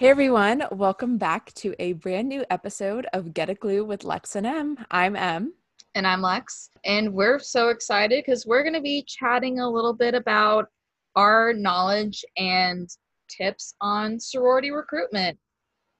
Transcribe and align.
Hey 0.00 0.08
everyone, 0.08 0.64
welcome 0.72 1.18
back 1.18 1.52
to 1.56 1.74
a 1.78 1.92
brand 1.92 2.26
new 2.26 2.42
episode 2.48 3.06
of 3.12 3.34
Got 3.34 3.50
a 3.50 3.54
Clue 3.54 3.84
with 3.84 4.02
Lex 4.02 4.34
and 4.34 4.46
M. 4.46 4.78
I'm 4.90 5.14
M. 5.14 5.52
And 5.94 6.06
I'm 6.06 6.22
Lex. 6.22 6.70
And 6.86 7.12
we're 7.12 7.38
so 7.38 7.68
excited 7.68 8.24
because 8.24 8.46
we're 8.46 8.62
going 8.62 8.72
to 8.72 8.80
be 8.80 9.04
chatting 9.06 9.60
a 9.60 9.68
little 9.68 9.92
bit 9.92 10.14
about 10.14 10.68
our 11.16 11.52
knowledge 11.52 12.24
and 12.38 12.88
tips 13.28 13.74
on 13.82 14.18
sorority 14.18 14.70
recruitment. 14.70 15.38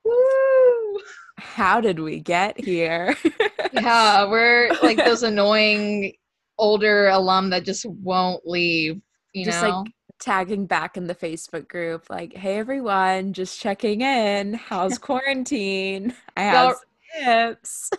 Woo! 0.06 1.00
How 1.36 1.82
did 1.82 2.00
we 2.00 2.20
get 2.20 2.58
here? 2.58 3.14
yeah, 3.74 4.24
we're 4.24 4.70
like 4.82 4.96
those 4.96 5.24
annoying 5.24 6.14
older 6.56 7.08
alum 7.08 7.50
that 7.50 7.66
just 7.66 7.84
won't 7.84 8.46
leave, 8.46 8.98
you 9.34 9.44
just 9.44 9.62
know? 9.62 9.80
like 9.82 9.92
tagging 10.20 10.66
back 10.66 10.96
in 10.96 11.06
the 11.06 11.14
Facebook 11.14 11.66
group, 11.68 12.08
like, 12.10 12.34
hey 12.36 12.58
everyone, 12.58 13.32
just 13.32 13.58
checking 13.58 14.02
in. 14.02 14.54
How's 14.54 14.98
quarantine? 15.08 16.14
I 16.36 16.42
have 16.42 16.76
tips. 17.24 17.90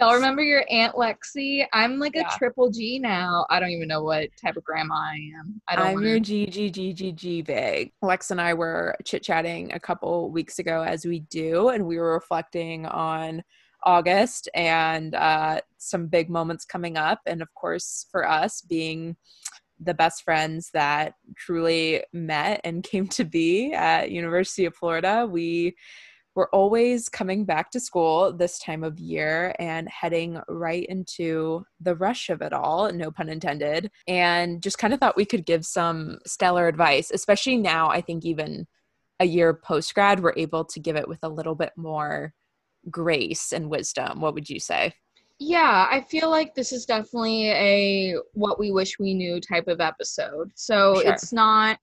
Y'all 0.00 0.14
remember 0.16 0.42
your 0.42 0.64
Aunt 0.70 0.94
Lexi? 0.96 1.64
I'm 1.72 1.98
like 1.98 2.14
Yeah. 2.16 2.28
a 2.34 2.38
triple 2.38 2.70
G 2.70 2.98
now. 2.98 3.46
I 3.50 3.60
don't 3.60 3.70
even 3.70 3.86
know 3.86 4.02
what 4.02 4.30
type 4.42 4.56
of 4.56 4.64
grandma 4.64 4.94
I 4.96 5.18
am. 5.38 5.60
I 5.68 5.76
don't 5.76 5.86
I'm 5.88 5.94
wanna- 5.94 6.08
your 6.08 6.20
GGGGG 6.20 7.44
big. 7.44 7.92
Lex 8.02 8.30
and 8.30 8.40
I 8.40 8.54
were 8.54 8.96
chit 9.04 9.22
chatting 9.22 9.72
a 9.72 9.78
couple 9.80 10.30
weeks 10.30 10.58
ago, 10.58 10.82
as 10.82 11.04
we 11.04 11.20
do, 11.20 11.68
and 11.68 11.86
we 11.86 11.98
were 11.98 12.14
reflecting 12.14 12.86
on 12.86 13.44
August 13.84 14.48
and 14.56 15.14
uh, 15.14 15.60
some 15.76 16.08
big 16.08 16.28
moments 16.28 16.64
coming 16.64 16.96
up. 16.96 17.20
And 17.26 17.40
of 17.40 17.54
course, 17.54 18.06
for 18.10 18.28
us 18.28 18.60
being 18.60 19.16
the 19.80 19.94
best 19.94 20.22
friends 20.22 20.70
that 20.72 21.14
truly 21.36 22.04
met 22.12 22.60
and 22.64 22.82
came 22.82 23.08
to 23.08 23.24
be 23.24 23.72
at 23.72 24.10
University 24.10 24.64
of 24.64 24.74
Florida, 24.74 25.26
we 25.30 25.76
were 26.34 26.48
always 26.54 27.08
coming 27.08 27.44
back 27.44 27.68
to 27.68 27.80
school 27.80 28.32
this 28.32 28.60
time 28.60 28.84
of 28.84 29.00
year 29.00 29.54
and 29.58 29.88
heading 29.88 30.40
right 30.48 30.86
into 30.86 31.64
the 31.80 31.96
rush 31.96 32.30
of 32.30 32.42
it 32.42 32.52
all, 32.52 32.92
no 32.92 33.10
pun 33.10 33.28
intended, 33.28 33.90
and 34.06 34.62
just 34.62 34.78
kind 34.78 34.94
of 34.94 35.00
thought 35.00 35.16
we 35.16 35.24
could 35.24 35.44
give 35.44 35.66
some 35.66 36.18
stellar 36.24 36.68
advice, 36.68 37.10
especially 37.10 37.56
now. 37.56 37.88
I 37.88 38.00
think 38.00 38.24
even 38.24 38.68
a 39.18 39.24
year 39.24 39.52
post 39.52 39.92
grad, 39.94 40.20
we're 40.20 40.32
able 40.36 40.64
to 40.64 40.78
give 40.78 40.94
it 40.94 41.08
with 41.08 41.18
a 41.24 41.28
little 41.28 41.56
bit 41.56 41.72
more 41.76 42.32
grace 42.88 43.52
and 43.52 43.68
wisdom. 43.68 44.20
What 44.20 44.34
would 44.34 44.48
you 44.48 44.60
say? 44.60 44.92
Yeah, 45.38 45.86
I 45.90 46.00
feel 46.00 46.30
like 46.30 46.54
this 46.54 46.72
is 46.72 46.84
definitely 46.84 47.50
a 47.50 48.16
what 48.32 48.58
we 48.58 48.72
wish 48.72 48.98
we 48.98 49.14
knew 49.14 49.40
type 49.40 49.68
of 49.68 49.80
episode. 49.80 50.50
So 50.54 51.00
Sure. 51.00 51.12
it's 51.12 51.32
not 51.32 51.78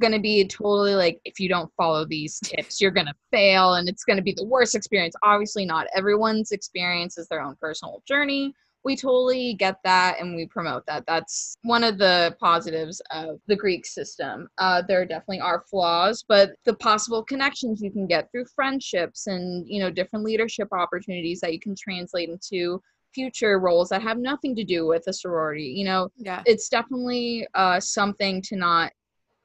going 0.00 0.12
to 0.12 0.18
be 0.18 0.46
totally 0.46 0.94
like 0.94 1.20
if 1.24 1.38
you 1.40 1.48
don't 1.48 1.72
follow 1.76 2.04
these 2.04 2.38
tips, 2.40 2.80
you're 2.80 2.90
going 2.90 3.06
to 3.06 3.14
fail 3.30 3.74
and 3.74 3.88
it's 3.88 4.04
going 4.04 4.16
to 4.16 4.22
be 4.22 4.34
the 4.36 4.44
worst 4.44 4.74
experience. 4.74 5.14
Obviously, 5.22 5.64
not 5.64 5.86
everyone's 5.94 6.52
experience 6.52 7.16
is 7.16 7.28
their 7.28 7.40
own 7.42 7.56
personal 7.60 8.02
journey. 8.06 8.54
We 8.84 8.96
totally 8.96 9.54
get 9.54 9.76
that 9.84 10.20
and 10.20 10.34
we 10.34 10.46
promote 10.46 10.86
that. 10.86 11.04
That's 11.06 11.58
one 11.62 11.84
of 11.84 11.98
the 11.98 12.36
positives 12.40 13.02
of 13.10 13.38
the 13.46 13.56
Greek 13.56 13.84
system. 13.84 14.48
Uh, 14.58 14.82
there 14.86 15.04
definitely 15.04 15.40
are 15.40 15.64
flaws, 15.70 16.24
but 16.26 16.52
the 16.64 16.74
possible 16.74 17.22
connections 17.22 17.82
you 17.82 17.90
can 17.90 18.06
get 18.06 18.30
through 18.30 18.46
friendships 18.54 19.26
and 19.26 19.68
you 19.68 19.80
know 19.80 19.90
different 19.90 20.24
leadership 20.24 20.68
opportunities 20.72 21.40
that 21.40 21.52
you 21.52 21.60
can 21.60 21.74
translate 21.76 22.30
into 22.30 22.82
future 23.12 23.58
roles 23.58 23.88
that 23.88 24.02
have 24.02 24.18
nothing 24.18 24.54
to 24.56 24.64
do 24.64 24.86
with 24.86 25.04
a 25.08 25.12
sorority. 25.12 25.64
You 25.64 25.84
know, 25.84 26.08
Yeah. 26.16 26.42
it's 26.46 26.68
definitely 26.68 27.46
uh, 27.54 27.80
something 27.80 28.40
to 28.42 28.56
not 28.56 28.92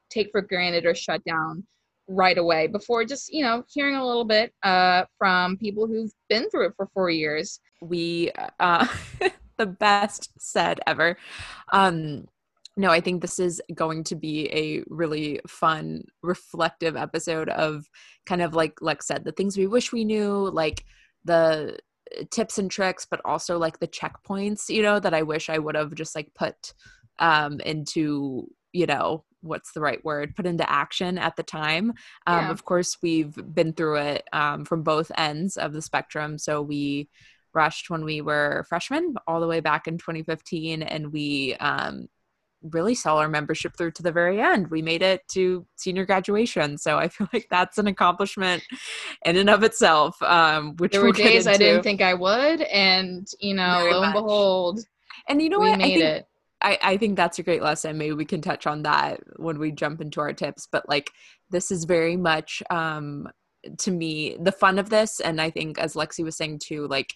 take 0.10 0.30
for 0.32 0.42
granted 0.42 0.86
or 0.86 0.96
shut 0.96 1.24
down 1.24 1.66
right 2.08 2.38
away 2.38 2.68
before 2.68 3.04
just 3.04 3.34
you 3.34 3.44
know 3.44 3.64
hearing 3.68 3.96
a 3.96 4.06
little 4.06 4.24
bit 4.26 4.54
uh, 4.64 5.04
from 5.18 5.58
people 5.58 5.88
who've 5.88 6.12
been 6.30 6.48
through 6.50 6.68
it 6.68 6.74
for 6.78 6.88
four 6.94 7.10
years 7.10 7.60
we 7.82 8.32
uh 8.60 8.88
the 9.58 9.66
best 9.66 10.32
said 10.40 10.80
ever. 10.88 11.18
Um 11.72 12.26
no 12.78 12.90
i 12.90 13.00
think 13.00 13.22
this 13.22 13.40
is 13.40 13.62
going 13.74 14.04
to 14.04 14.16
be 14.16 14.50
a 14.52 14.84
really 14.90 15.40
fun 15.48 16.04
reflective 16.22 16.98
episode 16.98 17.48
of 17.50 17.90
kind 18.26 18.42
of 18.42 18.54
like 18.54 18.82
lex 18.82 19.08
said 19.08 19.24
the 19.24 19.32
things 19.32 19.58
we 19.58 19.66
wish 19.66 19.94
we 19.94 20.04
knew 20.04 20.50
like 20.50 20.84
the 21.24 21.78
tips 22.32 22.58
and 22.58 22.70
tricks 22.70 23.06
but 23.10 23.22
also 23.26 23.58
like 23.58 23.80
the 23.80 23.88
checkpoints 23.88 24.70
you 24.70 24.82
know 24.82 25.00
that 25.00 25.14
i 25.14 25.22
wish 25.22 25.50
i 25.50 25.58
would 25.58 25.76
have 25.76 25.94
just 25.96 26.16
like 26.16 26.30
put 26.36 26.74
um 27.20 27.60
into 27.62 28.48
you 28.74 28.86
know 28.86 29.24
what's 29.42 29.72
the 29.74 29.82
right 29.82 30.04
word 30.04 30.36
put 30.36 30.48
into 30.48 30.68
action 30.70 31.20
at 31.20 31.36
the 31.36 31.44
time. 31.44 31.94
Um 32.26 32.50
Yeah. 32.50 32.50
of 32.50 32.66
course 32.66 32.98
we've 33.04 33.36
been 33.54 33.74
through 33.74 33.98
it 33.98 34.28
um 34.34 34.66
from 34.66 34.82
both 34.82 35.12
ends 35.18 35.56
of 35.56 35.72
the 35.72 35.84
spectrum. 35.84 36.40
So 36.40 36.62
we 36.64 37.10
rushed 37.56 37.90
when 37.90 38.04
we 38.04 38.22
were 38.22 38.66
freshmen 38.68 39.16
all 39.28 39.40
the 39.40 39.48
way 39.48 39.60
back 39.60 39.88
in 39.88 39.98
2015 39.98 40.84
and 40.84 41.12
we 41.12 41.56
um 41.56 42.08
really 42.72 42.96
saw 42.96 43.18
our 43.18 43.30
membership 43.30 43.78
through 43.78 43.92
to 43.92 44.02
the 44.02 44.12
very 44.12 44.42
end 44.42 44.68
we 44.70 44.82
made 44.82 45.04
it 45.04 45.22
to 45.28 45.66
senior 45.76 46.06
graduation 46.06 46.78
so 46.78 46.98
i 46.98 47.08
feel 47.10 47.28
like 47.32 47.48
that's 47.50 47.78
an 47.78 47.88
accomplishment 47.88 48.64
in 49.26 49.38
and 49.38 49.50
of 49.50 49.64
itself 49.64 50.22
um 50.24 50.76
which 50.78 50.92
there 50.92 51.02
we'll 51.02 51.10
were 51.10 51.14
days 51.14 51.48
i 51.48 51.58
didn't 51.58 51.84
think 51.84 52.02
i 52.02 52.14
would 52.14 52.62
and 52.62 53.28
you 53.40 53.54
know 53.54 53.80
Very 53.80 53.94
lo 53.94 54.04
and 54.04 54.14
much. 54.14 54.24
behold 54.24 54.80
and 55.28 55.42
you 55.42 55.50
know 55.50 55.60
we 55.60 55.70
what 55.70 55.78
made 55.78 55.86
I 55.86 55.90
think 55.90 56.04
it 56.04 56.28
I, 56.62 56.80
I 56.82 56.98
think 56.98 57.16
that's 57.16 57.38
a 57.38 57.44
great 57.44 57.62
lesson. 57.62 57.98
Maybe 57.98 58.14
we 58.14 58.26
can 58.26 58.42
touch 58.42 58.66
on 58.66 58.84
that 58.84 59.20
when 59.36 59.60
we 59.60 59.72
jump 59.72 60.02
into 60.02 60.20
our 60.22 60.34
tips. 60.34 60.68
But 60.72 60.88
like 60.90 61.12
this 61.52 61.70
is 61.70 61.84
very 61.84 62.18
much 62.18 62.64
um 62.70 63.28
to 63.80 63.92
me 63.92 64.38
the 64.40 64.52
fun 64.52 64.80
of 64.80 64.90
this, 64.90 65.20
and 65.20 65.40
I 65.40 65.50
think 65.50 65.78
as 65.78 65.94
Lexi 65.94 66.24
was 66.24 66.38
saying 66.38 66.60
too, 66.60 66.88
like 66.88 67.14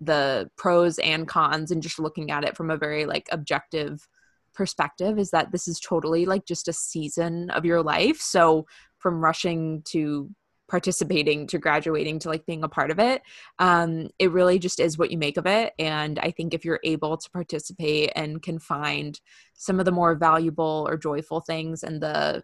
the 0.00 0.50
pros 0.56 0.98
and 0.98 1.28
cons 1.28 1.70
and 1.70 1.82
just 1.82 1.98
looking 1.98 2.30
at 2.30 2.44
it 2.44 2.56
from 2.56 2.70
a 2.70 2.76
very 2.76 3.04
like 3.04 3.28
objective 3.32 4.08
perspective 4.54 5.18
is 5.18 5.30
that 5.30 5.52
this 5.52 5.68
is 5.68 5.78
totally 5.78 6.26
like 6.26 6.44
just 6.46 6.68
a 6.68 6.72
season 6.72 7.50
of 7.50 7.64
your 7.64 7.82
life. 7.82 8.20
So 8.20 8.66
from 8.98 9.22
rushing 9.22 9.82
to 9.86 10.30
participating 10.68 11.48
to 11.48 11.58
graduating 11.58 12.20
to 12.20 12.28
like 12.28 12.46
being 12.46 12.62
a 12.62 12.68
part 12.68 12.92
of 12.92 13.00
it 13.00 13.22
um 13.58 14.08
it 14.20 14.30
really 14.30 14.56
just 14.56 14.78
is 14.78 14.96
what 14.96 15.10
you 15.10 15.18
make 15.18 15.36
of 15.36 15.44
it 15.44 15.72
and 15.80 16.20
i 16.20 16.30
think 16.30 16.54
if 16.54 16.64
you're 16.64 16.78
able 16.84 17.16
to 17.16 17.28
participate 17.30 18.12
and 18.14 18.40
can 18.40 18.56
find 18.56 19.20
some 19.54 19.80
of 19.80 19.84
the 19.84 19.90
more 19.90 20.14
valuable 20.14 20.86
or 20.88 20.96
joyful 20.96 21.40
things 21.40 21.82
and 21.82 22.00
the 22.00 22.40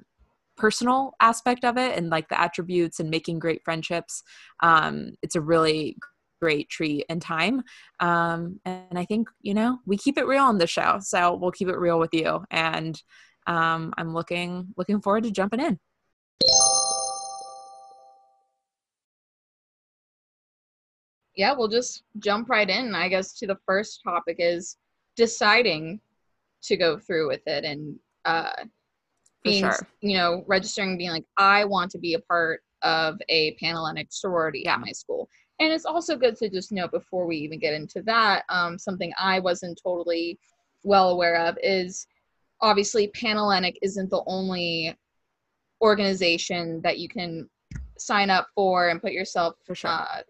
personal 0.57 1.13
aspect 1.21 1.65
of 1.65 1.79
it 1.79 1.97
and 1.97 2.11
like 2.11 2.29
the 2.29 2.41
attributes 2.41 2.99
and 2.99 3.11
making 3.11 3.39
great 3.39 3.63
friendships 3.63 4.25
um 4.61 5.13
it's 5.23 5.37
a 5.37 5.41
really 5.41 5.97
great 6.41 6.69
treat 6.69 7.05
and 7.09 7.23
time 7.23 7.63
um 8.01 8.61
and 8.65 8.99
i 8.99 9.05
think 9.05 9.29
you 9.43 9.55
know 9.55 9.79
we 9.87 9.97
keep 9.97 10.19
it 10.19 10.27
real 10.27 10.43
on 10.45 10.59
the 10.59 10.67
show 10.67 10.99
so 11.01 11.35
we'll 11.35 11.51
keep 11.51 11.69
it 11.69 11.79
real 11.79 11.99
with 11.99 12.13
you 12.13 12.45
and 12.51 13.03
um 13.47 13.93
i'm 13.97 14.13
looking 14.13 14.67
looking 14.77 15.01
forward 15.01 15.23
to 15.25 15.31
jumping 15.31 15.61
in 15.61 15.79
yeah 21.37 21.55
we'll 21.57 21.69
just 21.69 22.03
jump 22.19 22.49
right 22.49 22.69
in 22.69 22.95
i 22.95 23.09
guess 23.09 23.35
to 23.39 23.47
the 23.47 23.57
first 23.67 24.01
topic 24.05 24.37
is 24.39 24.77
deciding 25.17 26.01
to 26.63 26.77
go 26.77 26.99
through 26.99 27.29
with 27.29 27.43
it 27.47 27.65
and 27.65 27.97
uh 28.25 28.51
being 29.45 29.63
sure. 29.63 29.87
you 30.01 30.17
know 30.17 30.43
registering 30.47 30.99
being 30.99 31.11
like 31.11 31.25
i 31.37 31.65
want 31.65 31.91
to 31.91 31.99
be 31.99 32.15
a 32.15 32.21
part 32.21 32.61
of 32.83 33.17
a 33.29 33.57
panhellenic 33.63 34.09
sorority 34.11 34.63
Yeah. 34.65 34.75
at 34.75 34.81
my 34.81 34.93
school 34.93 35.29
and 35.59 35.73
it's 35.73 35.87
also 35.87 36.17
good 36.17 36.37
to 36.37 36.49
just 36.49 36.73
know 36.73 36.89
before 36.89 37.27
we 37.27 37.37
even 37.37 37.59
get 37.59 37.75
into 37.75 38.03
that 38.03 38.45
um, 38.49 38.79
something 38.79 39.13
i 39.19 39.39
wasn't 39.39 39.79
totally 39.83 40.39
well 40.83 41.11
aware 41.11 41.37
of 41.37 41.57
is 41.63 42.07
obviously 42.61 43.09
panhellenic 43.09 43.77
isn't 43.83 44.11
the 44.11 44.23
only 44.27 44.97
organization 45.83 46.81
that 46.83 46.99
you 46.99 47.09
can 47.09 47.49
sign 47.99 48.31
up 48.31 48.49
for 48.55 48.89
and 48.89 49.01
put 49.01 49.13
yourself 49.13 49.57
For 49.67 49.75
sure. 49.75 49.91
uh, 49.91 50.23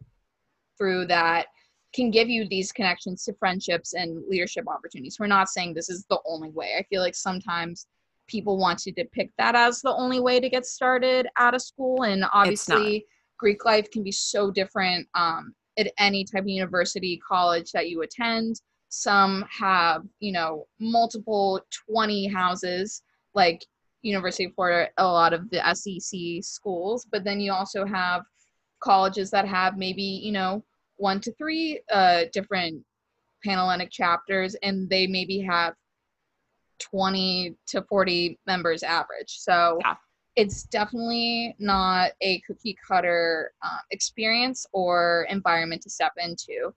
through 0.79 1.07
that 1.07 1.47
can 1.95 2.11
give 2.11 2.29
you 2.29 2.47
these 2.47 2.73
connections 2.73 3.25
to 3.25 3.33
friendships 3.35 3.95
and 3.95 4.23
leadership 4.29 4.69
opportunities. 4.69 5.19
We're 5.19 5.29
not 5.29 5.49
saying 5.49 5.75
this 5.75 5.89
is 5.89 6.05
the 6.11 6.21
only 6.27 6.51
way. 6.51 6.75
I 6.79 6.83
feel 6.85 7.01
like 7.01 7.15
sometimes 7.15 7.87
people 8.27 8.59
want 8.59 8.79
to 8.81 8.93
depict 8.93 9.33
that 9.39 9.55
as 9.55 9.81
the 9.81 9.95
only 9.95 10.21
way 10.21 10.41
to 10.41 10.51
get 10.51 10.67
started 10.67 11.27
out 11.39 11.55
of 11.55 11.63
school, 11.63 12.03
and 12.03 12.25
obviously 12.33 13.07
Greek 13.39 13.65
life 13.65 13.91
can 13.91 14.03
be 14.03 14.13
so 14.13 14.51
different 14.51 15.07
um, 15.15 15.55
at 15.79 15.93
any 15.99 16.25
type 16.25 16.43
of 16.43 16.49
university, 16.49 17.21
college 17.27 17.71
that 17.73 17.89
you 17.89 18.03
attend. 18.03 18.61
Some 18.89 19.45
have, 19.51 20.03
you 20.21 20.33
know, 20.33 20.67
multiple 20.81 21.61
20 21.91 22.29
houses, 22.29 23.03
like 23.35 23.65
University 24.03 24.45
of 24.45 24.55
Florida, 24.55 24.91
a 24.99 25.05
lot 25.05 25.33
of 25.33 25.51
the 25.51 25.61
SEC 25.75 26.43
schools, 26.43 27.07
but 27.11 27.25
then 27.25 27.41
you 27.41 27.53
also 27.53 27.85
have 27.85 28.23
colleges 28.81 29.31
that 29.31 29.47
have 29.47 29.77
maybe, 29.77 30.03
you 30.03 30.33
know, 30.33 30.65
one 30.97 31.21
to 31.21 31.33
three 31.33 31.81
uh, 31.93 32.25
different 32.33 32.83
Panhellenic 33.45 33.91
chapters, 33.91 34.55
and 34.63 34.89
they 34.89 35.07
maybe 35.07 35.41
have 35.41 35.75
20 36.79 37.57
to 37.69 37.83
40 37.89 38.39
members 38.47 38.83
average. 38.83 39.39
So 39.39 39.79
Yeah. 39.81 39.95
It's 40.37 40.65
definitely 40.65 41.57
not 41.59 42.13
a 42.21 42.41
cookie 42.41 42.77
cutter 42.87 43.53
uh, 43.63 43.79
experience 43.91 44.67
or 44.73 45.27
environment 45.31 45.83
to 45.83 45.91
step 45.91 46.13
into. 46.19 46.75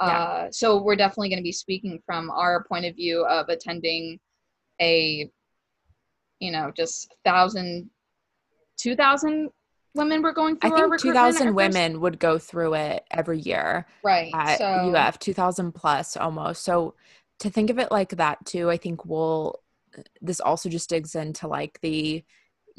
Yeah. 0.00 0.06
Uh, 0.06 0.50
so 0.50 0.80
we're 0.80 0.96
definitely 0.96 1.28
going 1.28 1.40
to 1.40 1.44
be 1.44 1.52
speaking 1.52 2.00
from 2.06 2.30
our 2.30 2.64
point 2.64 2.86
of 2.86 2.94
view 2.94 3.26
of 3.26 3.48
attending 3.48 4.18
a, 4.80 5.30
you 6.38 6.52
know, 6.52 6.72
just 6.74 7.14
thousand, 7.24 7.90
two 8.78 8.96
thousand 8.96 9.50
women 9.94 10.22
were 10.22 10.32
going 10.32 10.56
through. 10.56 10.72
I 10.72 10.76
think 10.76 11.00
two 11.00 11.12
thousand 11.12 11.54
women 11.54 12.00
would 12.00 12.18
go 12.18 12.38
through 12.38 12.74
it 12.74 13.04
every 13.10 13.40
year. 13.40 13.86
Right. 14.02 14.30
At 14.32 14.58
so 14.58 14.94
UF, 14.94 15.18
two 15.18 15.34
thousand 15.34 15.72
plus 15.72 16.16
almost. 16.16 16.62
So 16.62 16.94
to 17.40 17.50
think 17.50 17.70
of 17.70 17.78
it 17.78 17.90
like 17.90 18.10
that 18.10 18.46
too, 18.46 18.70
I 18.70 18.76
think 18.76 19.04
we'll. 19.04 19.60
This 20.22 20.40
also 20.40 20.68
just 20.68 20.88
digs 20.88 21.16
into 21.16 21.48
like 21.48 21.80
the, 21.82 22.24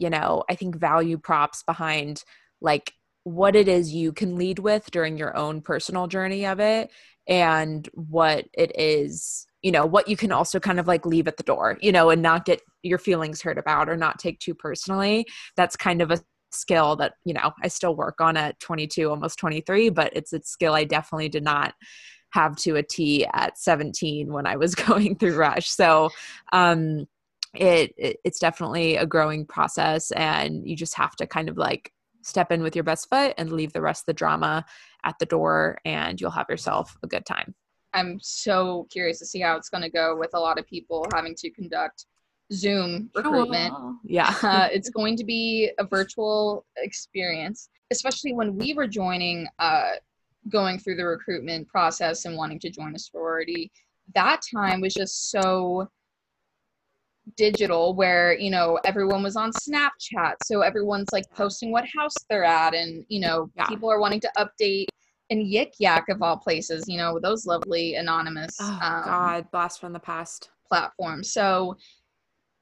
you 0.02 0.10
know, 0.10 0.44
I 0.50 0.56
think 0.56 0.76
value 0.76 1.18
props 1.18 1.64
behind 1.64 2.24
like 2.60 2.94
what 3.24 3.56
it 3.56 3.68
is 3.68 3.94
you 3.94 4.12
can 4.12 4.36
lead 4.36 4.58
with 4.58 4.90
during 4.90 5.16
your 5.18 5.38
own 5.38 5.62
personal 5.62 6.08
journey 6.08 6.46
of 6.46 6.60
it 6.60 6.90
and 7.28 7.88
what 7.94 8.46
it 8.54 8.72
is 8.80 9.46
you 9.62 9.72
know 9.72 9.86
what 9.86 10.08
you 10.08 10.18
can 10.18 10.32
also 10.32 10.60
kind 10.60 10.80
of 10.80 10.88
like 10.88 11.06
leave 11.06 11.28
at 11.28 11.38
the 11.38 11.44
door 11.44 11.78
you 11.82 11.92
know 11.92 12.10
and 12.10 12.24
not 12.24 12.46
get 12.46 12.62
your 12.82 12.98
feelings 12.98 13.44
hurt 13.44 13.60
about 13.60 13.88
or 13.88 13.96
not 13.96 14.18
take 14.18 14.40
too 14.40 14.56
personally. 14.56 15.28
That's 15.56 15.76
kind 15.76 16.02
of 16.02 16.10
a 16.10 16.20
skill 16.52 16.98
that 16.98 17.14
you 17.24 17.34
know 17.34 17.52
i 17.64 17.68
still 17.70 17.96
work 17.96 18.20
on 18.20 18.36
at 18.36 18.60
22 18.60 19.10
almost 19.10 19.40
23 19.40 19.90
but 19.90 20.12
it's 20.14 20.34
a 20.34 20.42
skill 20.44 20.74
i 20.74 20.84
definitely 20.84 21.30
did 21.30 21.46
not 21.46 21.74
have 22.32 22.58
to 22.58 22.76
a 22.76 22.84
t 22.84 23.26
at 23.34 23.58
17 23.58 24.34
when 24.34 24.46
i 24.46 24.58
was 24.58 24.76
going 24.88 25.16
through 25.16 25.38
rush. 25.38 25.70
So 25.70 26.10
um 26.52 27.08
it, 27.54 27.94
it 27.98 28.18
it's 28.24 28.40
definitely 28.40 28.96
a 28.96 29.06
growing 29.06 29.46
process 29.46 30.12
and 30.12 30.68
you 30.68 30.76
just 30.76 30.96
have 30.96 31.16
to 31.18 31.28
kind 31.28 31.50
of 31.50 31.58
like 31.58 31.92
step 32.24 32.52
in 32.52 32.62
with 32.62 32.76
your 32.76 32.84
best 32.84 33.10
foot 33.10 33.34
and 33.38 33.52
leave 33.52 33.74
the 33.74 33.82
rest 33.82 34.04
of 34.04 34.06
the 34.06 34.14
drama 34.14 34.64
at 35.04 35.18
the 35.20 35.26
door 35.26 35.80
and 35.86 36.22
you'll 36.22 36.32
have 36.32 36.50
yourself 36.50 36.98
a 37.04 37.08
good 37.08 37.26
time 37.26 37.54
i'm 37.94 38.20
so 38.22 38.88
curious 38.90 39.20
to 39.20 39.26
see 39.26 39.40
how 39.40 39.58
it's 39.58 39.70
going 39.70 39.84
to 39.84 39.90
go 39.90 40.16
with 40.16 40.30
a 40.34 40.40
lot 40.40 40.60
of 40.60 40.68
people 40.68 41.06
having 41.14 41.36
to 41.36 41.50
conduct 41.50 42.06
Zoom 42.52 43.10
recruitment. 43.16 43.74
Oh, 43.76 43.98
yeah. 44.04 44.34
uh, 44.44 44.68
it's 44.72 44.90
going 44.90 45.16
to 45.18 45.24
be 45.24 45.72
a 45.80 45.86
virtual 45.86 46.66
experience, 46.78 47.70
especially 47.92 48.34
when 48.34 48.58
we 48.58 48.74
were 48.74 48.88
joining, 48.88 49.48
uh, 49.60 49.92
going 50.50 50.80
through 50.80 50.96
the 50.96 51.06
recruitment 51.06 51.68
process 51.68 52.26
and 52.26 52.36
wanting 52.36 52.60
to 52.60 52.70
join 52.70 52.96
a 52.96 53.00
sorority. 53.00 53.72
That 54.16 54.42
time 54.54 54.82
was 54.82 54.94
just 54.94 55.32
so 55.32 55.88
digital 57.38 57.94
where 57.94 58.38
you 58.38 58.50
know 58.50 58.80
everyone 58.86 59.24
was 59.24 59.36
on 59.36 59.52
snapchat. 59.52 60.34
So 60.44 60.62
everyone's 60.62 61.10
like 61.12 61.30
posting 61.32 61.72
what 61.72 61.86
house 61.96 62.16
they're 62.30 62.44
at 62.44 62.74
and 62.74 63.06
you 63.08 63.20
know 63.20 63.50
yeah. 63.56 63.68
people 63.68 63.90
are 63.92 64.00
wanting 64.00 64.22
to 64.22 64.32
update 64.38 64.88
and 65.30 65.46
yik 65.46 65.74
yak 65.80 66.10
of 66.10 66.22
all 66.22 66.36
places 66.36 66.84
you 66.88 66.98
know 66.98 67.18
those 67.18 67.46
lovely 67.46 67.96
anonymous 67.96 68.58
oh, 68.60 68.80
um, 68.82 69.04
god 69.06 69.52
blast 69.52 69.80
from 69.80 69.94
the 69.94 70.00
past. 70.00 70.50
platform 70.68 71.24
so 71.24 71.78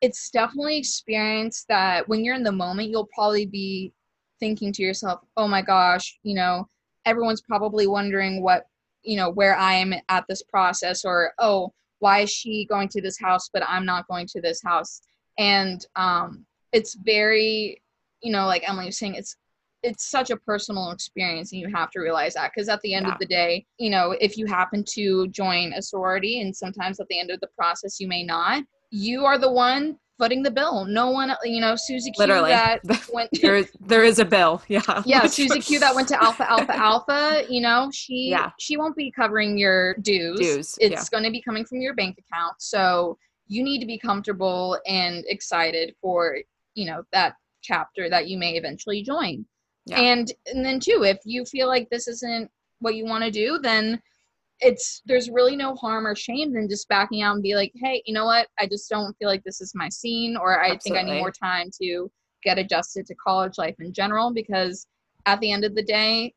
it's 0.02 0.30
definitely 0.30 0.78
experience 0.78 1.66
that 1.68 2.08
when 2.08 2.24
you're 2.24 2.36
in 2.36 2.44
the 2.44 2.52
moment, 2.52 2.90
you'll 2.90 3.10
probably 3.14 3.46
be 3.46 3.94
thinking 4.40 4.72
to 4.74 4.82
yourself, 4.82 5.22
oh 5.36 5.48
my 5.48 5.62
gosh, 5.62 6.18
you 6.24 6.36
know, 6.36 6.68
everyone's 7.06 7.42
probably 7.42 7.88
wondering 7.88 8.42
what, 8.42 8.66
you 9.04 9.18
know, 9.18 9.30
where 9.30 9.58
I 9.58 9.74
am 9.74 9.94
at 10.08 10.26
this 10.30 10.44
process, 10.44 11.04
or 11.04 11.34
oh, 11.40 11.74
why 12.00 12.20
is 12.20 12.32
she 12.32 12.66
going 12.66 12.88
to 12.90 13.02
this 13.02 13.20
house, 13.20 13.50
but 13.52 13.64
I'm 13.68 13.86
not 13.86 14.08
going 14.08 14.28
to 14.28 14.42
this 14.42 14.62
house? 14.64 15.02
And 15.38 15.86
um, 15.96 16.46
it's 16.74 16.96
very, 16.96 17.82
you 18.22 18.32
know, 18.32 18.46
like 18.48 18.68
Emily 18.68 18.88
was 18.88 18.98
saying, 18.98 19.16
it's 19.16 19.36
it's 19.82 20.10
such 20.10 20.30
a 20.30 20.38
personal 20.38 20.92
experience 20.92 21.52
and 21.52 21.62
you 21.62 21.70
have 21.74 21.90
to 21.92 22.00
realize 22.00 22.34
that 22.34 22.52
because 22.54 22.68
at 22.68 22.82
the 22.82 22.94
end 22.94 23.06
yeah. 23.06 23.14
of 23.14 23.20
the 23.20 23.26
day 23.26 23.66
you 23.78 23.90
know 23.90 24.12
if 24.20 24.38
you 24.38 24.46
happen 24.46 24.84
to 24.84 25.28
join 25.30 25.72
a 25.74 25.82
sorority 25.82 26.42
and 26.42 26.56
sometimes 26.56 27.00
at 27.00 27.08
the 27.08 27.20
end 27.20 27.32
of 27.32 27.40
the 27.40 27.48
process 27.58 28.00
you 28.00 28.08
may 28.08 28.24
not 28.24 28.64
you 28.92 29.26
are 29.26 29.38
the 29.38 29.50
one 29.50 29.98
footing 30.20 30.44
the 30.44 30.52
bill. 30.52 30.86
No 30.86 31.10
one, 31.10 31.34
you 31.44 31.62
know, 31.62 31.76
Susie 31.76 32.12
Q 32.12 32.20
Literally. 32.20 32.52
that 32.52 32.82
went. 33.14 33.30
there, 33.42 33.56
is, 33.56 33.72
there 33.80 34.04
is 34.04 34.20
a 34.20 34.26
bill. 34.26 34.62
Yeah. 34.70 35.02
Yeah, 35.06 35.26
Susie 35.26 35.62
Q 35.62 35.80
that 35.80 35.96
went 35.96 36.08
to 36.10 36.22
Alpha 36.22 36.50
Alpha 36.50 36.76
Alpha. 36.76 37.44
You 37.50 37.62
know, 37.62 37.90
she 37.92 38.30
yeah. 38.30 38.52
she 38.60 38.78
won't 38.78 38.96
be 38.96 39.12
covering 39.12 39.58
your 39.58 39.96
dues. 39.96 40.40
Dues. 40.40 40.78
It's 40.80 40.92
yeah. 40.92 41.04
going 41.12 41.24
to 41.24 41.32
be 41.32 41.42
coming 41.42 41.66
from 41.66 41.82
your 41.82 41.96
bank 41.96 42.20
account. 42.20 42.56
So 42.60 43.18
you 43.48 43.64
need 43.64 43.80
to 43.80 43.88
be 43.88 43.98
comfortable 43.98 44.78
and 44.86 45.24
excited 45.28 45.96
for 46.02 46.38
you 46.76 46.86
know 46.86 47.04
that 47.14 47.34
chapter 47.62 48.10
that 48.10 48.28
you 48.28 48.38
may 48.38 48.54
eventually 48.58 49.02
join. 49.02 49.46
Yeah. 49.86 50.00
And 50.00 50.32
and 50.46 50.64
then 50.64 50.80
too, 50.80 51.04
if 51.04 51.18
you 51.26 51.46
feel 51.46 51.68
like 51.68 51.90
this 51.90 52.08
isn't 52.08 52.52
what 52.80 52.96
you 52.96 53.06
want 53.06 53.24
to 53.24 53.32
do, 53.32 53.60
then 53.60 54.02
it's 54.62 55.02
there's 55.06 55.30
really 55.30 55.56
no 55.56 55.76
harm 55.76 56.06
or 56.06 56.16
shame 56.16 56.54
than 56.54 56.70
just 56.70 56.88
backing 56.90 57.22
out 57.22 57.34
and 57.34 57.44
be 57.44 57.56
like, 57.56 57.72
hey, 57.76 58.02
you 58.06 58.14
know 58.14 58.26
what? 58.26 58.48
I 58.60 58.68
just 58.68 58.90
don't 58.90 59.16
feel 59.18 59.30
like 59.30 59.44
this 59.44 59.62
is 59.62 59.74
my 59.76 59.90
scene, 59.90 60.36
or 60.36 60.60
I 60.60 60.72
Absolutely. 60.72 60.80
think 60.80 60.98
I 60.98 61.14
need 61.14 61.20
more 61.20 61.32
time 61.32 61.70
to 61.82 62.12
get 62.44 62.58
adjusted 62.58 63.06
to 63.06 63.16
college 63.16 63.58
life 63.58 63.76
in 63.80 63.94
general 63.94 64.34
because 64.34 64.88
at 65.26 65.40
the 65.40 65.52
end 65.52 65.64
of 65.64 65.76
the 65.76 65.84
day, 65.84 66.34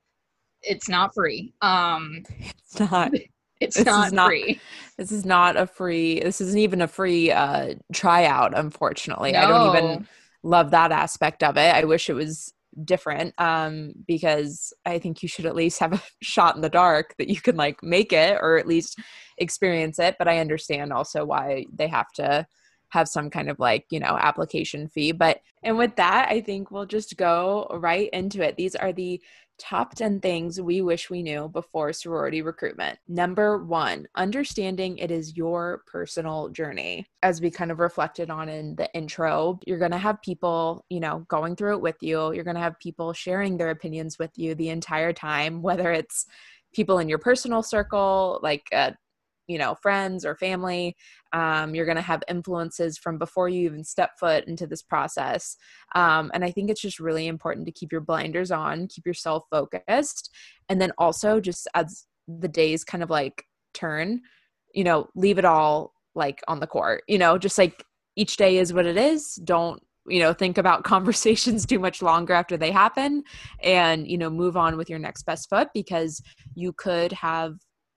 it's 0.62 0.88
not 0.88 1.14
free. 1.14 1.52
Um, 1.62 2.22
it's 2.38 2.78
not. 2.78 3.12
It's 3.60 3.76
this 3.76 3.86
not, 3.86 4.10
not 4.10 4.26
free. 4.26 4.60
This 4.98 5.12
is 5.12 5.24
not 5.24 5.56
a 5.56 5.68
free. 5.68 6.18
This 6.18 6.40
isn't 6.40 6.58
even 6.58 6.82
a 6.82 6.88
free 6.88 7.30
uh, 7.30 7.74
tryout. 7.92 8.58
Unfortunately, 8.58 9.30
no. 9.30 9.38
I 9.38 9.46
don't 9.46 9.68
even 9.68 10.08
love 10.42 10.72
that 10.72 10.90
aspect 10.90 11.44
of 11.44 11.56
it. 11.56 11.72
I 11.72 11.84
wish 11.84 12.10
it 12.10 12.14
was 12.14 12.52
different 12.84 13.34
um, 13.38 13.92
because 14.06 14.72
I 14.84 14.98
think 14.98 15.22
you 15.22 15.28
should 15.28 15.46
at 15.46 15.54
least 15.54 15.80
have 15.80 15.92
a 15.92 16.02
shot 16.22 16.56
in 16.56 16.62
the 16.62 16.68
dark 16.68 17.14
that 17.18 17.28
you 17.28 17.40
can 17.40 17.56
like 17.56 17.82
make 17.82 18.12
it 18.12 18.38
or 18.40 18.58
at 18.58 18.66
least 18.66 18.98
experience 19.38 19.98
it. 19.98 20.16
But 20.18 20.28
I 20.28 20.38
understand 20.38 20.92
also 20.92 21.24
why 21.24 21.66
they 21.72 21.88
have 21.88 22.10
to 22.12 22.46
have 22.90 23.08
some 23.08 23.30
kind 23.30 23.48
of 23.48 23.58
like, 23.58 23.86
you 23.90 23.98
know, 23.98 24.18
application 24.20 24.86
fee. 24.86 25.12
But, 25.12 25.40
and 25.62 25.78
with 25.78 25.96
that, 25.96 26.28
I 26.28 26.42
think 26.42 26.70
we'll 26.70 26.86
just 26.86 27.16
go 27.16 27.66
right 27.72 28.10
into 28.12 28.42
it. 28.42 28.56
These 28.56 28.74
are 28.74 28.92
the 28.92 29.20
top 29.58 29.94
10 29.94 30.20
things 30.20 30.60
we 30.60 30.82
wish 30.82 31.10
we 31.10 31.22
knew 31.22 31.48
before 31.48 31.92
sorority 31.92 32.42
recruitment. 32.42 32.98
Number 33.08 33.62
one, 33.64 34.06
understanding 34.16 34.98
it 34.98 35.10
is 35.10 35.36
your 35.36 35.82
personal 35.86 36.48
journey. 36.48 37.06
As 37.22 37.40
we 37.40 37.50
kind 37.50 37.70
of 37.70 37.78
reflected 37.78 38.30
on 38.30 38.48
in 38.48 38.74
the 38.76 38.92
intro, 38.94 39.60
you're 39.66 39.78
going 39.78 39.90
to 39.92 39.98
have 39.98 40.20
people, 40.22 40.84
you 40.88 41.00
know, 41.00 41.24
going 41.28 41.56
through 41.56 41.76
it 41.76 41.82
with 41.82 41.96
you. 42.00 42.32
You're 42.32 42.44
going 42.44 42.56
to 42.56 42.60
have 42.60 42.78
people 42.80 43.12
sharing 43.12 43.56
their 43.56 43.70
opinions 43.70 44.18
with 44.18 44.30
you 44.36 44.54
the 44.54 44.70
entire 44.70 45.12
time, 45.12 45.62
whether 45.62 45.92
it's 45.92 46.26
people 46.74 46.98
in 46.98 47.08
your 47.08 47.18
personal 47.18 47.62
circle, 47.62 48.40
like 48.42 48.66
uh, 48.72 48.92
you 49.46 49.58
know 49.58 49.74
friends 49.74 50.24
or 50.24 50.36
family 50.36 50.96
um, 51.32 51.74
you're 51.74 51.86
going 51.86 51.96
to 51.96 52.02
have 52.02 52.22
influences 52.28 52.98
from 52.98 53.18
before 53.18 53.48
you 53.48 53.64
even 53.64 53.82
step 53.82 54.10
foot 54.20 54.44
into 54.44 54.66
this 54.66 54.82
process. 54.82 55.56
Um, 55.94 56.30
and 56.34 56.44
i 56.44 56.50
think 56.50 56.70
it's 56.70 56.80
just 56.80 57.00
really 57.00 57.26
important 57.26 57.66
to 57.66 57.72
keep 57.72 57.92
your 57.92 58.00
blinders 58.00 58.50
on 58.50 58.88
keep 58.88 59.06
yourself 59.06 59.44
focused 59.50 60.30
and 60.68 60.80
then 60.80 60.92
also 60.98 61.40
just 61.40 61.68
as 61.74 62.06
the 62.26 62.48
days 62.48 62.84
kind 62.84 63.02
of 63.02 63.10
like 63.10 63.44
turn 63.74 64.20
you 64.74 64.84
know 64.84 65.08
leave 65.14 65.38
it 65.38 65.44
all 65.44 65.92
like 66.14 66.40
on 66.46 66.60
the 66.60 66.66
court 66.66 67.02
you 67.08 67.18
know 67.18 67.36
just 67.38 67.58
like 67.58 67.84
each 68.16 68.36
day 68.36 68.58
is 68.58 68.72
what 68.72 68.86
it 68.86 68.96
is. 68.96 69.36
Don't 69.36 69.82
you 70.06 70.20
know 70.20 70.32
think 70.32 70.58
about 70.58 70.84
conversations 70.94 71.66
too 71.66 71.78
much 71.78 72.02
longer 72.02 72.32
after 72.32 72.56
they 72.56 72.70
happen 72.70 73.22
and 73.62 74.08
you 74.08 74.18
know 74.18 74.30
move 74.30 74.56
on 74.56 74.76
with 74.76 74.90
your 74.90 74.98
next 74.98 75.22
best 75.22 75.48
foot 75.48 75.68
because 75.72 76.20
you 76.54 76.72
could 76.72 77.12
have 77.12 77.54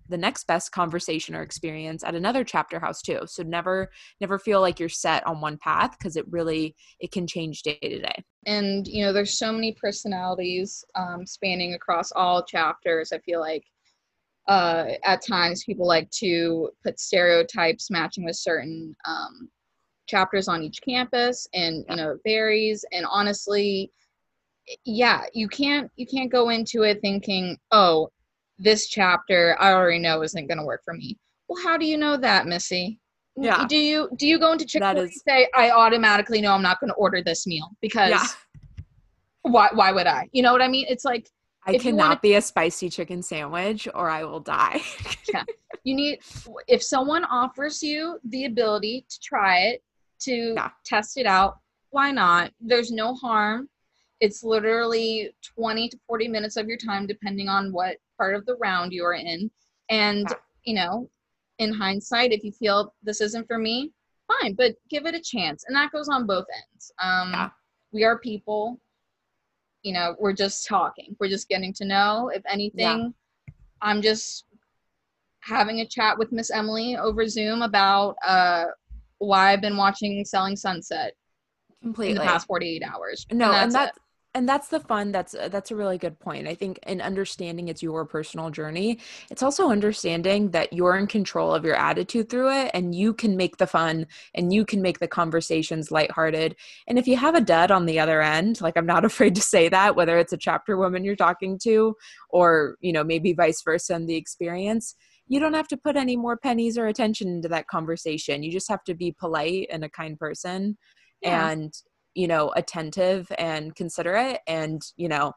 the 0.10 0.18
next 0.18 0.46
best 0.48 0.72
conversation 0.72 1.36
or 1.36 1.42
experience 1.42 2.04
at 2.04 2.16
another 2.16 2.44
chapter 2.44 2.80
house 2.80 3.02
too. 3.02 3.22
So 3.26 3.44
never 3.44 3.90
never 4.22 4.38
feel 4.40 4.62
like 4.62 4.80
you're 4.80 4.90
set 4.90 5.26
on 5.26 5.42
one 5.42 5.58
path 5.58 5.98
because 5.98 6.16
it 6.16 6.26
really 6.30 6.76
it 7.00 7.12
can 7.12 7.28
change 7.28 7.64
day 7.64 7.78
to 7.82 8.00
day. 8.00 8.24
And 8.46 8.88
you 8.88 9.04
know 9.04 9.14
there's 9.14 9.38
so 9.38 9.52
many 9.52 9.74
personalities 9.74 10.84
um, 10.96 11.26
spanning 11.26 11.74
across 11.74 12.12
all 12.12 12.44
chapters 12.44 13.12
i 13.12 13.20
feel 13.20 13.40
like 13.40 13.64
uh, 14.48 14.92
at 15.04 15.26
times 15.26 15.64
people 15.64 15.88
like 15.88 16.10
to 16.12 16.70
put 16.84 17.00
stereotypes 17.00 17.90
matching 17.90 18.24
with 18.24 18.36
certain 18.36 18.96
um, 19.06 19.50
chapters 20.08 20.48
on 20.48 20.62
each 20.62 20.80
campus 20.88 21.48
and 21.54 21.84
you 21.90 21.96
know 21.96 22.12
it 22.12 22.20
varies. 22.24 22.86
And 22.92 23.06
honestly 23.10 23.92
yeah 24.84 25.22
you 25.34 25.48
can't 25.48 25.92
you 25.96 26.08
can't 26.08 26.32
go 26.32 26.50
into 26.50 26.84
it 26.84 27.00
thinking 27.02 27.58
oh 27.72 28.10
this 28.58 28.88
chapter 28.88 29.56
I 29.60 29.74
already 29.74 30.00
know 30.00 30.22
isn't 30.24 30.48
going 30.48 30.58
to 30.58 30.66
work 30.66 30.82
for 30.84 30.94
me. 30.94 31.18
Well, 31.48 31.62
how 31.64 31.78
do 31.78 31.86
you 31.86 31.98
know 31.98 32.18
that, 32.18 32.48
Missy? 32.48 33.00
Yeah. 33.38 33.66
Do 33.68 33.78
you 33.78 34.10
do 34.16 34.28
you 34.28 34.40
go 34.40 34.54
into 34.54 34.66
Chick 34.66 34.82
Fil 34.82 34.98
A 34.98 35.02
and 35.02 35.12
say 35.12 35.48
I 35.56 35.72
automatically 35.72 36.42
know 36.42 36.54
I'm 36.54 36.62
not 36.62 36.80
going 36.80 36.90
to 36.90 36.96
order 36.96 37.22
this 37.22 37.46
meal 37.46 37.70
because 37.82 38.12
yeah. 38.12 38.26
why 39.42 39.70
why 39.74 39.92
would 39.92 40.08
I? 40.08 40.30
You 40.32 40.42
know 40.42 40.54
what 40.54 40.62
I 40.62 40.70
mean? 40.70 40.86
It's 40.88 41.04
like 41.04 41.30
I 41.68 41.78
cannot 41.78 42.08
wanna, 42.08 42.20
be 42.22 42.36
a 42.36 42.42
spicy 42.42 42.90
chicken 42.90 43.22
sandwich 43.22 43.88
or 43.94 44.10
I 44.10 44.24
will 44.24 44.40
die. 44.40 44.82
yeah. 45.34 45.44
You 45.84 45.96
need 45.96 46.20
if 46.68 46.82
someone 46.82 47.26
offers 47.26 47.84
you 47.84 48.20
the 48.30 48.46
ability 48.46 49.06
to 49.10 49.20
try 49.20 49.60
it, 49.60 49.84
to 50.22 50.54
yeah. 50.56 50.70
test 50.86 51.18
it 51.18 51.26
out, 51.26 51.58
why 51.90 52.12
not? 52.12 52.52
There's 52.62 52.92
no 52.92 53.16
harm. 53.16 53.70
It's 54.22 54.44
literally 54.44 55.36
20 55.58 55.90
to 55.90 56.00
40 56.08 56.30
minutes 56.30 56.56
of 56.56 56.68
your 56.68 56.78
time, 56.78 57.06
depending 57.06 57.50
on 57.50 57.74
what 57.74 57.98
part 58.18 58.36
of 58.36 58.46
the 58.46 58.56
round 58.56 58.94
you 58.94 59.04
are 59.06 59.14
in. 59.14 59.50
And, 59.90 60.28
Yeah. 60.30 60.36
you 60.64 60.76
know, 60.76 61.10
in 61.60 61.74
hindsight, 61.74 62.32
if 62.32 62.44
you 62.44 62.52
feel 62.52 62.94
this 63.04 63.22
isn't 63.22 63.48
for 63.48 63.58
me, 63.58 63.92
fine, 64.28 64.54
but 64.54 64.76
give 64.90 65.06
it 65.06 65.16
a 65.16 65.22
chance. 65.22 65.64
And 65.68 65.76
that 65.76 65.92
goes 65.92 66.10
on 66.10 66.26
both 66.26 66.46
ends. 66.72 66.92
Um, 67.00 67.32
Yeah. 67.32 67.50
We 67.92 68.04
are 68.04 68.18
people. 68.20 68.82
You 69.84 69.94
know, 69.94 70.16
we're 70.20 70.34
just 70.34 70.68
talking. 70.68 71.16
We're 71.20 71.30
just 71.30 71.48
getting 71.48 71.72
to 71.74 71.86
know. 71.86 72.30
If 72.34 72.42
anything, 72.50 73.14
I'm 73.82 74.02
just 74.02 74.46
having 75.42 75.80
a 75.82 75.86
chat 75.88 76.18
with 76.18 76.32
Miss 76.32 76.50
Emily 76.50 76.98
over 76.98 77.28
Zoom 77.28 77.62
about 77.62 78.18
uh, 78.26 78.66
why 79.20 79.54
I've 79.54 79.62
been 79.62 79.78
watching 79.78 80.26
Selling 80.26 80.56
Sunset 80.56 81.14
in 81.70 81.90
completely 81.90 82.16
the 82.16 82.22
past 82.22 82.48
48 82.48 82.84
hours. 82.84 83.28
no 83.32 83.46
and 83.52 83.54
that's 83.54 83.74
that's 83.74 83.98
it. 83.98 84.04
And 84.36 84.48
that's 84.48 84.68
the 84.68 84.82
fun 84.82 85.12
that's 85.12 85.34
uh, 85.34 85.48
that's 85.48 85.72
a 85.72 85.76
really 85.76 85.98
good 85.98 86.20
point 86.20 86.48
i 86.48 86.54
think 86.54 86.78
in 86.86 87.02
understanding 87.02 87.70
it's 87.70 87.82
your 87.82 88.06
personal 88.06 88.52
journey 88.52 89.00
it's 89.32 89.42
also 89.42 89.70
understanding 89.70 90.52
that 90.52 90.72
you're 90.74 90.98
in 90.98 91.08
control 91.08 91.56
of 91.56 91.64
your 91.64 91.76
attitude 91.76 92.30
through 92.30 92.52
it 92.52 92.70
and 92.74 92.94
you 92.94 93.14
can 93.14 93.36
make 93.36 93.58
the 93.58 93.66
fun 93.66 94.06
and 94.36 94.54
you 94.54 94.66
can 94.66 94.82
make 94.82 95.00
the 95.00 95.08
conversations 95.08 95.90
lighthearted 95.90 96.56
and 96.88 97.00
if 97.00 97.08
you 97.08 97.16
have 97.16 97.34
a 97.34 97.42
dud 97.42 97.72
on 97.72 97.86
the 97.86 98.00
other 98.00 98.22
end 98.22 98.62
like 98.62 98.78
i'm 98.78 98.86
not 98.86 99.06
afraid 99.12 99.34
to 99.34 99.42
say 99.42 99.70
that 99.70 99.96
whether 99.96 100.20
it's 100.20 100.34
a 100.34 100.38
chapter 100.38 100.78
woman 100.78 101.04
you're 101.04 101.16
talking 101.16 101.58
to 101.58 101.96
or 102.30 102.76
you 102.82 102.92
know 102.92 103.04
maybe 103.04 103.34
vice 103.34 103.62
versa 103.64 103.96
in 103.96 104.06
the 104.06 104.16
experience 104.16 104.96
you 105.28 105.40
don't 105.40 105.56
have 105.56 105.68
to 105.68 105.78
put 105.78 105.96
any 105.96 106.16
more 106.16 106.38
pennies 106.38 106.78
or 106.78 106.86
attention 106.86 107.28
into 107.30 107.48
that 107.48 107.68
conversation 107.68 108.44
you 108.44 108.52
just 108.52 108.70
have 108.70 108.84
to 108.84 108.94
be 108.94 109.16
polite 109.18 109.68
and 109.72 109.84
a 109.84 109.90
kind 109.90 110.20
person 110.20 110.78
Yeah. 111.22 111.50
and 111.50 111.74
you 112.16 112.28
know 112.28 112.52
attentive 112.56 113.32
and 113.38 113.76
considerate 113.76 114.40
and 114.48 114.82
you 114.98 115.08
know 115.08 115.34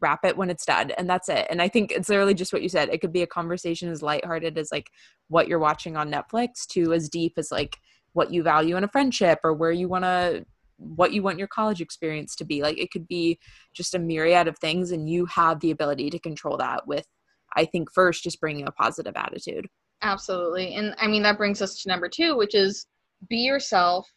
wrap 0.00 0.24
it 0.24 0.36
when 0.36 0.48
it's 0.48 0.64
done 0.64 0.90
and 0.92 1.08
that's 1.08 1.28
it. 1.28 1.46
And 1.50 1.60
i 1.60 1.68
think 1.68 1.92
it's 1.92 2.08
literally 2.08 2.34
just 2.34 2.52
what 2.52 2.62
you 2.62 2.68
said. 2.68 2.88
It 2.88 3.00
could 3.00 3.12
be 3.12 3.22
a 3.22 3.26
conversation 3.26 3.90
as 3.90 4.02
lighthearted 4.02 4.58
as 4.58 4.72
like 4.72 4.90
what 5.28 5.48
you're 5.48 5.58
watching 5.58 5.96
on 5.96 6.10
netflix 6.10 6.66
to 6.68 6.92
as 6.92 7.08
deep 7.08 7.34
as 7.36 7.50
like 7.50 7.76
what 8.12 8.32
you 8.32 8.42
value 8.42 8.76
in 8.76 8.84
a 8.84 8.88
friendship 8.88 9.38
or 9.44 9.54
where 9.54 9.72
you 9.72 9.88
want 9.88 10.04
to 10.04 10.44
what 10.78 11.12
you 11.12 11.22
want 11.22 11.38
your 11.38 11.46
college 11.46 11.82
experience 11.82 12.34
to 12.34 12.44
be. 12.44 12.62
Like 12.62 12.78
it 12.78 12.90
could 12.90 13.06
be 13.06 13.38
just 13.74 13.94
a 13.94 13.98
myriad 13.98 14.48
of 14.48 14.58
things 14.58 14.92
and 14.92 15.08
you 15.10 15.26
have 15.26 15.60
the 15.60 15.70
ability 15.70 16.08
to 16.10 16.18
control 16.18 16.56
that 16.56 16.86
with 16.86 17.06
i 17.54 17.64
think 17.64 17.92
first 17.92 18.22
just 18.22 18.40
bringing 18.40 18.66
a 18.66 18.72
positive 18.72 19.14
attitude. 19.16 19.66
Absolutely. 20.02 20.74
And 20.74 20.94
I 20.98 21.06
mean, 21.06 21.22
that 21.24 21.36
brings 21.36 21.60
us 21.60 21.82
to 21.82 21.88
number 21.88 22.08
two, 22.08 22.36
which 22.36 22.54
is 22.54 22.86
be 23.28 23.38
yourself 23.38 24.08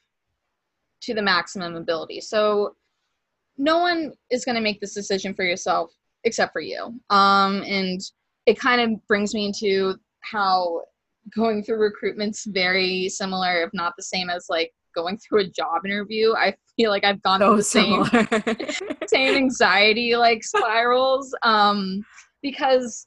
to 1.03 1.13
the 1.13 1.21
maximum 1.21 1.75
ability. 1.75 2.21
So 2.21 2.75
no 3.57 3.79
one 3.79 4.13
is 4.31 4.45
going 4.45 4.55
to 4.55 4.61
make 4.61 4.81
this 4.81 4.93
decision 4.93 5.33
for 5.33 5.43
yourself 5.43 5.91
except 6.23 6.53
for 6.53 6.61
you. 6.61 6.99
Um, 7.09 7.63
and 7.63 8.01
it 8.45 8.59
kind 8.59 8.81
of 8.81 9.07
brings 9.07 9.33
me 9.33 9.45
into 9.45 9.95
how 10.21 10.81
going 11.35 11.63
through 11.63 11.77
recruitment's 11.77 12.45
very 12.45 13.09
similar, 13.09 13.63
if 13.63 13.69
not 13.73 13.93
the 13.97 14.03
same 14.03 14.29
as 14.29 14.47
like 14.49 14.71
going 14.95 15.17
through 15.17 15.41
a 15.41 15.49
job 15.49 15.85
interview. 15.85 16.33
I 16.33 16.55
feel 16.75 16.89
like 16.89 17.03
I've 17.03 17.21
gone 17.21 17.39
through 17.39 17.57
the 17.57 17.63
same 17.63 18.05
same 19.07 19.35
anxiety 19.35 20.15
like 20.15 20.43
spirals 20.43 21.35
um 21.43 22.03
because 22.41 23.05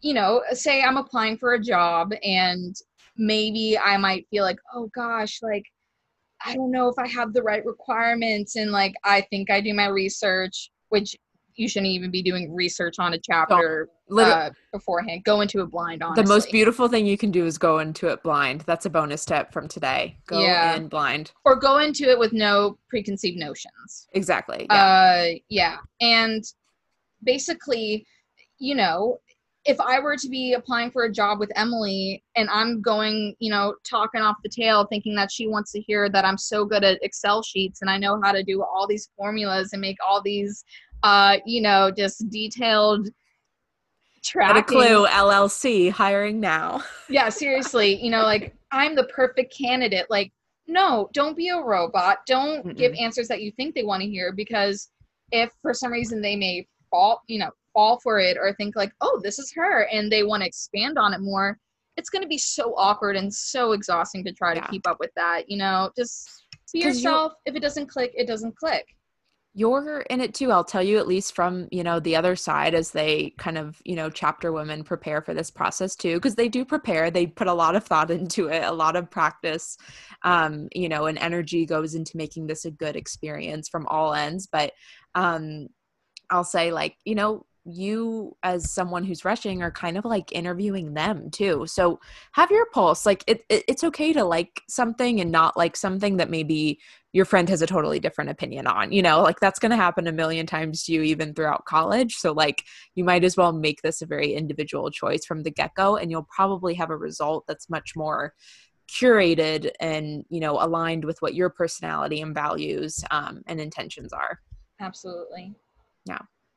you 0.00 0.14
know 0.14 0.42
say 0.52 0.82
i'm 0.82 0.96
applying 0.96 1.36
for 1.38 1.54
a 1.54 1.60
job 1.60 2.12
and 2.24 2.74
maybe 3.16 3.78
i 3.78 3.96
might 3.96 4.26
feel 4.30 4.42
like 4.44 4.58
oh 4.74 4.90
gosh 4.94 5.38
like 5.42 5.64
i 6.44 6.54
don't 6.54 6.70
know 6.70 6.88
if 6.88 6.98
i 6.98 7.06
have 7.06 7.32
the 7.32 7.42
right 7.42 7.64
requirements 7.64 8.56
and 8.56 8.70
like 8.70 8.94
i 9.04 9.20
think 9.22 9.50
i 9.50 9.60
do 9.60 9.74
my 9.74 9.86
research 9.86 10.70
which 10.88 11.16
you 11.56 11.68
shouldn't 11.68 11.90
even 11.90 12.10
be 12.10 12.22
doing 12.22 12.52
research 12.54 12.96
on 12.98 13.14
a 13.14 13.18
chapter 13.18 13.88
uh, 14.16 14.50
beforehand. 14.72 15.22
Go 15.24 15.40
into 15.40 15.60
it 15.60 15.66
blind 15.70 16.02
honestly. 16.02 16.22
the 16.24 16.28
most 16.28 16.50
beautiful 16.50 16.88
thing 16.88 17.06
you 17.06 17.16
can 17.16 17.30
do 17.30 17.46
is 17.46 17.58
go 17.58 17.78
into 17.78 18.08
it 18.08 18.22
blind. 18.22 18.62
That's 18.62 18.86
a 18.86 18.90
bonus 18.90 19.24
tip 19.24 19.52
from 19.52 19.68
today. 19.68 20.18
Go 20.26 20.40
Yeah. 20.40 20.74
in 20.74 20.88
blind. 20.88 21.32
Or 21.44 21.56
go 21.56 21.78
into 21.78 22.10
it 22.10 22.18
with 22.18 22.32
no 22.32 22.78
preconceived 22.88 23.38
notions. 23.38 24.08
Exactly 24.12 24.66
yeah. 24.68 24.84
uh 24.84 25.26
yeah. 25.48 25.76
And 26.00 26.44
basically 27.22 28.06
you 28.58 28.74
know 28.74 29.18
if 29.64 29.80
i 29.80 29.98
were 29.98 30.16
to 30.16 30.28
be 30.28 30.52
applying 30.52 30.90
for 30.90 31.04
a 31.04 31.12
job 31.12 31.38
with 31.38 31.50
emily 31.56 32.22
and 32.36 32.48
i'm 32.50 32.80
going 32.82 33.34
you 33.38 33.50
know 33.50 33.74
talking 33.88 34.20
off 34.20 34.36
the 34.42 34.48
tail 34.48 34.86
thinking 34.86 35.14
that 35.14 35.30
she 35.30 35.46
wants 35.46 35.72
to 35.72 35.80
hear 35.80 36.08
that 36.08 36.24
i'm 36.24 36.38
so 36.38 36.64
good 36.64 36.84
at 36.84 36.98
excel 37.02 37.42
sheets 37.42 37.80
and 37.80 37.90
i 37.90 37.96
know 37.96 38.20
how 38.22 38.32
to 38.32 38.42
do 38.42 38.62
all 38.62 38.86
these 38.86 39.10
formulas 39.16 39.72
and 39.72 39.80
make 39.80 39.96
all 40.06 40.22
these 40.22 40.64
uh 41.02 41.36
you 41.46 41.60
know 41.60 41.90
just 41.90 42.28
detailed 42.30 43.08
Got 44.32 44.56
a 44.56 44.62
clue 44.62 45.06
llc 45.06 45.90
hiring 45.90 46.40
now. 46.40 46.82
Yeah 47.08 47.28
seriously 47.28 48.02
you 48.02 48.10
know 48.10 48.22
like 48.22 48.54
i'm 48.72 48.94
the 48.94 49.04
perfect 49.04 49.54
candidate. 49.54 50.06
Like 50.08 50.32
no 50.66 51.10
don't 51.12 51.36
be 51.36 51.50
a 51.50 51.60
robot. 51.60 52.18
Don't 52.26 52.74
give 52.76 52.94
answers 52.94 53.28
that 53.28 53.42
you 53.42 53.52
think 53.52 53.74
they 53.74 53.82
want 53.82 54.02
to 54.02 54.08
hear 54.08 54.32
because 54.32 54.90
if 55.30 55.50
for 55.60 55.74
some 55.74 55.92
reason 55.92 56.22
they 56.22 56.36
may 56.36 56.66
fall 56.90 57.22
you 57.26 57.38
know 57.38 57.50
fall 57.74 58.00
for 58.02 58.18
it 58.18 58.38
or 58.40 58.54
think 58.54 58.74
like 58.76 58.92
oh 59.02 59.20
this 59.22 59.38
is 59.38 59.52
her 59.54 59.86
and 59.92 60.10
they 60.10 60.22
want 60.22 60.42
to 60.42 60.46
expand 60.46 60.96
on 60.98 61.12
it 61.12 61.20
more 61.20 61.58
it's 61.96 62.08
going 62.08 62.22
to 62.22 62.28
be 62.28 62.38
so 62.38 62.74
awkward 62.76 63.16
and 63.16 63.32
so 63.32 63.72
exhausting 63.72 64.24
to 64.24 64.32
try 64.32 64.54
Yeah. 64.54 64.62
to 64.62 64.68
keep 64.68 64.86
up 64.86 64.96
with 64.98 65.10
that 65.16 65.42
you 65.48 65.58
know? 65.58 65.90
Just 65.96 66.28
be 66.72 66.80
yourself. 66.80 67.34
If 67.44 67.54
it 67.54 67.60
doesn't 67.60 67.86
click 67.88 68.12
it 68.14 68.26
doesn't 68.26 68.56
click. 68.56 68.86
You're 69.56 70.00
in 70.10 70.20
it 70.20 70.34
too 70.34 70.50
i'll 70.50 70.64
tell 70.64 70.82
you 70.82 70.98
at 70.98 71.06
least 71.06 71.36
from 71.36 71.68
you 71.70 71.84
know 71.84 72.00
the 72.00 72.16
other 72.16 72.34
side 72.34 72.74
as 72.74 72.90
they 72.90 73.32
kind 73.38 73.56
of 73.56 73.80
you 73.84 73.94
know 73.94 74.10
chapter 74.10 74.50
women 74.52 74.82
prepare 74.82 75.22
for 75.22 75.32
this 75.32 75.48
process 75.52 75.94
too 75.94 76.14
because 76.16 76.34
they 76.34 76.48
do 76.48 76.64
prepare 76.64 77.08
they 77.08 77.28
put 77.28 77.46
a 77.46 77.54
lot 77.54 77.76
of 77.76 77.84
thought 77.84 78.10
into 78.10 78.48
it 78.48 78.64
a 78.64 78.72
lot 78.72 78.96
of 78.96 79.08
practice 79.08 79.76
um 80.22 80.66
you 80.72 80.88
know 80.88 81.06
and 81.06 81.18
energy 81.18 81.66
goes 81.66 81.94
into 81.94 82.16
making 82.16 82.48
this 82.48 82.64
a 82.64 82.70
good 82.72 82.96
experience 82.96 83.68
from 83.68 83.86
all 83.86 84.12
ends 84.12 84.48
but 84.50 84.72
um 85.14 85.68
i'll 86.30 86.42
say 86.42 86.72
like 86.72 86.96
you 87.04 87.14
know 87.14 87.46
you 87.64 88.36
as 88.42 88.70
someone 88.70 89.04
who's 89.04 89.24
rushing 89.24 89.62
are 89.62 89.70
kind 89.70 89.96
of 89.96 90.04
like 90.04 90.30
interviewing 90.32 90.94
them 90.94 91.30
too. 91.30 91.64
So 91.66 91.98
have 92.32 92.50
your 92.50 92.66
pulse 92.66 93.06
like 93.06 93.24
it, 93.26 93.42
it 93.48 93.64
it's 93.66 93.84
okay 93.84 94.12
to 94.12 94.24
like 94.24 94.62
something 94.68 95.20
and 95.20 95.32
not 95.32 95.56
like 95.56 95.76
something 95.76 96.18
that 96.18 96.30
maybe 96.30 96.78
your 97.12 97.24
friend 97.24 97.48
has 97.48 97.62
a 97.62 97.66
totally 97.66 98.00
different 98.00 98.30
opinion 98.30 98.66
on 98.66 98.92
you 98.92 99.00
know? 99.00 99.22
Like 99.22 99.40
that's 99.40 99.58
going 99.58 99.70
to 99.70 99.76
happen 99.76 100.06
a 100.06 100.12
million 100.12 100.46
times 100.46 100.84
to 100.84 100.92
you 100.92 101.02
even 101.02 101.32
throughout 101.32 101.64
college. 101.64 102.14
So 102.16 102.32
like 102.32 102.64
you 102.94 103.04
might 103.04 103.24
as 103.24 103.36
well 103.36 103.52
make 103.52 103.80
this 103.82 104.02
a 104.02 104.06
very 104.06 104.34
individual 104.34 104.90
choice 104.90 105.24
from 105.24 105.42
the 105.42 105.50
get-go 105.50 105.96
and 105.96 106.10
you'll 106.10 106.28
probably 106.34 106.74
have 106.74 106.90
a 106.90 106.96
result 106.96 107.44
that's 107.48 107.70
much 107.70 107.92
more 107.96 108.34
curated 108.86 109.70
and 109.80 110.24
you 110.28 110.40
know 110.40 110.62
aligned 110.62 111.06
with 111.06 111.16
what 111.22 111.34
your 111.34 111.48
personality 111.48 112.20
and 112.20 112.34
values 112.34 113.02
um, 113.10 113.42
and 113.46 113.58
intentions 113.58 114.12
are. 114.12 114.40
Absolutely 114.80 115.54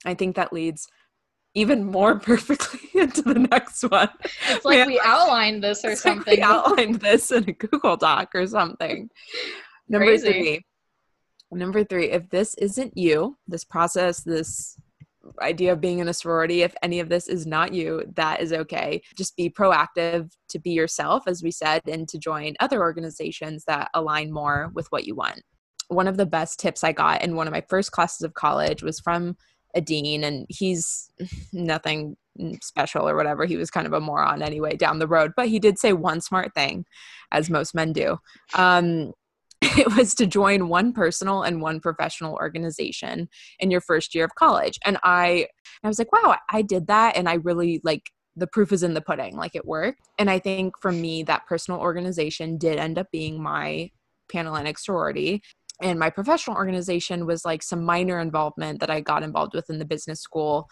i 0.05 0.13
think 0.13 0.35
that 0.35 0.53
leads 0.53 0.87
even 1.53 1.83
more 1.85 2.19
perfectly 2.31 2.79
into 3.01 3.21
the 3.21 3.33
next 3.51 3.81
one 3.83 4.09
it's 4.49 4.65
like 4.65 4.77
Yeah. 4.77 4.87
we 4.87 4.99
outlined 5.03 5.63
this 5.63 5.83
or 5.83 5.89
like 5.89 5.97
something 5.97 6.37
we 6.37 6.41
outlined 6.41 6.95
this 7.01 7.31
in 7.31 7.43
a 7.49 7.53
Google 7.53 7.97
Doc 7.97 8.29
or 8.35 8.45
something. 8.45 9.09
Number 9.89 10.05
Crazy. 10.07 10.31
three. 10.31 10.65
Number 11.51 11.83
three, 11.85 12.11
if 12.11 12.29
this 12.29 12.53
isn't 12.55 12.97
you, 12.97 13.37
this 13.47 13.63
process, 13.63 14.21
this 14.21 14.77
idea 15.41 15.71
of 15.71 15.79
being 15.81 15.99
in 15.99 16.09
a 16.09 16.13
sorority, 16.13 16.61
if 16.61 16.75
any 16.83 16.99
of 16.99 17.07
this 17.09 17.27
is 17.29 17.47
not 17.47 17.73
you, 17.73 18.03
that 18.15 18.41
is 18.41 18.51
okay. 18.51 19.01
Just 19.17 19.35
be 19.37 19.49
proactive 19.49 20.29
to 20.49 20.59
be 20.59 20.71
yourself, 20.71 21.23
as 21.25 21.41
we 21.41 21.51
said, 21.51 21.81
and 21.87 22.07
to 22.09 22.17
join 22.19 22.55
other 22.59 22.81
organizations 22.81 23.63
that 23.65 23.89
align 23.93 24.31
more 24.31 24.69
with 24.73 24.87
what 24.91 25.05
you 25.05 25.15
want. 25.15 25.41
One 25.87 26.07
of 26.07 26.17
the 26.17 26.25
best 26.25 26.59
tips 26.59 26.83
I 26.83 26.91
got 26.91 27.21
in 27.23 27.35
one 27.37 27.47
of 27.47 27.53
my 27.53 27.63
first 27.69 27.91
classes 27.93 28.21
of 28.23 28.33
college 28.33 28.83
was 28.83 28.99
from 28.99 29.37
a 29.77 29.81
dean, 29.81 30.23
and 30.23 30.45
he's 30.49 31.09
nothing 31.53 32.17
special 32.61 33.07
or 33.07 33.15
whatever. 33.15 33.45
He 33.45 33.57
was 33.57 33.71
kind 33.71 33.87
of 33.87 33.93
a 33.93 33.99
moron 33.99 34.41
anyway 34.41 34.75
down 34.75 34.99
the 34.99 35.07
road, 35.07 35.31
but 35.35 35.47
he 35.47 35.59
did 35.59 35.79
say 35.79 35.93
one 35.93 36.19
smart 36.21 36.53
thing, 36.53 36.85
as 37.31 37.49
most 37.49 37.73
men 37.73 37.93
do. 37.93 38.17
Um, 38.55 39.13
it 39.61 39.95
was 39.95 40.13
to 40.15 40.27
join 40.27 40.67
one 40.67 40.93
personal 40.93 41.43
and 41.43 41.61
one 41.61 41.79
professional 41.79 42.33
organization 42.35 43.27
in 43.59 43.71
your 43.71 43.81
first 43.81 44.13
year 44.13 44.25
of 44.25 44.35
college. 44.35 44.77
And 44.85 44.97
I, 45.03 45.47
I 45.83 45.87
was 45.87 45.97
like, 45.97 46.11
wow, 46.11 46.35
I 46.51 46.61
did 46.61 46.87
that. 46.87 47.17
And 47.17 47.27
I 47.27 47.35
really 47.35 47.81
like 47.83 48.11
the 48.35 48.47
proof 48.47 48.71
is 48.71 48.83
in 48.83 48.93
the 48.93 49.01
pudding, 49.01 49.35
like 49.35 49.55
it 49.55 49.65
worked. 49.65 50.01
And 50.19 50.29
I 50.29 50.37
think 50.37 50.75
for 50.79 50.91
me, 50.91 51.23
that 51.23 51.47
personal 51.47 51.79
organization 51.79 52.57
did 52.57 52.77
end 52.77 52.99
up 52.99 53.07
being 53.11 53.41
my 53.41 53.89
Panhellenic 54.31 54.77
sorority. 54.77 55.41
And 55.81 55.99
my 55.99 56.09
professional 56.09 56.57
organization 56.57 57.25
was 57.25 57.45
like 57.45 57.61
some 57.61 57.83
minor 57.83 58.19
involvement 58.19 58.79
that 58.79 58.89
I 58.89 59.01
got 59.01 59.23
involved 59.23 59.53
with 59.53 59.69
in 59.69 59.79
the 59.79 59.85
business 59.85 60.21
school 60.21 60.67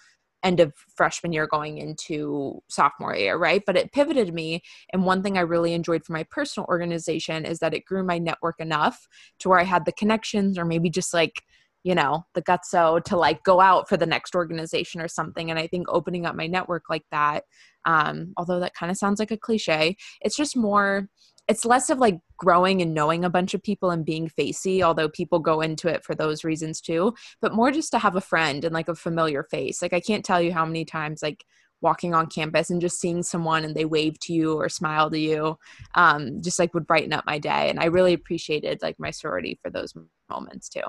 end 0.45 0.59
of 0.59 0.73
freshman 0.95 1.33
year 1.33 1.47
going 1.47 1.79
into 1.79 2.61
sophomore 2.69 3.15
year, 3.15 3.35
right? 3.35 3.63
But 3.65 3.75
it 3.75 3.91
pivoted 3.91 4.33
me. 4.33 4.61
And 4.93 5.03
one 5.03 5.23
thing 5.23 5.37
I 5.37 5.41
really 5.41 5.73
enjoyed 5.73 6.05
for 6.05 6.13
my 6.13 6.23
personal 6.29 6.67
organization 6.67 7.45
is 7.45 7.59
that 7.59 7.73
it 7.73 7.83
grew 7.83 8.03
my 8.03 8.19
network 8.19 8.59
enough 8.59 9.07
to 9.39 9.49
where 9.49 9.59
I 9.59 9.63
had 9.63 9.85
the 9.85 9.91
connections 9.91 10.57
or 10.57 10.63
maybe 10.63 10.89
just 10.89 11.15
like, 11.15 11.41
you 11.83 11.95
know, 11.95 12.25
the 12.35 12.43
gutso 12.43 13.03
to 13.05 13.17
like 13.17 13.43
go 13.43 13.59
out 13.59 13.89
for 13.89 13.97
the 13.97 14.05
next 14.05 14.35
organization 14.35 15.01
or 15.01 15.07
something. 15.07 15.49
And 15.49 15.59
I 15.59 15.65
think 15.65 15.87
opening 15.89 16.27
up 16.27 16.35
my 16.35 16.47
network 16.47 16.83
like 16.89 17.05
that, 17.11 17.43
um, 17.85 18.33
although 18.37 18.59
that 18.59 18.75
kind 18.75 18.91
of 18.91 18.97
sounds 18.97 19.19
like 19.19 19.31
a 19.31 19.37
cliche, 19.37 19.97
it's 20.21 20.37
just 20.37 20.55
more 20.55 21.09
it's 21.47 21.65
less 21.65 21.89
of 21.89 21.99
like 21.99 22.17
growing 22.37 22.81
and 22.81 22.93
knowing 22.93 23.23
a 23.25 23.29
bunch 23.29 23.53
of 23.53 23.63
people 23.63 23.91
and 23.91 24.05
being 24.05 24.27
facey, 24.27 24.83
although 24.83 25.09
people 25.09 25.39
go 25.39 25.61
into 25.61 25.87
it 25.87 26.03
for 26.03 26.15
those 26.15 26.43
reasons 26.43 26.81
too, 26.81 27.13
but 27.41 27.53
more 27.53 27.71
just 27.71 27.91
to 27.91 27.99
have 27.99 28.15
a 28.15 28.21
friend 28.21 28.63
and 28.63 28.73
like 28.73 28.89
a 28.89 28.95
familiar 28.95 29.43
face. 29.43 29.81
Like 29.81 29.93
I 29.93 29.99
can't 29.99 30.25
tell 30.25 30.41
you 30.41 30.53
how 30.53 30.65
many 30.65 30.85
times 30.85 31.21
like 31.21 31.45
walking 31.81 32.13
on 32.13 32.27
campus 32.27 32.69
and 32.69 32.81
just 32.81 32.99
seeing 32.99 33.21
someone 33.21 33.63
and 33.63 33.75
they 33.75 33.85
wave 33.85 34.19
to 34.19 34.33
you 34.33 34.55
or 34.55 34.69
smile 34.69 35.09
to 35.09 35.19
you 35.19 35.57
um, 35.95 36.41
just 36.41 36.57
like 36.57 36.73
would 36.73 36.87
brighten 36.87 37.13
up 37.13 37.25
my 37.25 37.37
day 37.37 37.69
and 37.69 37.79
i 37.79 37.85
really 37.85 38.13
appreciated 38.13 38.81
like 38.81 38.95
my 38.97 39.11
sorority 39.11 39.59
for 39.61 39.69
those 39.69 39.93
moments 40.29 40.69
too 40.69 40.81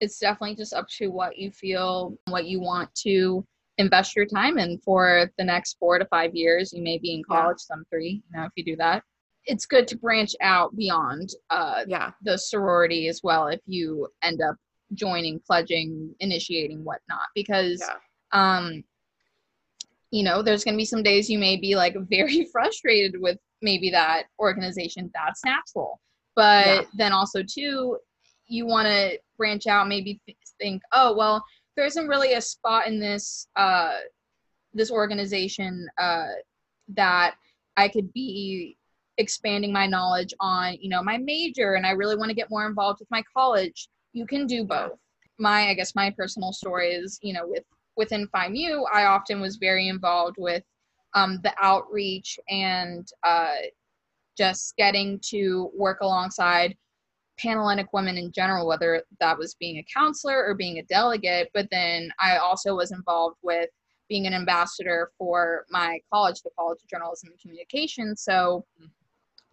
it's 0.00 0.18
definitely 0.18 0.54
just 0.54 0.74
up 0.74 0.86
to 0.88 1.08
what 1.08 1.38
you 1.38 1.50
feel 1.50 2.16
what 2.26 2.46
you 2.46 2.60
want 2.60 2.92
to 2.94 3.44
invest 3.78 4.14
your 4.16 4.26
time 4.26 4.58
in 4.58 4.78
for 4.78 5.30
the 5.38 5.44
next 5.44 5.78
four 5.78 5.98
to 5.98 6.04
five 6.06 6.34
years. 6.34 6.72
You 6.72 6.82
may 6.82 6.98
be 6.98 7.14
in 7.14 7.22
college, 7.24 7.58
yeah. 7.60 7.74
some 7.74 7.84
three, 7.90 8.22
you 8.30 8.38
know, 8.38 8.44
if 8.44 8.52
you 8.56 8.64
do 8.64 8.76
that. 8.76 9.02
It's 9.44 9.64
good 9.64 9.88
to 9.88 9.96
branch 9.96 10.34
out 10.42 10.76
beyond 10.76 11.30
uh, 11.48 11.84
yeah. 11.86 12.10
the 12.22 12.36
sorority 12.36 13.08
as 13.08 13.20
well 13.22 13.46
if 13.46 13.60
you 13.66 14.08
end 14.22 14.42
up 14.42 14.56
joining, 14.94 15.40
pledging, 15.46 16.14
initiating, 16.20 16.84
whatnot, 16.84 17.28
because, 17.34 17.82
yeah. 17.86 18.58
um, 18.58 18.84
you 20.10 20.22
know, 20.22 20.42
there's 20.42 20.64
going 20.64 20.74
to 20.74 20.78
be 20.78 20.84
some 20.84 21.02
days 21.02 21.30
you 21.30 21.38
may 21.38 21.56
be 21.56 21.76
like 21.76 21.96
very 22.10 22.46
frustrated 22.52 23.20
with 23.20 23.38
maybe 23.62 23.90
that 23.90 24.24
organization. 24.38 25.10
That's 25.14 25.44
natural. 25.44 26.00
But 26.34 26.66
yeah. 26.66 26.82
then 26.96 27.12
also, 27.12 27.42
too, 27.42 27.98
you 28.48 28.66
want 28.66 28.86
to 28.86 29.18
branch 29.36 29.66
out, 29.66 29.88
maybe 29.88 30.20
think, 30.60 30.82
oh, 30.92 31.16
well, 31.16 31.44
there 31.78 31.86
isn't 31.86 32.08
really 32.08 32.32
a 32.32 32.40
spot 32.40 32.88
in 32.88 32.98
this 32.98 33.46
uh, 33.54 33.98
this 34.74 34.90
organization 34.90 35.88
uh, 35.96 36.26
that 36.88 37.36
I 37.76 37.86
could 37.86 38.12
be 38.12 38.76
expanding 39.16 39.72
my 39.72 39.86
knowledge 39.86 40.34
on, 40.40 40.76
you 40.80 40.88
know, 40.88 41.04
my 41.04 41.18
major, 41.18 41.74
and 41.74 41.86
I 41.86 41.92
really 41.92 42.16
want 42.16 42.30
to 42.30 42.34
get 42.34 42.50
more 42.50 42.66
involved 42.66 42.98
with 42.98 43.10
my 43.12 43.22
college. 43.32 43.88
You 44.12 44.26
can 44.26 44.48
do 44.48 44.64
both. 44.64 44.98
My, 45.38 45.68
I 45.68 45.74
guess, 45.74 45.94
my 45.94 46.10
personal 46.10 46.52
story 46.52 46.94
is, 46.94 47.16
you 47.22 47.32
know, 47.32 47.46
with 47.46 47.62
within 47.96 48.26
FIMU, 48.34 48.82
I 48.92 49.04
often 49.04 49.40
was 49.40 49.56
very 49.56 49.86
involved 49.86 50.34
with 50.36 50.64
um, 51.14 51.38
the 51.44 51.54
outreach 51.62 52.40
and 52.48 53.06
uh, 53.22 53.54
just 54.36 54.76
getting 54.76 55.20
to 55.26 55.70
work 55.76 55.98
alongside 56.00 56.76
Panhellenic 57.38 57.92
women 57.92 58.16
in 58.16 58.32
general, 58.32 58.66
whether 58.66 59.02
that 59.20 59.38
was 59.38 59.54
being 59.54 59.78
a 59.78 59.86
counselor 59.92 60.44
or 60.44 60.54
being 60.54 60.78
a 60.78 60.82
delegate. 60.84 61.50
But 61.54 61.68
then 61.70 62.10
I 62.20 62.38
also 62.38 62.74
was 62.74 62.92
involved 62.92 63.36
with 63.42 63.68
being 64.08 64.26
an 64.26 64.34
ambassador 64.34 65.10
for 65.18 65.66
my 65.70 66.00
college, 66.12 66.42
the 66.42 66.50
College 66.58 66.78
of 66.82 66.88
Journalism 66.88 67.30
and 67.30 67.40
Communication. 67.40 68.16
So 68.16 68.64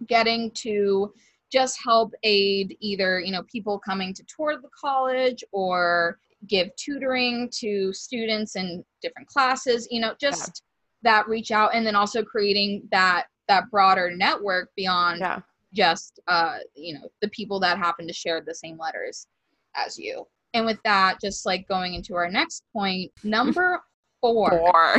getting 0.07 0.51
to 0.51 1.13
just 1.51 1.77
help 1.83 2.13
aid 2.23 2.75
either, 2.79 3.19
you 3.19 3.31
know, 3.31 3.43
people 3.43 3.79
coming 3.79 4.13
to 4.13 4.23
tour 4.23 4.57
the 4.61 4.69
college 4.79 5.43
or 5.51 6.19
give 6.47 6.69
tutoring 6.75 7.49
to 7.59 7.93
students 7.93 8.55
in 8.55 8.83
different 9.01 9.27
classes, 9.27 9.87
you 9.91 9.99
know, 9.99 10.13
just 10.19 10.63
yeah. 11.03 11.11
that 11.11 11.27
reach 11.27 11.51
out 11.51 11.73
and 11.73 11.85
then 11.85 11.95
also 11.95 12.23
creating 12.23 12.87
that 12.91 13.27
that 13.47 13.69
broader 13.69 14.09
network 14.15 14.71
beyond 14.75 15.19
yeah 15.19 15.39
just 15.75 16.19
uh, 16.27 16.57
you 16.75 16.93
know 16.95 17.07
the 17.21 17.27
people 17.29 17.59
that 17.59 17.77
happen 17.77 18.07
to 18.07 18.13
share 18.13 18.41
the 18.41 18.55
same 18.55 18.77
letters 18.77 19.27
as 19.75 19.99
you 19.99 20.25
and 20.53 20.65
with 20.65 20.79
that 20.83 21.19
just 21.21 21.45
like 21.45 21.67
going 21.67 21.93
into 21.93 22.15
our 22.15 22.29
next 22.29 22.63
point 22.73 23.11
number 23.23 23.79
four, 24.21 24.49
four. 24.49 24.97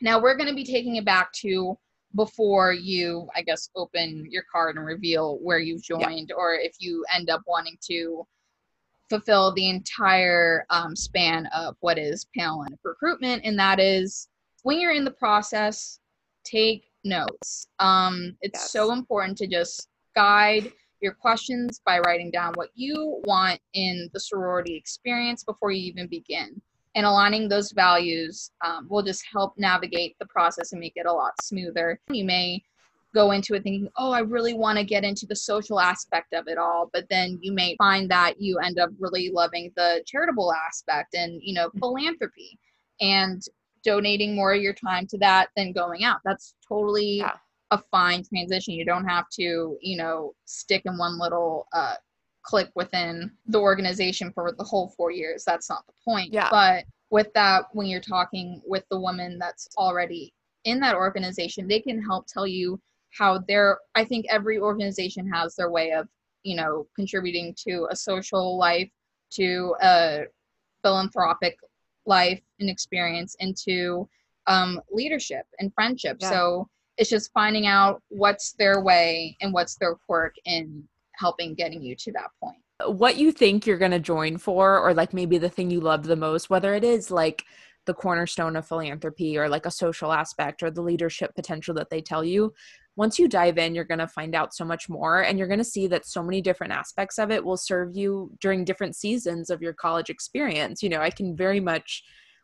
now 0.00 0.20
we're 0.20 0.36
going 0.36 0.48
to 0.48 0.54
be 0.54 0.64
taking 0.64 0.96
it 0.96 1.04
back 1.04 1.32
to 1.32 1.78
before 2.16 2.72
you 2.72 3.26
i 3.34 3.40
guess 3.40 3.70
open 3.76 4.26
your 4.28 4.44
card 4.52 4.76
and 4.76 4.84
reveal 4.84 5.38
where 5.38 5.60
you've 5.60 5.82
joined 5.82 6.32
or 6.36 6.54
if 6.54 6.74
you 6.78 7.04
end 7.14 7.30
up 7.30 7.40
wanting 7.46 7.78
to 7.80 8.26
fulfill 9.08 9.52
the 9.52 9.68
entire 9.68 10.64
um, 10.70 10.96
span 10.96 11.46
of 11.54 11.76
what 11.80 11.98
is 11.98 12.26
Panhellenic 12.36 12.78
recruitment 12.82 13.42
and 13.44 13.58
that 13.58 13.78
is 13.78 14.28
when 14.62 14.80
you're 14.80 14.92
in 14.92 15.04
the 15.04 15.10
process 15.10 16.00
take 16.44 16.84
notes 17.04 17.66
um, 17.78 18.36
it's 18.40 18.60
yes. 18.60 18.70
so 18.72 18.92
important 18.92 19.38
to 19.38 19.46
just 19.46 19.88
guide 20.14 20.72
your 21.02 21.12
questions 21.12 21.80
by 21.84 21.98
writing 21.98 22.30
down 22.30 22.54
what 22.54 22.70
you 22.74 23.20
want 23.24 23.60
in 23.74 24.08
the 24.14 24.20
sorority 24.20 24.76
experience 24.76 25.44
before 25.44 25.72
you 25.72 25.82
even 25.82 26.06
begin. 26.06 26.60
And 26.94 27.04
aligning 27.04 27.48
those 27.48 27.72
values 27.72 28.52
um, 28.64 28.86
will 28.88 29.02
just 29.02 29.24
help 29.30 29.54
navigate 29.58 30.16
the 30.18 30.26
process 30.26 30.72
and 30.72 30.80
make 30.80 30.92
it 30.96 31.06
a 31.06 31.12
lot 31.12 31.32
smoother. 31.42 31.98
You 32.10 32.24
may 32.24 32.62
go 33.14 33.32
into 33.32 33.54
it 33.54 33.62
thinking, 33.62 33.88
oh, 33.96 34.12
I 34.12 34.20
really 34.20 34.54
want 34.54 34.78
to 34.78 34.84
get 34.84 35.04
into 35.04 35.26
the 35.26 35.36
social 35.36 35.80
aspect 35.80 36.34
of 36.34 36.48
it 36.48 36.58
all. 36.58 36.88
But 36.92 37.06
then 37.10 37.38
you 37.42 37.52
may 37.52 37.76
find 37.76 38.10
that 38.10 38.40
you 38.40 38.58
end 38.58 38.78
up 38.78 38.90
really 38.98 39.30
loving 39.30 39.72
the 39.76 40.02
charitable 40.06 40.52
aspect 40.52 41.14
and, 41.14 41.40
you 41.42 41.54
know, 41.54 41.70
philanthropy 41.78 42.58
and 43.00 43.42
donating 43.84 44.34
more 44.34 44.52
of 44.52 44.62
your 44.62 44.74
time 44.74 45.06
to 45.08 45.18
that 45.18 45.48
than 45.56 45.72
going 45.72 46.04
out. 46.04 46.18
That's 46.24 46.54
totally 46.68 47.18
yeah 47.18 47.32
a 47.72 47.78
fine 47.90 48.22
transition. 48.22 48.74
You 48.74 48.84
don't 48.84 49.08
have 49.08 49.24
to, 49.40 49.78
you 49.80 49.96
know, 49.96 50.34
stick 50.44 50.82
in 50.84 50.98
one 50.98 51.18
little 51.18 51.66
uh, 51.72 51.94
click 52.42 52.70
within 52.74 53.30
the 53.46 53.58
organization 53.58 54.30
for 54.34 54.52
the 54.52 54.62
whole 54.62 54.92
four 54.96 55.10
years. 55.10 55.42
That's 55.44 55.70
not 55.70 55.86
the 55.86 55.94
point. 56.04 56.34
Yeah. 56.34 56.48
But 56.50 56.84
with 57.10 57.32
that, 57.32 57.64
when 57.72 57.86
you're 57.86 58.00
talking 58.00 58.60
with 58.66 58.84
the 58.90 59.00
woman 59.00 59.38
that's 59.38 59.68
already 59.78 60.34
in 60.64 60.80
that 60.80 60.94
organization, 60.94 61.66
they 61.66 61.80
can 61.80 62.00
help 62.02 62.26
tell 62.26 62.46
you 62.46 62.78
how 63.18 63.38
their, 63.48 63.78
I 63.94 64.04
think 64.04 64.26
every 64.28 64.58
organization 64.58 65.26
has 65.32 65.56
their 65.56 65.70
way 65.70 65.92
of, 65.92 66.08
you 66.42 66.56
know, 66.56 66.86
contributing 66.94 67.54
to 67.66 67.88
a 67.90 67.96
social 67.96 68.58
life, 68.58 68.90
to 69.32 69.74
a 69.82 70.24
philanthropic 70.82 71.56
life 72.04 72.40
and 72.60 72.68
experience, 72.68 73.34
into 73.40 74.08
um, 74.46 74.80
leadership 74.90 75.46
and 75.58 75.72
friendship. 75.74 76.18
Yeah. 76.20 76.30
So, 76.30 76.68
it's 76.98 77.10
just 77.10 77.32
finding 77.32 77.66
out 77.66 78.02
what's 78.08 78.52
their 78.52 78.82
way 78.82 79.36
and 79.40 79.52
what's 79.52 79.76
their 79.76 79.94
quirk 79.94 80.34
in 80.44 80.86
helping 81.16 81.54
getting 81.54 81.82
you 81.82 81.94
to 81.96 82.12
that 82.12 82.28
point. 82.40 82.56
What 82.84 83.16
you 83.16 83.32
think 83.32 83.66
you're 83.66 83.78
going 83.78 83.92
to 83.92 84.00
join 84.00 84.38
for 84.38 84.78
or 84.78 84.92
like 84.92 85.14
maybe 85.14 85.38
the 85.38 85.48
thing 85.48 85.70
you 85.70 85.80
love 85.80 86.04
the 86.04 86.16
most 86.16 86.50
whether 86.50 86.74
it 86.74 86.82
is 86.84 87.10
like 87.10 87.44
the 87.86 87.94
cornerstone 87.94 88.56
of 88.56 88.66
philanthropy 88.66 89.36
or 89.38 89.48
like 89.48 89.66
a 89.66 89.70
social 89.70 90.12
aspect 90.12 90.62
or 90.62 90.70
the 90.70 90.82
leadership 90.82 91.34
potential 91.34 91.74
that 91.74 91.90
they 91.90 92.00
tell 92.00 92.24
you 92.24 92.52
once 92.96 93.18
you 93.18 93.28
dive 93.28 93.58
in 93.58 93.74
you're 93.74 93.84
going 93.84 93.98
to 93.98 94.08
find 94.08 94.34
out 94.34 94.52
so 94.52 94.64
much 94.64 94.88
more 94.88 95.22
and 95.22 95.38
you're 95.38 95.48
going 95.48 95.58
to 95.58 95.64
see 95.64 95.86
that 95.86 96.06
so 96.06 96.22
many 96.22 96.40
different 96.40 96.72
aspects 96.72 97.18
of 97.18 97.30
it 97.30 97.44
will 97.44 97.56
serve 97.56 97.96
you 97.96 98.30
during 98.40 98.64
different 98.64 98.96
seasons 98.96 99.48
of 99.48 99.62
your 99.62 99.72
college 99.72 100.10
experience. 100.10 100.82
You 100.82 100.88
know 100.88 101.00
i 101.00 101.10
can 101.10 101.36
very 101.36 101.60
much 101.60 102.02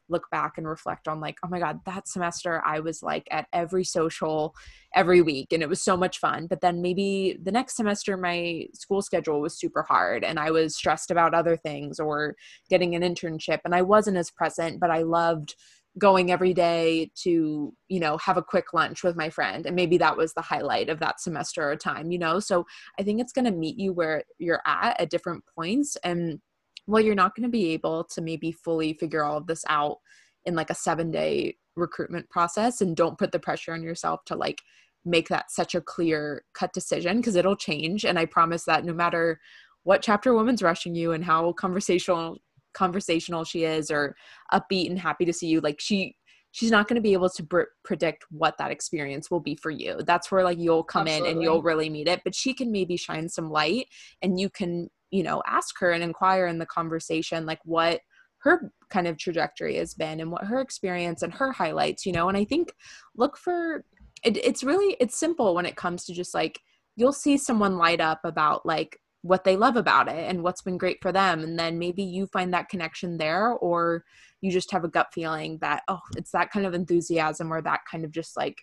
look 0.09 0.29
back 0.31 0.55
and 0.57 0.67
reflect 0.67 1.09
on 1.09 1.21
like 1.21 1.39
oh 1.45 1.49
my 1.49 1.59
god 1.59 1.81
that 1.85 2.09
semester 2.09 2.63
i 2.67 2.81
was 2.81 3.03
like 3.03 3.27
at 3.31 3.47
every 3.53 3.85
social 3.85 4.55
every 4.95 5.21
week 5.21 5.53
and 5.53 5.63
it 5.63 5.69
was 5.69 5.83
so 5.83 5.97
much 5.97 6.19
fun. 6.19 6.47
But 6.47 6.61
then 6.61 6.81
maybe 6.81 7.39
the 7.43 7.53
next 7.53 7.77
semester 7.77 8.17
my 8.17 8.67
school 8.75 9.03
schedule 9.03 9.41
was 9.41 9.59
super 9.59 9.83
hard 9.83 10.25
and 10.25 10.39
i 10.39 10.51
was 10.51 10.77
stressed 10.77 11.11
about 11.11 11.35
other 11.35 11.57
things 11.57 12.01
or 12.01 12.35
getting 12.71 12.95
an 12.95 13.03
internship 13.03 13.61
and 13.65 13.75
i 13.75 13.83
wasn't 13.83 14.17
as 14.17 14.31
present 14.31 14.81
but 14.81 14.91
i 14.91 15.03
loved 15.03 15.55
going 15.99 16.31
every 16.31 16.55
day 16.55 17.11
to 17.17 17.75
you 17.89 18.01
know 18.01 18.17
have 18.19 18.37
a 18.37 18.43
quick 18.43 18.73
lunch 18.73 19.03
with 19.03 19.17
my 19.17 19.29
friend 19.29 19.67
and 19.67 19.75
maybe 19.75 19.99
that 19.99 20.17
was 20.17 20.33
the 20.35 20.43
highlight 20.43 20.89
of 20.89 21.01
that 21.01 21.21
semester 21.21 21.71
or 21.71 21.77
time 21.77 22.11
you 22.11 22.19
know? 22.19 22.41
So 22.41 22.67
i 22.99 23.03
think 23.03 23.21
it's 23.21 23.33
going 23.33 23.45
to 23.47 23.51
meet 23.51 23.77
you 23.77 23.93
where 23.93 24.23
you're 24.39 24.63
at 24.67 25.01
at 25.01 25.11
different 25.11 25.45
points 25.55 25.97
and 26.05 26.41
well 26.89 27.03
you're 27.03 27.15
not 27.15 27.37
going 27.37 27.45
to 27.45 27.51
be 27.51 27.71
able 27.73 28.03
to 28.03 28.21
maybe 28.21 28.51
fully 28.51 28.95
figure 28.95 29.23
all 29.23 29.37
of 29.37 29.47
this 29.47 29.65
out 29.69 29.99
in 30.47 30.57
like 30.57 30.71
a 30.71 30.75
seven 30.75 31.11
day 31.11 31.55
recruitment 31.77 32.29
process 32.31 32.81
and 32.81 32.97
don't 32.97 33.19
put 33.19 33.31
the 33.31 33.39
pressure 33.39 33.73
on 33.73 33.83
yourself 33.83 34.25
to 34.25 34.35
like 34.35 34.61
make 35.05 35.29
that 35.29 35.51
such 35.51 35.75
a 35.75 35.81
clear 35.81 36.43
cut 36.55 36.73
decision 36.73 37.19
because 37.19 37.37
it'll 37.37 37.57
change. 37.57 38.05
And 38.05 38.19
i 38.19 38.25
promise 38.25 38.65
that 38.65 38.85
no 38.85 38.93
matter 38.93 39.39
what 39.85 40.03
chapter 40.03 40.35
woman's 40.35 40.63
rushing 40.63 40.95
you 40.95 41.13
and 41.13 41.25
how 41.25 41.53
conversational 41.53 42.39
conversational 42.75 43.45
she 43.45 43.65
is 43.65 43.91
or 43.91 44.15
upbeat 44.53 44.89
and 44.89 44.99
happy 44.99 45.25
to 45.25 45.33
see 45.33 45.47
you 45.47 45.61
like 45.61 45.81
she 45.81 46.15
she's 46.53 46.71
not 46.71 46.89
going 46.89 46.97
to 46.97 47.03
be 47.03 47.13
able 47.13 47.29
to 47.29 47.43
pr- 47.45 47.63
predict 47.85 48.25
what 48.31 48.57
that 48.59 48.71
experience 48.71 49.31
will 49.31 49.41
be 49.41 49.55
for 49.55 49.71
you. 49.71 49.99
That's 50.07 50.31
where 50.31 50.43
like 50.43 50.59
you'll 50.59 50.83
come 50.83 51.07
Absolutely. 51.07 51.31
in 51.31 51.37
and 51.37 51.43
you'll 51.43 51.63
really 51.63 51.91
meet 51.91 52.09
it. 52.09 52.23
But 52.25 52.35
she 52.35 52.55
can 52.55 52.73
maybe 52.73 52.97
shine 52.97 53.29
some 53.29 53.51
light 53.51 53.87
and 54.23 54.41
you 54.41 54.49
can 54.49 54.89
you 55.11 55.23
know 55.23 55.43
ask 55.47 55.79
her 55.79 55.93
and 55.93 56.03
inquire 56.03 56.47
in 56.47 56.59
the 56.59 56.67
conversation 56.67 57.47
like 57.47 57.61
what 57.65 58.01
her 58.39 58.73
kind 58.91 59.07
of 59.07 59.19
trajectory 59.19 59.77
has 59.77 59.95
been 59.95 60.21
and 60.21 60.31
what 60.31 60.45
her 60.45 60.61
experience 60.61 61.23
and 61.23 61.35
her 61.35 61.53
highlights 61.53 62.07
you 62.07 62.13
know? 62.13 62.29
And 62.29 62.37
i 62.37 62.45
think 62.45 62.73
look 63.17 63.37
for 63.37 63.85
it, 64.25 64.37
it's 64.37 64.65
really 64.65 64.97
it's 65.01 65.19
simple 65.19 65.55
when 65.55 65.67
it 65.67 65.77
comes 65.77 66.05
to 66.05 66.13
just 66.13 66.35
like 66.35 66.61
you'll 66.97 67.13
see 67.13 67.37
someone 67.37 67.79
light 67.79 68.01
up 68.01 68.21
about 68.25 68.67
like 68.67 68.99
what 69.23 69.45
they 69.45 69.57
love 69.57 69.77
about 69.77 70.09
it 70.09 70.29
and 70.29 70.43
what's 70.43 70.63
been 70.63 70.79
great 70.79 70.99
for 71.03 71.13
them 71.13 71.41
and 71.41 71.59
then 71.59 71.79
maybe 71.79 72.03
you 72.03 72.27
find 72.29 72.53
that 72.53 72.69
connection 72.69 73.19
there 73.19 73.53
or 73.55 74.05
you 74.41 74.51
just 74.51 74.71
have 74.71 74.85
a 74.85 74.89
gut 74.89 75.09
feeling 75.13 75.59
that 75.61 75.83
oh 75.89 75.99
it's 76.17 76.31
that 76.31 76.51
kind 76.51 76.67
of 76.67 76.75
enthusiasm 76.75 77.53
or 77.53 77.61
that 77.61 77.81
kind 77.91 78.05
of 78.05 78.13
just 78.13 78.37
like 78.37 78.57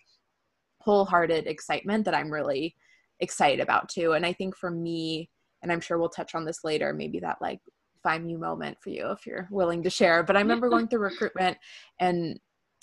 wholehearted 0.80 1.46
excitement 1.46 2.04
that 2.04 2.14
i'm 2.14 2.32
really 2.32 2.74
excited 3.20 3.60
about 3.60 3.88
too. 3.88 4.12
And 4.12 4.24
i 4.24 4.32
think 4.32 4.56
for 4.56 4.70
me 4.70 5.30
and 5.66 5.72
i'm 5.72 5.80
sure 5.80 5.98
we'll 5.98 6.08
touch 6.08 6.34
on 6.34 6.44
this 6.44 6.62
later 6.62 6.92
maybe 6.92 7.18
that 7.18 7.36
like 7.40 7.60
find 8.02 8.30
you 8.30 8.38
moment 8.38 8.76
for 8.80 8.90
you 8.90 9.10
if 9.10 9.26
you're 9.26 9.48
willing 9.50 9.82
to 9.82 9.90
share 9.90 10.22
but 10.22 10.36
i 10.36 10.40
remember 10.40 10.68
going 10.68 10.86
through 10.86 11.00
recruitment 11.00 11.56
and 11.98 12.38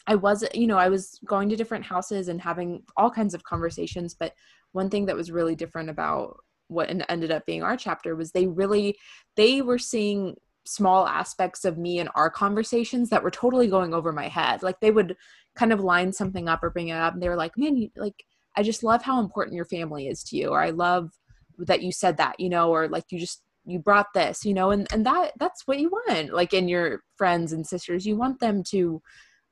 I 0.05 0.15
was, 0.15 0.43
you 0.53 0.67
know, 0.67 0.77
I 0.77 0.89
was 0.89 1.19
going 1.25 1.49
to 1.49 1.55
different 1.55 1.85
houses 1.85 2.27
and 2.27 2.41
having 2.41 2.83
all 2.97 3.09
kinds 3.09 3.33
of 3.33 3.43
conversations. 3.43 4.13
But 4.13 4.33
one 4.73 4.89
thing 4.89 5.05
that 5.05 5.15
was 5.15 5.31
really 5.31 5.55
different 5.55 5.89
about 5.89 6.37
what 6.67 6.89
ended 7.09 7.31
up 7.31 7.45
being 7.45 7.63
our 7.63 7.77
chapter 7.77 8.15
was 8.15 8.31
they 8.31 8.47
really, 8.47 8.97
they 9.35 9.61
were 9.61 9.77
seeing 9.77 10.35
small 10.65 11.07
aspects 11.07 11.65
of 11.65 11.77
me 11.77 11.99
in 11.99 12.07
our 12.09 12.29
conversations 12.29 13.09
that 13.09 13.23
were 13.23 13.31
totally 13.31 13.67
going 13.67 13.93
over 13.93 14.11
my 14.11 14.27
head. 14.27 14.63
Like 14.63 14.79
they 14.79 14.91
would 14.91 15.15
kind 15.55 15.71
of 15.71 15.81
line 15.81 16.11
something 16.11 16.49
up 16.49 16.63
or 16.63 16.69
bring 16.69 16.87
it 16.87 16.97
up, 16.97 17.13
and 17.13 17.21
they 17.21 17.29
were 17.29 17.35
like, 17.35 17.57
"Man, 17.57 17.75
you, 17.75 17.89
like 17.95 18.25
I 18.55 18.63
just 18.63 18.83
love 18.83 19.03
how 19.03 19.19
important 19.19 19.55
your 19.55 19.65
family 19.65 20.07
is 20.07 20.23
to 20.25 20.37
you," 20.37 20.49
or 20.49 20.61
"I 20.61 20.69
love 20.71 21.11
that 21.59 21.81
you 21.81 21.91
said 21.91 22.17
that," 22.17 22.39
you 22.39 22.49
know, 22.49 22.69
or 22.71 22.87
like 22.87 23.05
you 23.11 23.19
just 23.19 23.41
you 23.65 23.79
brought 23.79 24.07
this 24.13 24.43
you 24.43 24.53
know 24.53 24.71
and 24.71 24.87
and 24.91 25.05
that 25.05 25.31
that's 25.39 25.65
what 25.65 25.79
you 25.79 25.89
want 25.89 26.33
like 26.33 26.53
in 26.53 26.67
your 26.67 27.01
friends 27.15 27.53
and 27.53 27.65
sisters 27.65 28.05
you 28.05 28.13
want 28.13 28.37
them 28.41 28.61
to 28.61 29.01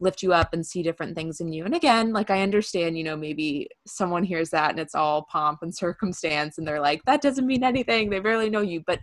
lift 0.02 0.24
you 0.24 0.34
up 0.34 0.52
and 0.52 0.66
see 0.66 0.82
different 0.82 1.16
things 1.16 1.40
in 1.40 1.54
you. 1.54 1.64
And 1.64 1.76
again 1.76 2.12
like 2.12 2.30
i 2.30 2.42
understand 2.42 2.98
you 2.98 3.04
know 3.04 3.16
maybe 3.16 3.70
someone 3.88 4.24
hears 4.24 4.50
that 4.50 4.72
and 4.72 4.80
it's 4.80 4.96
all 4.96 5.28
pomp 5.32 5.60
and 5.62 5.74
circumstance 5.86 6.58
and 6.58 6.68
they're 6.68 6.82
like 6.82 7.02
that 7.06 7.22
doesn't 7.22 7.48
mean 7.48 7.64
anything. 7.64 8.10
They 8.10 8.20
barely 8.20 8.50
know 8.50 8.62
you. 8.62 8.84
But 8.86 9.00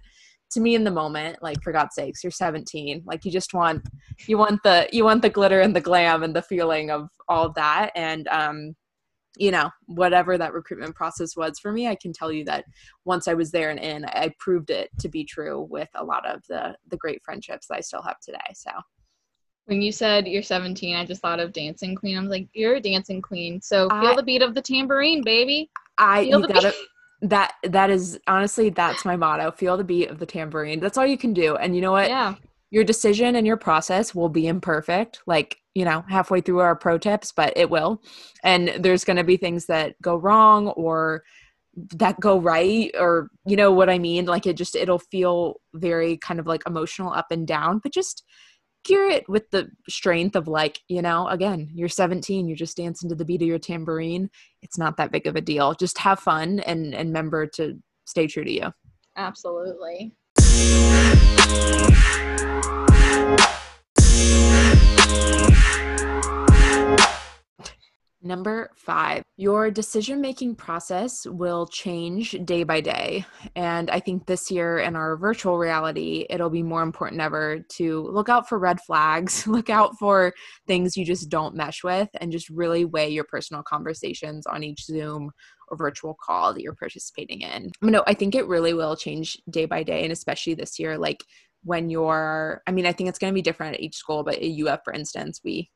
to 0.50 0.60
me 0.60 0.74
in 0.74 0.82
the 0.82 0.90
moment 0.90 1.36
like 1.42 1.62
for 1.62 1.74
god's 1.74 1.94
sakes 1.94 2.24
you're 2.24 2.30
17 2.30 3.02
like 3.04 3.22
you 3.26 3.30
just 3.30 3.52
want 3.52 3.86
you 4.26 4.38
want 4.38 4.62
the 4.62 4.88
you 4.92 5.04
want 5.04 5.20
the 5.20 5.28
glitter 5.28 5.60
and 5.60 5.76
the 5.76 5.80
glam 5.80 6.22
and 6.22 6.34
the 6.34 6.42
feeling 6.42 6.90
of 6.90 7.08
all 7.28 7.50
that. 7.52 7.90
And 7.94 8.26
um 8.28 8.74
you 9.38 9.50
know 9.50 9.70
whatever 9.86 10.36
that 10.36 10.52
recruitment 10.52 10.94
process 10.94 11.36
was 11.36 11.58
for 11.58 11.72
me 11.72 11.86
i 11.86 11.94
can 11.94 12.12
tell 12.12 12.30
you 12.30 12.44
that 12.44 12.64
once 13.04 13.28
i 13.28 13.34
was 13.34 13.50
there 13.50 13.70
and 13.70 13.78
in 13.78 14.04
i 14.06 14.32
proved 14.38 14.70
it 14.70 14.90
to 14.98 15.08
be 15.08 15.24
true 15.24 15.66
with 15.70 15.88
a 15.94 16.04
lot 16.04 16.26
of 16.26 16.42
the 16.48 16.76
the 16.88 16.96
great 16.96 17.22
friendships 17.24 17.66
that 17.66 17.76
i 17.76 17.80
still 17.80 18.02
have 18.02 18.18
today 18.20 18.38
so. 18.54 18.70
When 19.66 19.82
you 19.82 19.92
said 19.92 20.26
you're 20.26 20.42
17 20.42 20.96
i 20.96 21.04
just 21.04 21.20
thought 21.20 21.40
of 21.40 21.52
dancing 21.52 21.94
queen. 21.94 22.16
I'm 22.16 22.28
like 22.28 22.48
you're 22.54 22.76
a 22.76 22.80
dancing 22.80 23.20
queen 23.20 23.60
so 23.60 23.88
feel 23.90 24.12
I, 24.12 24.16
the 24.16 24.22
beat 24.22 24.42
of 24.42 24.54
the 24.54 24.62
tambourine 24.62 25.22
baby. 25.22 25.70
I 25.98 26.24
feel 26.24 26.40
you 26.40 26.48
gotta 26.48 26.74
that 27.20 27.54
that 27.64 27.90
is 27.90 28.18
honestly 28.26 28.70
that's 28.70 29.04
my 29.04 29.16
motto 29.16 29.50
feel 29.50 29.76
the 29.76 29.84
beat 29.84 30.08
of 30.08 30.18
the 30.18 30.26
tambourine. 30.26 30.80
That's 30.80 30.96
all 30.96 31.06
you 31.06 31.18
can 31.18 31.34
do 31.34 31.56
and 31.56 31.74
you 31.74 31.82
know 31.82 31.92
what? 31.92 32.08
Yeah. 32.08 32.34
Your 32.70 32.84
decision 32.84 33.36
and 33.36 33.46
your 33.46 33.56
process 33.56 34.14
will 34.14 34.28
be 34.28 34.46
imperfect 34.46 35.20
like 35.26 35.58
you 35.78 35.84
know 35.84 36.04
halfway 36.08 36.40
through 36.40 36.58
our 36.58 36.74
pro 36.74 36.98
tips 36.98 37.30
but 37.30 37.52
it 37.56 37.70
will. 37.70 38.02
And 38.42 38.74
there's 38.80 39.04
going 39.04 39.16
to 39.16 39.24
be 39.24 39.36
things 39.36 39.66
that 39.66 39.94
go 40.02 40.16
wrong 40.16 40.68
or 40.68 41.22
that 41.94 42.18
go 42.18 42.40
right 42.40 42.90
or 42.98 43.30
you 43.46 43.54
know 43.54 43.70
what 43.70 43.88
i 43.88 43.98
mean? 43.98 44.26
Like 44.26 44.46
it 44.46 44.56
just 44.56 44.74
it'll 44.74 44.98
feel 44.98 45.60
very 45.74 46.16
kind 46.16 46.40
of 46.40 46.48
like 46.48 46.64
emotional 46.66 47.12
up 47.12 47.30
and 47.30 47.46
down 47.46 47.78
but 47.78 47.92
just 47.92 48.24
gear 48.84 49.06
it 49.06 49.28
with 49.28 49.48
the 49.50 49.68
strength 49.88 50.34
of 50.34 50.48
like 50.48 50.80
you 50.88 51.02
know 51.02 51.28
again 51.28 51.68
you're 51.74 51.88
17 51.88 52.48
you're 52.48 52.56
just 52.56 52.76
dancing 52.76 53.08
to 53.08 53.14
the 53.14 53.24
beat 53.24 53.42
of 53.42 53.48
your 53.48 53.60
tambourine. 53.60 54.28
It's 54.62 54.78
not 54.78 54.96
that 54.96 55.12
big 55.12 55.28
of 55.28 55.36
a 55.36 55.40
deal. 55.40 55.74
Just 55.74 55.98
have 55.98 56.18
fun 56.18 56.58
and 56.60 56.92
and 56.92 57.10
remember 57.10 57.46
to 57.54 57.78
stay 58.04 58.26
true 58.26 58.44
to 58.44 58.52
you. 58.52 58.72
Absolutely 59.16 60.16
Number 68.20 68.70
five, 68.74 69.22
your 69.36 69.70
decision 69.70 70.20
making 70.20 70.56
process 70.56 71.24
will 71.24 71.68
change 71.68 72.32
day 72.44 72.64
by 72.64 72.80
day. 72.80 73.24
And 73.54 73.90
I 73.90 74.00
think 74.00 74.26
this 74.26 74.50
year 74.50 74.78
in 74.78 74.96
our 74.96 75.16
virtual 75.16 75.56
reality, 75.56 76.26
it'll 76.28 76.50
be 76.50 76.64
more 76.64 76.82
important 76.82 77.20
ever 77.20 77.60
to 77.76 78.02
look 78.08 78.28
out 78.28 78.48
for 78.48 78.58
red 78.58 78.80
flags, 78.80 79.46
look 79.46 79.70
out 79.70 79.96
for 79.98 80.32
things 80.66 80.96
you 80.96 81.04
just 81.04 81.28
don't 81.28 81.54
mesh 81.54 81.84
with, 81.84 82.08
and 82.20 82.32
just 82.32 82.50
really 82.50 82.84
weigh 82.84 83.08
your 83.08 83.24
personal 83.24 83.62
conversations 83.62 84.46
on 84.46 84.64
each 84.64 84.84
Zoom 84.84 85.30
or 85.68 85.76
virtual 85.76 86.16
call 86.20 86.52
that 86.52 86.62
you're 86.62 86.74
participating 86.74 87.42
in. 87.42 87.70
You 87.80 87.90
I 88.06 88.14
think 88.14 88.34
it 88.34 88.48
really 88.48 88.74
will 88.74 88.96
change 88.96 89.38
day 89.48 89.66
by 89.66 89.84
day, 89.84 90.02
and 90.02 90.12
especially 90.12 90.54
this 90.54 90.78
year, 90.80 90.98
like 90.98 91.22
when 91.62 91.88
you're, 91.88 92.62
I 92.66 92.72
mean, 92.72 92.86
I 92.86 92.92
think 92.92 93.08
it's 93.08 93.18
going 93.18 93.32
to 93.32 93.34
be 93.34 93.42
different 93.42 93.74
at 93.74 93.80
each 93.80 93.96
school, 93.96 94.24
but 94.24 94.36
at 94.36 94.42
UF, 94.42 94.80
for 94.84 94.92
instance, 94.92 95.40
we 95.44 95.70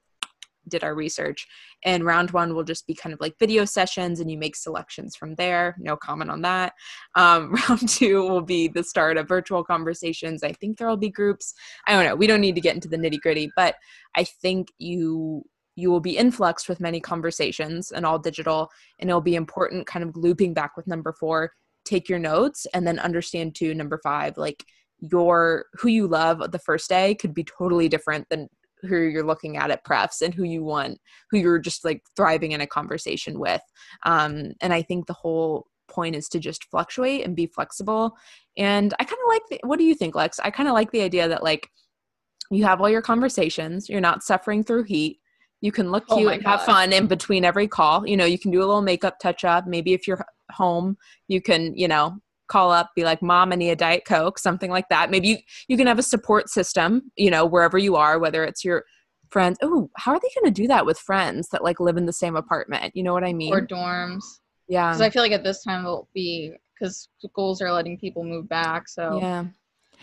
did 0.68 0.85
our 0.85 0.94
research. 0.94 1.46
And 1.85 2.05
round 2.05 2.31
one 2.31 2.55
will 2.55 2.64
just 2.64 2.87
be 2.87 2.94
kind 2.94 3.12
of 3.12 3.20
like 3.20 3.38
video 3.38 3.64
sessions, 3.64 4.20
and 4.20 4.31
you 4.31 4.38
make 4.38 4.57
selections 4.57 5.16
from 5.16 5.35
there. 5.35 5.77
No 5.79 5.96
comment 5.96 6.31
on 6.31 6.42
that. 6.42 6.72
Um, 7.14 7.55
round 7.68 7.88
two 7.88 8.22
will 8.29 8.42
be 8.42 8.68
the 8.68 8.85
start 8.85 9.16
of 9.16 9.29
virtual 9.29 9.64
conversations. 9.64 10.42
I 10.42 10.53
think 10.53 10.79
there'll 10.79 10.96
be 10.96 11.11
groups. 11.11 11.55
I 11.87 11.92
don't 11.92 12.05
know. 12.05 12.16
We 12.16 12.27
don't 12.27 12.40
need 12.40 12.55
to 12.55 12.61
get 12.61 12.75
into 12.75 12.88
the 12.88 12.98
nitty 12.98 13.20
gritty, 13.20 13.51
but 13.57 13.77
I 14.16 14.25
think 14.25 14.68
you 14.79 15.44
you 15.75 15.90
will 15.90 16.01
be 16.01 16.16
influxed 16.16 16.68
with 16.68 16.81
many 16.81 17.01
conversations 17.01 17.92
and 17.92 18.05
all 18.05 18.18
digital 18.18 18.70
and 18.98 19.09
it'll 19.09 19.22
be 19.22 19.37
important 19.37 19.87
kind 19.87 20.05
of 20.05 20.14
looping 20.16 20.53
back 20.53 20.77
with 20.77 20.87
number 20.87 21.14
four 21.18 21.51
take 21.85 22.09
your 22.09 22.18
notes 22.18 22.66
and 22.75 22.87
then 22.87 22.98
understand 22.98 23.55
too 23.55 23.75
number 23.75 23.98
five 24.03 24.37
like 24.37 24.64
your 25.01 25.66
who 25.75 25.88
you 25.88 26.07
love 26.07 26.53
the 26.53 26.59
first 26.59 26.88
day 26.88 27.14
could 27.14 27.35
be 27.35 27.44
totally 27.44 27.88
different 27.88 28.27
than 28.29 28.48
who 28.83 28.99
you're 28.99 29.25
looking 29.25 29.57
at 29.57 29.71
at 29.71 29.85
prefs 29.85 30.23
and 30.23 30.35
who 30.35 30.45
you 30.45 30.62
want 30.62 30.99
who 31.31 31.38
you're 31.38 31.59
just 31.59 31.85
like 31.85 32.03
thriving 32.16 32.53
in 32.53 32.61
a 32.61 32.66
conversation 32.66 33.38
with. 33.38 33.62
Um, 34.05 34.53
and 34.61 34.73
i 34.73 34.83
think 34.83 35.07
the 35.07 35.12
whole 35.12 35.66
point 35.88 36.16
is 36.16 36.29
to 36.29 36.38
just 36.38 36.64
fluctuate 36.71 37.25
and 37.25 37.37
be 37.37 37.47
flexible. 37.47 38.16
And 38.57 38.95
i 38.99 39.05
kind 39.05 39.18
of 39.25 39.29
like 39.29 39.42
the, 39.51 39.61
what 39.64 39.79
do 39.79 39.85
you 39.85 39.95
think 39.95 40.14
lex? 40.14 40.40
I 40.40 40.51
kind 40.51 40.68
of 40.68 40.75
like 40.75 40.90
the 40.90 41.03
idea 41.03 41.29
that 41.29 41.42
like 41.42 41.68
you 42.51 42.64
have 42.64 42.81
all 42.81 42.90
your 42.90 43.03
conversations 43.03 43.88
you're 43.88 44.01
not 44.01 44.23
suffering 44.23 44.62
through 44.62 44.85
heat. 44.85 45.18
You 45.61 45.71
can 45.71 45.90
look 45.92 46.05
oh 46.11 46.16
cute 46.16 46.29
oh 46.29 46.33
and 46.33 46.42
have 46.45 46.62
fun 46.62 46.92
in 46.92 47.07
between 47.07 47.45
every 47.45 47.68
call. 47.68 48.07
You 48.07 48.16
know 48.16 48.25
you 48.25 48.38
can 48.38 48.51
do 48.51 48.59
a 48.59 48.66
little 48.66 48.83
makeup 48.83 49.18
touch 49.21 49.45
up 49.45 49.66
maybe 49.66 49.92
if 49.92 50.07
you're 50.07 50.25
home 50.51 50.97
you 51.29 51.40
can 51.40 51.73
you 51.75 51.88
know 51.88 52.18
call 52.48 52.70
up 52.70 52.90
be 52.94 53.05
like 53.05 53.22
mom 53.22 53.52
i 53.52 53.57
need 53.57 53.70
a 53.70 53.76
diet 53.76 54.05
coke 54.07 54.38
something 54.38 54.70
like 54.70 54.88
that. 54.90 55.11
Maybe 55.11 55.28
you, 55.28 55.37
you 55.68 55.76
can 55.76 55.87
have 55.87 55.98
a 55.98 56.02
support 56.02 56.48
system 56.48 57.11
you 57.16 57.31
know 57.31 57.46
wherever 57.46 57.78
you 57.78 57.96
are 57.96 58.18
whether 58.18 58.44
it's 58.44 58.64
your 58.64 58.85
friends. 59.31 59.59
Oh 59.62 59.90
how 59.96 60.12
are 60.12 60.20
they 60.20 60.28
going 60.40 60.52
to 60.52 60.62
do 60.62 60.68
that 60.68 60.85
with 60.85 60.98
friends 60.98 61.48
that 61.50 61.64
like 61.64 61.81
live 61.81 61.96
in 61.96 62.07
the 62.07 62.12
same 62.12 62.37
apartment? 62.37 62.94
You 62.94 63.02
know 63.02 63.12
what 63.12 63.24
i 63.24 63.33
mean? 63.33 63.52
Or 63.52 63.66
dorms. 63.66 64.24
Yeah. 64.68 64.90
Because 64.90 65.00
i 65.00 65.11
feel 65.11 65.22
like 65.22 65.33
at 65.33 65.44
this 65.44 65.62
time 65.62 65.85
it'll 65.85 66.09
be 66.14 66.52
because 66.78 67.09
schools 67.24 67.62
are 67.62 67.72
letting 67.72 67.98
people 67.98 68.24
move 68.24 68.48
back 68.48 68.88
so 68.88 69.18
yeah. 69.20 69.44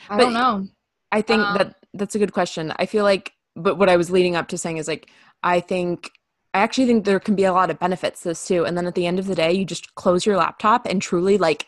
I 0.10 0.18
but 0.18 0.24
don't 0.24 0.34
know. 0.34 0.68
I 1.12 1.22
think 1.22 1.42
um, 1.42 1.58
that 1.58 1.76
that's 1.94 2.16
a 2.16 2.20
good 2.20 2.34
question. 2.34 2.74
I 2.78 2.86
feel 2.86 3.04
like 3.04 3.34
but 3.56 3.78
what 3.78 3.90
i 3.90 3.98
was 3.98 4.10
leading 4.10 4.36
up 4.36 4.48
to 4.48 4.58
saying 4.58 4.78
is 4.78 4.88
like 4.88 5.10
i 5.44 5.60
think 5.60 6.12
I 6.54 6.60
actually 6.60 6.88
think 6.88 7.06
there 7.06 7.20
can 7.20 7.36
be 7.36 7.44
a 7.44 7.54
lot 7.54 7.70
of 7.70 7.80
benefits 7.80 8.24
to 8.24 8.30
this 8.30 8.48
too. 8.48 8.66
And 8.66 8.76
then 8.76 8.88
at 8.88 8.96
the 8.96 9.06
end 9.06 9.20
of 9.20 9.28
the 9.28 9.36
day, 9.36 9.54
you 9.54 9.66
just 9.66 9.94
close 9.96 10.26
your 10.26 10.38
laptop 10.38 10.88
and 10.88 11.02
truly 11.02 11.38
like 11.38 11.68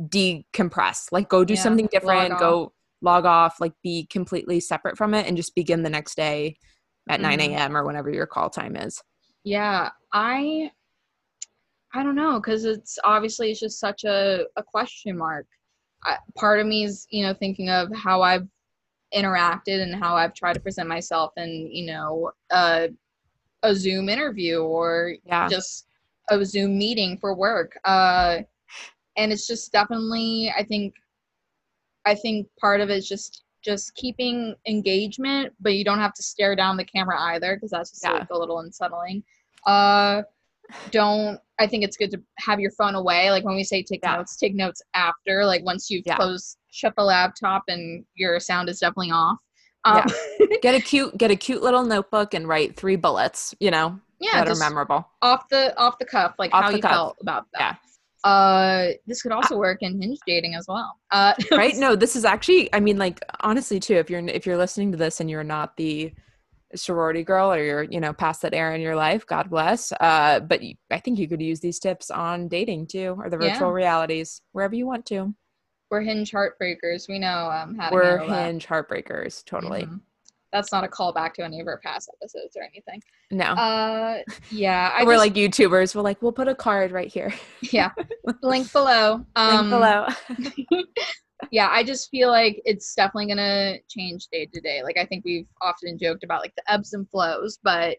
decompress 0.00 1.12
like 1.12 1.28
go 1.28 1.44
do 1.44 1.54
yeah, 1.54 1.60
something 1.60 1.88
different 1.90 2.30
log 2.30 2.40
go 2.40 2.72
log 3.02 3.24
off 3.24 3.60
like 3.60 3.72
be 3.82 4.06
completely 4.06 4.58
separate 4.60 4.96
from 4.96 5.14
it 5.14 5.26
and 5.26 5.36
just 5.36 5.54
begin 5.54 5.82
the 5.82 5.90
next 5.90 6.16
day 6.16 6.56
at 7.08 7.20
mm-hmm. 7.20 7.38
9 7.38 7.40
a.m 7.40 7.76
or 7.76 7.84
whenever 7.84 8.10
your 8.10 8.26
call 8.26 8.48
time 8.48 8.76
is 8.76 9.02
yeah 9.44 9.90
i 10.12 10.70
i 11.94 12.02
don't 12.02 12.14
know 12.14 12.40
because 12.40 12.64
it's 12.64 12.98
obviously 13.04 13.50
it's 13.50 13.60
just 13.60 13.78
such 13.78 14.04
a, 14.04 14.44
a 14.56 14.62
question 14.62 15.16
mark 15.16 15.46
I, 16.04 16.16
part 16.36 16.58
of 16.58 16.66
me 16.66 16.84
is 16.84 17.06
you 17.10 17.24
know 17.24 17.34
thinking 17.34 17.68
of 17.68 17.88
how 17.94 18.22
i've 18.22 18.46
interacted 19.14 19.82
and 19.82 19.94
how 19.94 20.16
i've 20.16 20.34
tried 20.34 20.54
to 20.54 20.60
present 20.60 20.88
myself 20.88 21.32
in 21.36 21.68
you 21.70 21.86
know 21.86 22.30
a, 22.50 22.88
a 23.62 23.74
zoom 23.74 24.08
interview 24.08 24.60
or 24.60 25.16
yeah. 25.24 25.48
just 25.48 25.86
a 26.30 26.44
zoom 26.44 26.78
meeting 26.78 27.18
for 27.18 27.34
work 27.34 27.76
uh 27.84 28.38
and 29.16 29.32
it's 29.32 29.46
just 29.46 29.72
definitely 29.72 30.52
i 30.56 30.62
think 30.62 30.94
i 32.06 32.14
think 32.14 32.46
part 32.60 32.80
of 32.80 32.90
it 32.90 32.96
is 32.96 33.08
just 33.08 33.44
just 33.62 33.94
keeping 33.94 34.54
engagement 34.66 35.52
but 35.60 35.74
you 35.74 35.84
don't 35.84 35.98
have 35.98 36.12
to 36.12 36.22
stare 36.22 36.56
down 36.56 36.76
the 36.76 36.84
camera 36.84 37.16
either 37.32 37.54
because 37.54 37.70
that's 37.70 37.90
just 37.90 38.04
yeah. 38.04 38.12
like 38.12 38.30
a 38.30 38.38
little 38.38 38.60
unsettling 38.60 39.22
uh 39.66 40.22
don't 40.90 41.38
i 41.58 41.66
think 41.66 41.84
it's 41.84 41.96
good 41.96 42.10
to 42.10 42.20
have 42.38 42.58
your 42.58 42.70
phone 42.72 42.94
away 42.94 43.30
like 43.30 43.44
when 43.44 43.54
we 43.54 43.62
say 43.62 43.82
take 43.82 44.00
yeah. 44.02 44.16
notes 44.16 44.36
take 44.36 44.54
notes 44.54 44.82
after 44.94 45.44
like 45.44 45.64
once 45.64 45.90
you've 45.90 46.02
yeah. 46.06 46.16
closed 46.16 46.56
shut 46.70 46.94
the 46.96 47.02
laptop 47.02 47.62
and 47.68 48.04
your 48.14 48.40
sound 48.40 48.68
is 48.68 48.80
definitely 48.80 49.10
off 49.10 49.38
Um, 49.84 50.04
Get 50.62 50.74
a 50.76 50.80
cute 50.80 51.16
get 51.18 51.30
a 51.30 51.36
cute 51.36 51.62
little 51.62 51.84
notebook 51.84 52.34
and 52.34 52.46
write 52.46 52.76
three 52.76 52.94
bullets, 52.94 53.52
you 53.58 53.70
know, 53.70 53.98
yeah, 54.20 54.44
that 54.44 54.48
are 54.48 54.54
memorable. 54.54 55.08
off 55.22 55.48
the 55.48 55.76
off 55.76 55.98
the 55.98 56.04
cuff, 56.04 56.36
like 56.38 56.54
Off 56.54 56.64
how 56.64 56.70
you 56.70 56.80
cuff. 56.80 56.92
felt 56.92 57.16
about 57.20 57.46
that. 57.54 57.78
Uh, 58.24 58.88
this 59.06 59.22
could 59.22 59.32
also 59.32 59.56
work 59.56 59.78
in 59.82 60.00
hinge 60.00 60.18
dating 60.26 60.54
as 60.54 60.66
well. 60.68 60.98
Uh, 61.10 61.34
right 61.52 61.76
no 61.76 61.94
this 61.96 62.16
is 62.16 62.24
actually 62.24 62.72
i 62.72 62.80
mean 62.80 62.96
like 62.98 63.20
honestly 63.40 63.78
too 63.80 63.94
if 63.94 64.08
you're 64.08 64.26
if 64.28 64.46
you're 64.46 64.56
listening 64.56 64.90
to 64.92 64.96
this 64.96 65.20
and 65.20 65.28
you're 65.28 65.44
not 65.44 65.76
the 65.76 66.12
sorority 66.74 67.22
girl 67.22 67.52
or 67.52 67.62
you're 67.62 67.82
you 67.82 68.00
know 68.00 68.12
past 68.14 68.40
that 68.42 68.54
era 68.54 68.74
in 68.74 68.80
your 68.80 68.96
life 68.96 69.26
god 69.26 69.50
bless 69.50 69.92
uh 70.00 70.40
but 70.40 70.62
you, 70.62 70.74
i 70.90 70.98
think 70.98 71.18
you 71.18 71.28
could 71.28 71.42
use 71.42 71.60
these 71.60 71.78
tips 71.78 72.10
on 72.10 72.48
dating 72.48 72.86
too 72.86 73.14
or 73.18 73.28
the 73.28 73.36
Yeah. 73.36 73.50
virtual 73.50 73.72
realities 73.72 74.40
wherever 74.52 74.74
you 74.74 74.86
want 74.86 75.04
to 75.04 75.34
we're 75.90 76.00
hinge 76.00 76.32
heartbreakers. 76.32 77.06
We 77.06 77.18
know 77.18 77.50
um 77.50 77.74
how 77.74 77.90
to 77.90 77.94
we're 77.94 78.16
handle 78.18 78.28
that. 78.28 78.46
hinge 78.46 78.66
heartbreakers 78.66 79.44
totally 79.44 79.82
Mhm. 79.82 80.00
That's 80.52 80.72
not 80.72 80.84
a 80.84 80.88
callback 80.88 81.34
to 81.34 81.44
any 81.44 81.60
of 81.60 81.66
our 81.66 81.78
past 81.78 82.10
episodes 82.20 82.56
or 82.56 82.62
anything. 82.62 83.00
no 83.30 83.54
Uh, 83.54 84.18
yeah, 84.50 84.92
I 84.96 85.04
we're 85.04 85.12
just, 85.12 85.18
like 85.26 85.34
youtubers 85.34 85.94
we're 85.94 86.02
like 86.02 86.20
we'll 86.22 86.32
put 86.32 86.48
a 86.48 86.54
card 86.54 86.92
right 86.92 87.08
here 87.08 87.32
yeah, 87.72 87.90
link 88.42 88.70
below. 88.72 89.24
Um, 89.36 89.48
link 89.48 89.70
below 89.70 90.06
yeah, 91.50 91.68
I 91.70 91.82
just 91.82 92.10
feel 92.10 92.28
like 92.30 92.60
it's 92.64 92.94
definitely 92.94 93.26
gonna 93.26 93.76
change 93.88 94.26
day 94.28 94.46
to 94.52 94.60
day. 94.60 94.82
Like 94.82 94.96
I 94.98 95.04
think 95.06 95.24
we've 95.24 95.46
often 95.60 95.98
joked 95.98 96.24
about 96.24 96.40
like 96.40 96.54
the 96.56 96.70
ebbs 96.72 96.92
and 96.92 97.08
flows, 97.10 97.58
but 97.62 97.96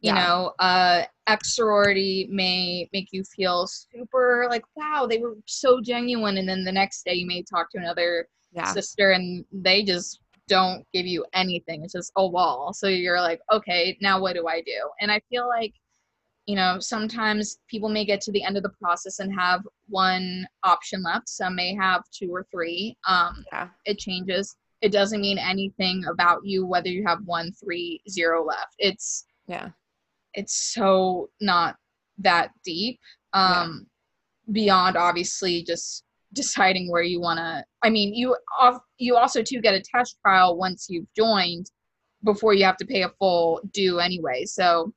you 0.00 0.12
Yeah. 0.12 0.26
know, 0.26 0.52
uh, 0.58 1.02
ex 1.26 1.56
sorority 1.56 2.28
may 2.30 2.88
make 2.92 3.08
you 3.12 3.24
feel 3.24 3.66
super 3.66 4.46
like 4.50 4.64
wow 4.76 5.06
they 5.08 5.18
were 5.18 5.36
so 5.46 5.80
genuine, 5.80 6.38
and 6.38 6.48
then 6.48 6.64
the 6.64 6.72
next 6.72 7.04
day 7.04 7.14
you 7.14 7.26
may 7.26 7.42
talk 7.42 7.70
to 7.72 7.78
another 7.78 8.28
yeah 8.52 8.72
sister 8.72 9.10
and 9.10 9.44
they 9.52 9.82
just 9.82 10.20
don't 10.48 10.84
give 10.92 11.06
you 11.06 11.24
anything. 11.32 11.82
It's 11.82 11.92
just 11.92 12.12
a 12.16 12.26
wall. 12.26 12.72
So 12.72 12.86
you're 12.88 13.20
like, 13.20 13.40
okay, 13.52 13.96
now 14.00 14.20
what 14.20 14.34
do 14.34 14.46
I 14.46 14.60
do? 14.60 14.90
And 15.00 15.10
I 15.10 15.20
feel 15.28 15.48
like, 15.48 15.74
you 16.46 16.54
know, 16.54 16.78
sometimes 16.78 17.58
people 17.68 17.88
may 17.88 18.04
get 18.04 18.20
to 18.22 18.32
the 18.32 18.42
end 18.42 18.56
of 18.56 18.62
the 18.62 18.72
process 18.80 19.18
and 19.18 19.34
have 19.34 19.62
one 19.88 20.46
option 20.62 21.02
left. 21.02 21.28
Some 21.28 21.56
may 21.56 21.74
have 21.74 22.02
two 22.12 22.30
or 22.32 22.46
three. 22.50 22.96
Um, 23.08 23.44
yeah 23.52 23.68
it 23.84 23.98
changes. 23.98 24.56
It 24.82 24.92
doesn't 24.92 25.20
mean 25.20 25.38
anything 25.38 26.04
about 26.08 26.44
you 26.44 26.66
whether 26.66 26.88
you 26.88 27.04
have 27.06 27.18
one, 27.24 27.52
three, 27.52 28.00
zero 28.08 28.44
left. 28.44 28.74
It's 28.78 29.24
yeah 29.46 29.70
it's 30.34 30.72
so 30.74 31.30
not 31.40 31.76
that 32.18 32.50
deep. 32.64 33.00
Um 33.32 33.86
beyond 34.52 34.96
obviously 34.96 35.64
just 35.64 36.04
deciding 36.36 36.90
where 36.90 37.02
you 37.02 37.20
want 37.20 37.38
to 37.38 37.64
I 37.82 37.90
mean, 37.90 38.14
you 38.14 38.36
you 38.98 39.16
also 39.16 39.42
too 39.42 39.60
get 39.60 39.74
a 39.74 39.82
test 39.82 40.18
trial 40.24 40.56
once 40.56 40.86
you've 40.88 41.12
joined 41.16 41.66
before 42.24 42.54
you 42.54 42.64
have 42.64 42.76
to 42.78 42.86
pay 42.86 43.02
a 43.02 43.10
full 43.18 43.60
due 43.72 43.98
anyway. 43.98 44.44
So 44.44 44.92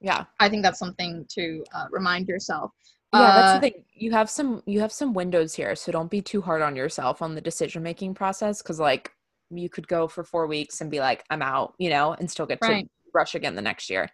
yeah 0.00 0.24
I 0.40 0.48
think 0.48 0.62
that's 0.62 0.78
something 0.78 1.26
to 1.36 1.64
uh, 1.74 1.86
remind 1.90 2.28
yourself. 2.28 2.70
yeah 3.12 3.30
that's 3.32 3.52
Uh, 3.52 3.60
the 3.60 3.60
thing 3.60 3.84
you 3.94 4.10
have 4.10 4.28
some 4.28 4.62
you 4.66 4.80
have 4.80 4.92
some 4.92 5.14
windows 5.14 5.54
here 5.54 5.74
so 5.76 5.92
don't 5.92 6.10
be 6.10 6.20
too 6.20 6.40
hard 6.42 6.62
on 6.62 6.76
yourself 6.76 7.22
on 7.22 7.34
the 7.34 7.40
decision 7.40 7.82
making 7.82 8.14
process 8.14 8.62
because 8.62 8.80
like 8.80 9.12
you 9.50 9.68
could 9.68 9.86
go 9.86 10.08
for 10.08 10.24
four 10.24 10.46
weeks 10.46 10.80
and 10.80 10.90
be 10.90 11.00
like 11.00 11.24
i'm 11.30 11.42
out 11.42 11.74
you 11.78 11.90
know 11.90 12.14
and 12.18 12.30
still 12.30 12.46
get 12.46 12.60
to 12.62 12.68
Right. 12.68 12.88
rush 13.14 13.34
again 13.34 13.54
the 13.54 13.62
next 13.62 13.88
year 13.88 14.08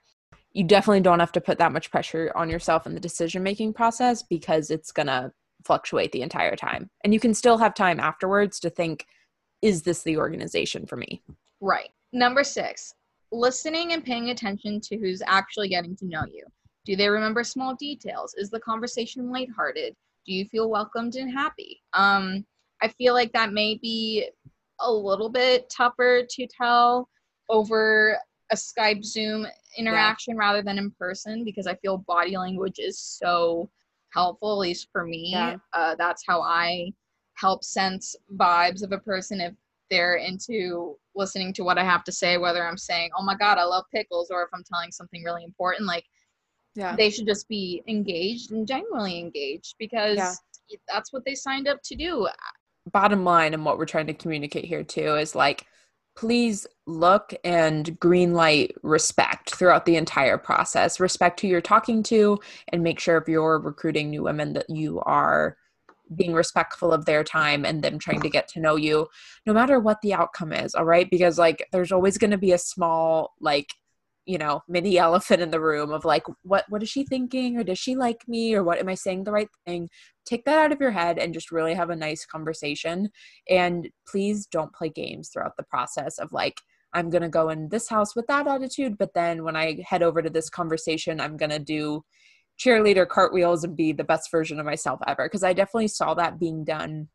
you 0.53 0.64
definitely 0.64 1.01
don't 1.01 1.21
have 1.21 1.33
to 1.33 1.40
put 1.40 1.59
that 1.59 1.73
much 1.73 1.90
pressure 1.90 2.33
on 2.35 2.51
yourself 2.51 2.87
in 2.87 2.95
the 2.95 3.01
decision 3.01 3.43
making 3.43 3.73
process 3.73 4.23
because 4.23 4.71
it's 4.71 4.93
gonna 4.93 5.33
fluctuate 5.64 6.12
the 6.12 6.23
entire 6.23 6.57
time 6.57 6.90
and 7.05 7.12
you 7.12 7.20
can 7.20 7.35
still 7.35 7.59
have 7.59 7.75
time 7.75 8.01
afterwards 8.01 8.59
to 8.61 8.70
think 8.70 9.07
is 9.62 9.83
this 9.83 10.03
the 10.03 10.16
organization 10.16 10.87
for 10.87 10.96
me 10.96 11.23
Right. 11.61 11.90
Number 12.12 12.42
six, 12.42 12.94
listening 13.33 13.92
and 13.92 14.05
paying 14.05 14.31
attention 14.31 14.81
to 14.83 14.96
who's 14.96 15.23
actually 15.27 15.68
getting 15.68 15.94
to 15.96 16.07
know 16.07 16.25
you. 16.33 16.44
Do 16.87 16.96
they 16.96 17.09
remember 17.09 17.44
small 17.44 17.75
details? 17.77 18.35
Is 18.35 18.51
the 18.51 18.61
conversation 18.61 19.31
lighthearted? 19.31 19.94
Do 20.27 20.33
you 20.33 20.46
feel 20.46 20.70
welcomed 20.70 21.16
and 21.16 21.31
happy? 21.31 21.83
Um, 21.92 22.44
I 22.83 22.88
feel 22.88 23.14
like 23.14 23.33
that 23.33 23.53
may 23.53 23.79
be 23.81 24.29
a 24.81 24.90
little 24.90 25.29
bit 25.29 25.68
tougher 25.68 26.23
to 26.29 26.46
tell 26.46 27.09
over 27.51 28.16
a 28.51 28.57
Skype 28.57 29.05
Zoom 29.05 29.46
interaction 29.77 30.37
rather 30.37 30.62
than 30.62 30.79
in 30.79 30.90
person 30.92 31.44
because 31.44 31.66
I 31.66 31.75
feel 31.77 31.99
body 31.99 32.37
language 32.37 32.79
is 32.79 32.99
so 32.99 33.70
helpful, 34.12 34.53
at 34.53 34.59
least 34.59 34.88
for 34.92 35.05
me. 35.05 35.31
Yeah. 35.33 35.57
Uh, 35.73 35.94
that's 35.96 36.23
how 36.27 36.40
I 36.42 36.92
help 37.35 37.64
sense 37.64 38.14
vibes 38.37 38.83
of 38.83 38.92
a 38.92 38.99
person 38.99 39.40
if 39.40 39.55
they're 39.90 40.16
into 40.16 40.96
listening 41.14 41.53
to 41.55 41.62
what 41.64 41.79
I 41.79 41.85
have 41.85 42.05
to 42.05 42.12
say, 42.12 42.38
whether 42.38 42.64
I'm 42.66 42.79
saying, 42.79 43.11
oh 43.18 43.23
my 43.25 43.35
God, 43.35 43.59
I 43.59 43.64
love 43.64 43.85
pickles, 43.92 44.31
or 44.31 44.42
if 44.42 44.49
I'm 44.55 44.62
telling 44.64 44.92
something 44.92 45.23
really 45.25 45.44
important. 45.44 45.87
Like, 45.87 46.05
yeah 46.77 46.94
they 46.94 47.11
should 47.11 47.27
just 47.27 47.49
be 47.49 47.83
engaged 47.88 48.53
and 48.53 48.64
genuinely 48.66 49.18
engaged 49.18 49.75
because 49.81 50.16
Yeah. 50.16 50.35
that's 50.87 51.12
what 51.12 51.25
they 51.25 51.35
signed 51.35 51.66
up 51.66 51.81
to 51.83 51.96
do. 51.96 52.29
bottom 52.92 53.25
line 53.25 53.55
and 53.55 53.64
what 53.64 53.77
we're 53.77 53.87
trying 53.87 54.07
to 54.07 54.14
communicate 54.14 54.64
here 54.64 54.85
too 54.85 55.16
is 55.16 55.35
like 55.35 55.66
please 56.16 56.66
look 56.87 57.35
and 57.44 57.99
green 58.01 58.33
light 58.35 58.75
respect 58.83 59.55
throughout 59.55 59.87
the 59.87 59.96
entire 59.96 60.38
process. 60.38 61.01
Respect 61.01 61.40
who 61.40 61.49
you're 61.49 61.61
talking 61.61 62.03
to 62.05 62.38
and 62.68 62.83
make 62.83 62.99
sure 62.99 63.16
if 63.16 63.29
you're 63.29 63.59
recruiting 63.59 64.11
new 64.11 64.23
women 64.23 64.53
that 64.55 64.68
you 64.68 65.01
are 65.01 65.57
being 66.14 66.33
respectful 66.33 66.92
of 66.92 67.05
their 67.05 67.23
time 67.23 67.64
and 67.64 67.83
them 67.83 67.99
trying 67.99 68.20
to 68.20 68.29
get 68.29 68.49
to 68.49 68.61
know 68.61 68.75
you 68.75 69.07
no 69.46 69.53
matter 69.53 69.79
what 69.79 69.99
the 70.03 70.12
outcome 70.12 70.53
is 70.53 70.75
all 70.75 70.85
right? 70.85 71.09
Because 71.11 71.38
like 71.38 71.66
there's 71.73 71.92
always 71.92 72.18
going 72.18 72.33
to 72.33 72.38
be 72.38 72.53
a 72.53 72.59
small 72.59 73.35
like 73.40 73.73
you 74.31 74.38
know 74.38 74.62
mini 74.69 74.97
elephant 74.97 75.43
in 75.43 75.51
the 75.51 75.61
room 75.61 75.90
of 75.90 76.05
like 76.05 76.23
what 76.43 76.64
what 76.69 76.83
is 76.83 76.88
she 76.88 77.05
thinking 77.05 77.59
or 77.59 77.64
does 77.64 77.79
she 77.79 77.97
like 77.97 78.23
me 78.29 78.55
or 78.55 78.62
what 78.62 78.79
am 78.79 78.88
i 78.88 78.95
saying 78.95 79.25
the 79.25 79.33
right 79.33 79.49
thing? 79.66 79.88
Take 80.25 80.45
that 80.45 80.59
out 80.59 80.73
of 80.73 80.81
your 80.81 80.93
head 80.93 81.19
and 81.19 81.35
just 81.35 81.51
really 81.51 81.75
have 81.75 81.90
a 81.90 81.97
nice 81.97 82.25
conversation. 82.25 83.11
And 83.49 83.88
please 84.07 84.47
don't 84.47 84.73
play 84.73 84.90
games 84.90 85.31
throughout 85.31 85.57
the 85.57 85.64
process 85.64 86.19
of 86.19 86.33
like 86.33 86.61
i'm 86.93 87.11
going 87.11 87.23
to 87.23 87.29
go 87.29 87.49
in 87.49 87.69
this 87.69 87.88
house 87.88 88.16
with 88.16 88.27
that 88.27 88.47
attitude 88.49 88.99
but 88.99 89.14
then 89.14 89.45
when 89.45 89.57
i 89.57 89.79
head 89.87 90.03
over 90.03 90.21
to 90.23 90.31
this 90.31 90.51
conversation 90.51 91.21
i'm 91.21 91.37
going 91.37 91.51
to 91.51 91.59
do 91.61 92.03
cheerleader 92.59 93.09
cartwheels 93.09 93.64
and 93.64 93.77
be 93.77 93.93
the 93.93 94.05
best 94.05 94.31
version 94.31 94.61
of 94.61 94.66
myself 94.66 95.01
ever. 95.07 95.25
Because 95.25 95.45
i 95.45 95.53
definitely 95.53 95.88
saw 95.88 96.14
that 96.14 96.38
being 96.38 96.64
done 96.64 97.09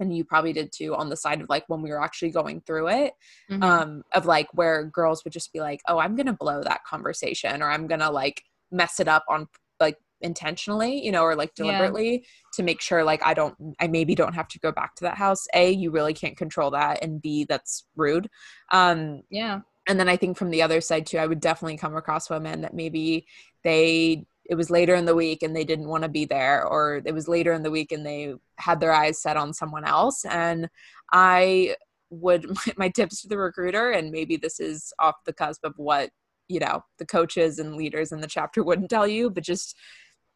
and 0.00 0.16
you 0.16 0.24
probably 0.24 0.52
did 0.52 0.72
too 0.72 0.94
on 0.96 1.08
the 1.08 1.16
side 1.16 1.40
of 1.40 1.48
like 1.48 1.64
when 1.68 1.82
we 1.82 1.90
were 1.90 2.02
actually 2.02 2.30
going 2.30 2.60
through 2.62 2.88
it 2.88 3.12
Mhm. 3.50 3.62
um 3.62 4.02
of 4.14 4.26
like 4.26 4.48
where 4.54 4.84
girls 4.86 5.22
would 5.24 5.32
just 5.32 5.52
be 5.52 5.60
like 5.60 5.80
oh 5.88 5.98
i'm 5.98 6.16
gonna 6.16 6.32
blow 6.32 6.62
that 6.62 6.82
conversation 6.84 7.62
or 7.62 7.70
i'm 7.70 7.86
gonna 7.86 8.10
like 8.10 8.42
mess 8.72 8.98
it 9.00 9.08
up 9.08 9.24
on 9.28 9.46
like 9.78 9.96
intentionally 10.22 11.02
you 11.04 11.12
know 11.12 11.22
or 11.22 11.34
like 11.34 11.50
Yeah. 11.56 11.64
deliberately 11.64 12.24
to 12.54 12.62
make 12.62 12.80
sure 12.80 13.04
like 13.04 13.22
i 13.24 13.32
don't 13.34 13.54
i 13.80 13.86
maybe 13.86 14.14
don't 14.14 14.34
have 14.34 14.48
to 14.48 14.58
go 14.58 14.72
back 14.72 14.94
to 14.96 15.04
that 15.04 15.16
house 15.16 15.46
a 15.54 15.70
you 15.70 15.90
really 15.90 16.14
can't 16.14 16.36
control 16.36 16.70
that 16.72 17.02
and 17.02 17.22
b 17.22 17.44
that's 17.48 17.86
rude 17.96 18.28
um 18.72 19.22
yeah. 19.30 19.60
and 19.88 19.98
then 19.98 20.08
i 20.08 20.16
think 20.16 20.36
from 20.36 20.50
the 20.50 20.62
other 20.62 20.80
side 20.80 21.06
too 21.06 21.18
i 21.18 21.26
would 21.26 21.40
definitely 21.40 21.76
come 21.78 21.96
across 21.96 22.28
women 22.28 22.60
that 22.60 22.74
maybe 22.74 23.26
they 23.64 24.26
it 24.50 24.56
was 24.56 24.68
later 24.68 24.96
in 24.96 25.04
the 25.04 25.14
week 25.14 25.42
and 25.42 25.54
they 25.54 25.64
didn't 25.64 25.88
want 25.88 26.02
to 26.02 26.08
be 26.08 26.24
there 26.24 26.66
or 26.66 27.00
it 27.04 27.14
was 27.14 27.28
later 27.28 27.52
in 27.52 27.62
the 27.62 27.70
week 27.70 27.92
and 27.92 28.04
they 28.04 28.34
had 28.58 28.80
their 28.80 28.92
eyes 28.92 29.22
set 29.22 29.36
on 29.36 29.54
someone 29.54 29.84
else. 29.84 30.24
And 30.26 30.68
i 31.12 31.74
would 32.10 32.46
my, 32.66 32.72
my 32.76 32.88
tips 32.88 33.22
to 33.22 33.28
the 33.28 33.38
recruiter 33.38 33.92
and 33.92 34.10
maybe 34.10 34.36
this 34.36 34.60
is 34.60 34.92
off 34.98 35.14
the 35.24 35.32
cusp 35.32 35.64
of 35.64 35.74
what 35.76 36.10
you 36.48 36.58
know 36.58 36.82
the 36.98 37.06
coaches 37.06 37.58
and 37.60 37.76
leaders 37.76 38.12
in 38.12 38.20
the 38.20 38.26
chapter 38.26 38.62
wouldn't 38.64 38.90
tell 38.90 39.06
you 39.06 39.30
but 39.30 39.44
just 39.44 39.76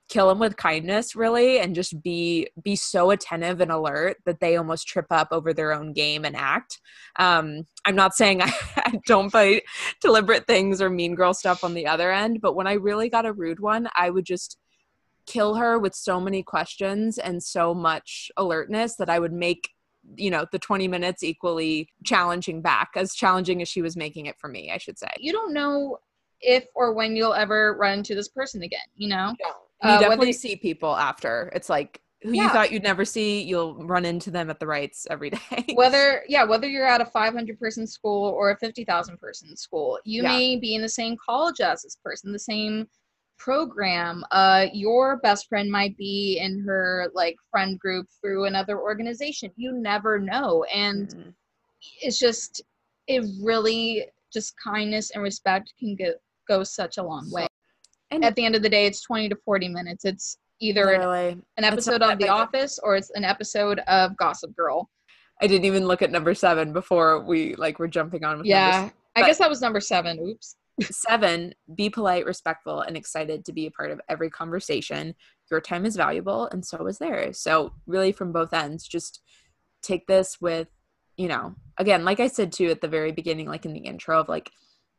kill 0.09 0.29
them 0.29 0.39
with 0.39 0.57
kindness 0.57 1.17
really 1.17 1.59
and 1.59 1.75
just 1.75 2.03
be 2.03 2.47
be 2.63 2.77
so 2.77 3.11
attentive 3.11 3.61
and 3.61 3.73
alert 3.73 4.17
that 4.27 4.41
they 4.41 4.57
almost 4.57 4.87
trip 4.87 5.07
up 5.11 5.29
over 5.31 5.53
their 5.53 5.73
own 5.73 5.93
game 5.93 6.25
and 6.25 6.37
act. 6.37 6.81
Um 7.19 7.67
i'm 7.85 7.97
not 7.97 8.15
saying 8.15 8.43
i, 8.43 8.53
I 8.77 9.01
don't 9.07 9.31
fight 9.31 9.63
deliberate 10.01 10.47
things 10.47 10.81
or 10.81 10.91
mean 10.91 11.15
girl 11.15 11.35
stuff 11.35 11.65
on 11.65 11.75
the 11.75 11.87
other 11.87 12.13
end 12.13 12.41
but 12.41 12.55
when 12.55 12.67
i 12.67 12.75
really 12.75 13.09
got 13.09 13.27
a 13.27 13.33
rude 13.33 13.61
one 13.61 13.89
i 13.95 14.11
would 14.11 14.25
just 14.25 14.59
kill 15.27 15.55
her 15.55 15.79
with 15.79 15.95
so 15.95 16.21
many 16.21 16.43
questions 16.43 17.19
and 17.19 17.43
so 17.43 17.75
much 17.75 18.31
alertness 18.37 18.97
that 18.97 19.11
i 19.11 19.19
would 19.19 19.33
make 19.33 19.71
you 20.17 20.31
know 20.31 20.47
the 20.53 20.59
20 20.59 20.89
minutes 20.89 21.23
equally 21.23 21.89
challenging 22.05 22.61
back 22.61 22.91
as 22.95 23.15
challenging 23.15 23.63
as 23.63 23.69
she 23.69 23.83
was 23.83 23.97
making 23.97 24.27
it 24.27 24.39
for 24.39 24.49
me 24.49 24.71
i 24.71 24.79
should 24.79 24.99
say. 24.99 25.09
You 25.19 25.33
don't 25.33 25.53
know 25.53 25.99
if 26.45 26.65
or 26.75 26.93
when 26.93 27.17
you'll 27.17 27.35
ever 27.35 27.77
run 27.79 27.99
into 27.99 28.15
this 28.15 28.29
person 28.29 28.63
again, 28.63 28.81
you 28.97 29.09
know? 29.09 29.35
You 29.85 29.91
Uh, 29.91 29.99
definitely 30.01 30.29
you- 30.29 30.33
see 30.33 30.57
people 30.57 30.95
after 30.97 31.51
it's 31.55 31.69
like 31.69 32.01
who 32.23 32.33
you 32.33 32.49
thought 32.49 32.73
you'd 32.73 32.83
never 32.83 33.05
see 33.05 33.43
you'll 33.43 33.75
run 33.87 34.05
into 34.07 34.31
them 34.31 34.49
at 34.49 34.59
the 34.59 34.67
rights 34.67 35.07
every 35.11 35.31
day 35.51 35.65
whether 35.75 36.25
yeah 36.29 36.43
whether 36.43 36.67
you're 36.67 36.87
at 36.87 37.01
a 37.01 37.05
500 37.07 37.59
person 37.61 37.87
school 37.87 38.31
or 38.31 38.51
a 38.51 38.57
50000 38.59 39.19
person 39.19 39.55
school 39.57 39.99
you 40.05 40.23
Yeah. 40.23 40.29
may 40.33 40.57
be 40.57 40.75
in 40.75 40.81
the 40.83 40.89
same 40.89 41.17
college 41.25 41.61
as 41.61 41.83
this 41.83 41.97
person 42.03 42.33
the 42.33 42.39
same 42.39 42.87
program 43.39 44.25
uh 44.31 44.67
your 44.73 45.19
best 45.19 45.49
friend 45.49 45.71
might 45.71 45.97
be 45.99 46.39
in 46.41 46.61
her 46.67 47.11
like 47.15 47.37
friend 47.51 47.79
group 47.79 48.07
through 48.21 48.45
another 48.47 48.81
organization 48.81 49.51
you 49.57 49.73
never 49.73 50.19
know 50.19 50.65
and 50.73 51.09
Mhm. 51.09 51.35
it's 52.01 52.19
just 52.19 52.63
it 53.07 53.23
really 53.43 54.07
just 54.33 54.55
kindness 54.63 55.11
and 55.11 55.23
respect 55.23 55.75
can 55.79 55.95
go 55.95 56.15
go 56.49 56.63
such 56.65 56.97
a 56.99 57.03
long 57.03 57.31
way. 57.31 57.47
And 58.11 58.25
At 58.25 58.37
the 58.37 58.45
end 58.45 58.55
of 58.55 58.63
the 58.63 58.69
day, 58.69 58.87
it's 58.87 59.03
20 59.03 59.29
to 59.31 59.37
40 59.45 59.69
minutes. 59.69 60.05
It's 60.05 60.39
either 60.61 60.93
an, 60.93 61.43
an 61.57 61.65
episode 61.65 62.03
of 62.03 62.19
The. 62.19 62.29
Office 62.29 62.79
or 62.83 62.97
it's 62.97 63.11
an 63.15 63.25
episode 63.25 63.81
of 63.81 64.17
Gossip 64.17 64.55
Girl. 64.57 64.89
I 65.43 65.47
didn't 65.47 65.65
even 65.65 65.87
look 65.87 66.03
at 66.03 66.11
number 66.11 66.35
seven 66.35 66.73
before 66.73 67.25
we 67.25 67.55
like 67.57 67.79
were 67.79 67.89
jumping 67.89 68.25
on 68.25 68.39
with 68.39 68.47
Yeah. 68.47 68.91
I 69.17 69.23
guess 69.23 69.39
that 69.39 69.51
was 69.51 69.61
number 69.61 69.81
seven. 69.81 70.19
Oops. 70.19 70.57
Seven, 70.83 71.55
be 71.77 71.89
polite, 71.89 72.27
respectful, 72.27 72.81
and 72.81 72.97
excited 72.97 73.45
to 73.45 73.53
be 73.53 73.67
a 73.67 73.71
part 73.71 73.93
of 73.93 74.01
every 74.09 74.29
conversation. 74.29 75.15
Your 75.49 75.61
time 75.61 75.87
is 75.87 75.95
valuable, 75.95 76.49
and 76.49 76.67
so 76.67 76.85
is 76.89 76.99
theirs. 76.99 77.39
So, 77.39 77.75
really, 77.87 78.11
from 78.11 78.33
both 78.33 78.53
ends, 78.53 78.85
just 78.85 79.21
take 79.83 80.09
this 80.09 80.41
with, 80.41 80.67
you 81.17 81.29
know, 81.29 81.55
again, 81.79 82.05
like 82.05 82.19
I 82.19 82.27
said 82.27 82.51
too 82.51 82.71
at 82.71 82.81
the 82.81 82.89
very 82.89 83.13
beginning, 83.13 83.47
like 83.47 83.65
in 83.65 83.73
the 83.73 83.81
intro, 83.81 84.19
of 84.19 84.29
like, 84.29 84.51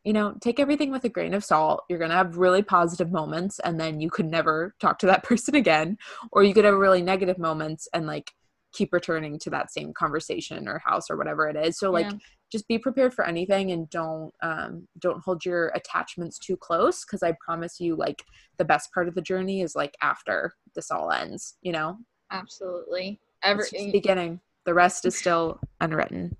you 0.06 0.12
know, 0.12 0.34
take 0.40 0.60
everything 0.60 0.92
with 0.92 1.02
a 1.02 1.08
grain 1.08 1.34
of 1.34 1.44
salt. 1.44 1.82
You're 1.88 1.98
going 1.98 2.12
to 2.12 2.16
have 2.16 2.36
really 2.36 2.62
positive 2.62 3.10
moments, 3.10 3.58
and 3.58 3.78
then 3.78 4.00
you 4.00 4.08
could 4.08 4.26
never 4.30 4.72
talk 4.80 5.00
to 5.00 5.06
that 5.06 5.24
person 5.30 5.56
again. 5.56 5.98
Or 6.30 6.44
you 6.44 6.54
could 6.54 6.64
have 6.64 6.74
really 6.76 7.02
negative 7.02 7.38
moments 7.38 7.88
and 7.92 8.06
like 8.06 8.30
keep 8.72 8.92
returning 8.92 9.36
to 9.40 9.50
that 9.50 9.72
same 9.72 9.92
conversation 9.92 10.68
or 10.68 10.78
house 10.78 11.10
or 11.10 11.16
whatever 11.16 11.48
it 11.48 11.56
is. 11.56 11.76
So, 11.78 11.90
like, 11.90 12.06
Yeah. 12.06 12.18
just 12.52 12.68
be 12.68 12.78
prepared 12.78 13.12
for 13.12 13.26
anything 13.26 13.72
and 13.72 13.90
don't 13.90 14.32
um 14.40 14.86
don't 15.00 15.20
hold 15.24 15.44
your 15.44 15.72
attachments 15.74 16.38
too 16.38 16.56
close 16.56 17.04
because 17.04 17.24
i 17.24 17.34
promise 17.44 17.80
you 17.80 17.96
like 17.96 18.22
the 18.56 18.64
best 18.64 18.92
part 18.94 19.08
of 19.08 19.16
the 19.16 19.20
journey 19.20 19.62
is 19.62 19.74
like 19.74 19.96
after 20.00 20.54
this 20.76 20.92
all 20.92 21.10
ends 21.10 21.56
you 21.62 21.72
know 21.72 21.98
Absolutely. 22.30 23.20
Ever 23.42 23.62
it's 23.62 23.72
just 23.72 23.84
the 23.86 23.90
beginning 23.90 24.38
the 24.64 24.74
rest 24.74 25.04
is 25.06 25.18
still 25.22 25.58
unwritten 25.80 26.36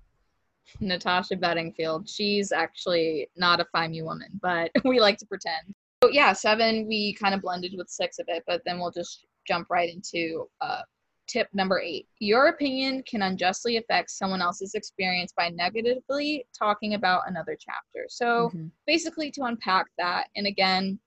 Natasha 0.79 1.35
Bedingfield. 1.35 2.09
She's 2.09 2.51
actually 2.51 3.29
not 3.35 3.59
a 3.59 3.65
Phi 3.71 3.87
Mu 3.87 4.03
woman, 4.03 4.29
but 4.41 4.71
we 4.85 4.99
like 4.99 5.17
to 5.19 5.25
pretend. 5.25 5.73
So 6.03 6.09
yeah, 6.11 6.33
seven 6.33 6.87
we 6.87 7.13
kind 7.13 7.33
of 7.33 7.41
blended 7.41 7.73
with 7.75 7.89
six 7.89 8.19
of 8.19 8.25
it, 8.27 8.43
but 8.45 8.61
then 8.65 8.79
we'll 8.79 8.91
just 8.91 9.25
jump 9.47 9.69
right 9.69 9.91
into 9.93 10.47
uh, 10.61 10.81
tip 11.27 11.47
number 11.53 11.79
eight. 11.81 12.07
Your 12.19 12.47
opinion 12.47 13.03
can 13.03 13.23
unjustly 13.23 13.77
affect 13.77 14.11
someone 14.11 14.41
else's 14.41 14.75
experience 14.75 15.33
by 15.35 15.49
negatively 15.49 16.45
talking 16.57 16.93
about 16.93 17.23
another 17.27 17.57
chapter. 17.59 18.05
So 18.09 18.51
Mhm. 18.53 18.71
basically 18.85 19.31
to 19.31 19.43
unpack 19.43 19.87
that, 19.97 20.29
and 20.35 20.47
again, 20.47 20.99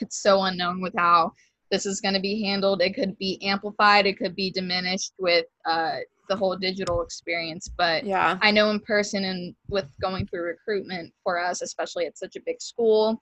it's 0.00 0.18
so 0.20 0.42
unknown 0.42 0.80
with 0.80 0.94
how 0.96 1.32
this 1.70 1.86
is 1.86 2.00
going 2.00 2.14
to 2.14 2.20
be 2.20 2.42
handled. 2.42 2.82
It 2.82 2.94
could 2.94 3.18
be 3.18 3.40
amplified, 3.42 4.06
it 4.06 4.18
could 4.18 4.36
be 4.36 4.50
diminished 4.50 5.12
with 5.18 5.46
uh, 5.64 5.98
the 6.28 6.36
whole 6.36 6.56
digital 6.56 7.02
experience, 7.02 7.70
but 7.76 8.04
yeah 8.04 8.38
I 8.42 8.50
know 8.50 8.70
in 8.70 8.80
person 8.80 9.24
and 9.24 9.54
with 9.68 9.86
going 10.00 10.26
through 10.26 10.42
recruitment 10.42 11.12
for 11.22 11.38
us, 11.38 11.62
especially 11.62 12.06
at 12.06 12.18
such 12.18 12.36
a 12.36 12.40
big 12.44 12.60
school, 12.60 13.20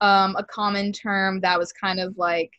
um, 0.00 0.36
a 0.36 0.44
common 0.44 0.92
term 0.92 1.40
that 1.40 1.58
was 1.58 1.72
kind 1.72 2.00
of 2.00 2.16
like 2.16 2.50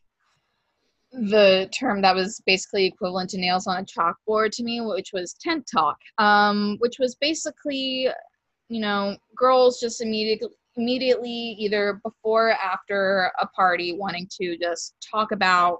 the 1.11 1.69
term 1.77 2.01
that 2.01 2.15
was 2.15 2.41
basically 2.45 2.85
equivalent 2.85 3.29
to 3.31 3.37
nails 3.37 3.67
on 3.67 3.77
a 3.77 3.85
chalkboard 3.85 4.51
to 4.51 4.63
me, 4.63 4.79
which 4.79 5.11
was 5.13 5.33
tent 5.33 5.67
talk, 5.69 5.97
um, 6.17 6.77
which 6.79 6.99
was 6.99 7.15
basically, 7.15 8.07
you 8.69 8.79
know, 8.79 9.17
girls 9.35 9.79
just 9.79 10.01
immediately 10.01 10.47
immediately 10.77 11.29
either 11.59 11.99
before 12.03 12.49
or 12.49 12.53
after 12.53 13.31
a 13.39 13.47
party 13.47 13.93
wanting 13.93 14.27
to 14.39 14.57
just 14.57 14.95
talk 15.11 15.31
about 15.31 15.79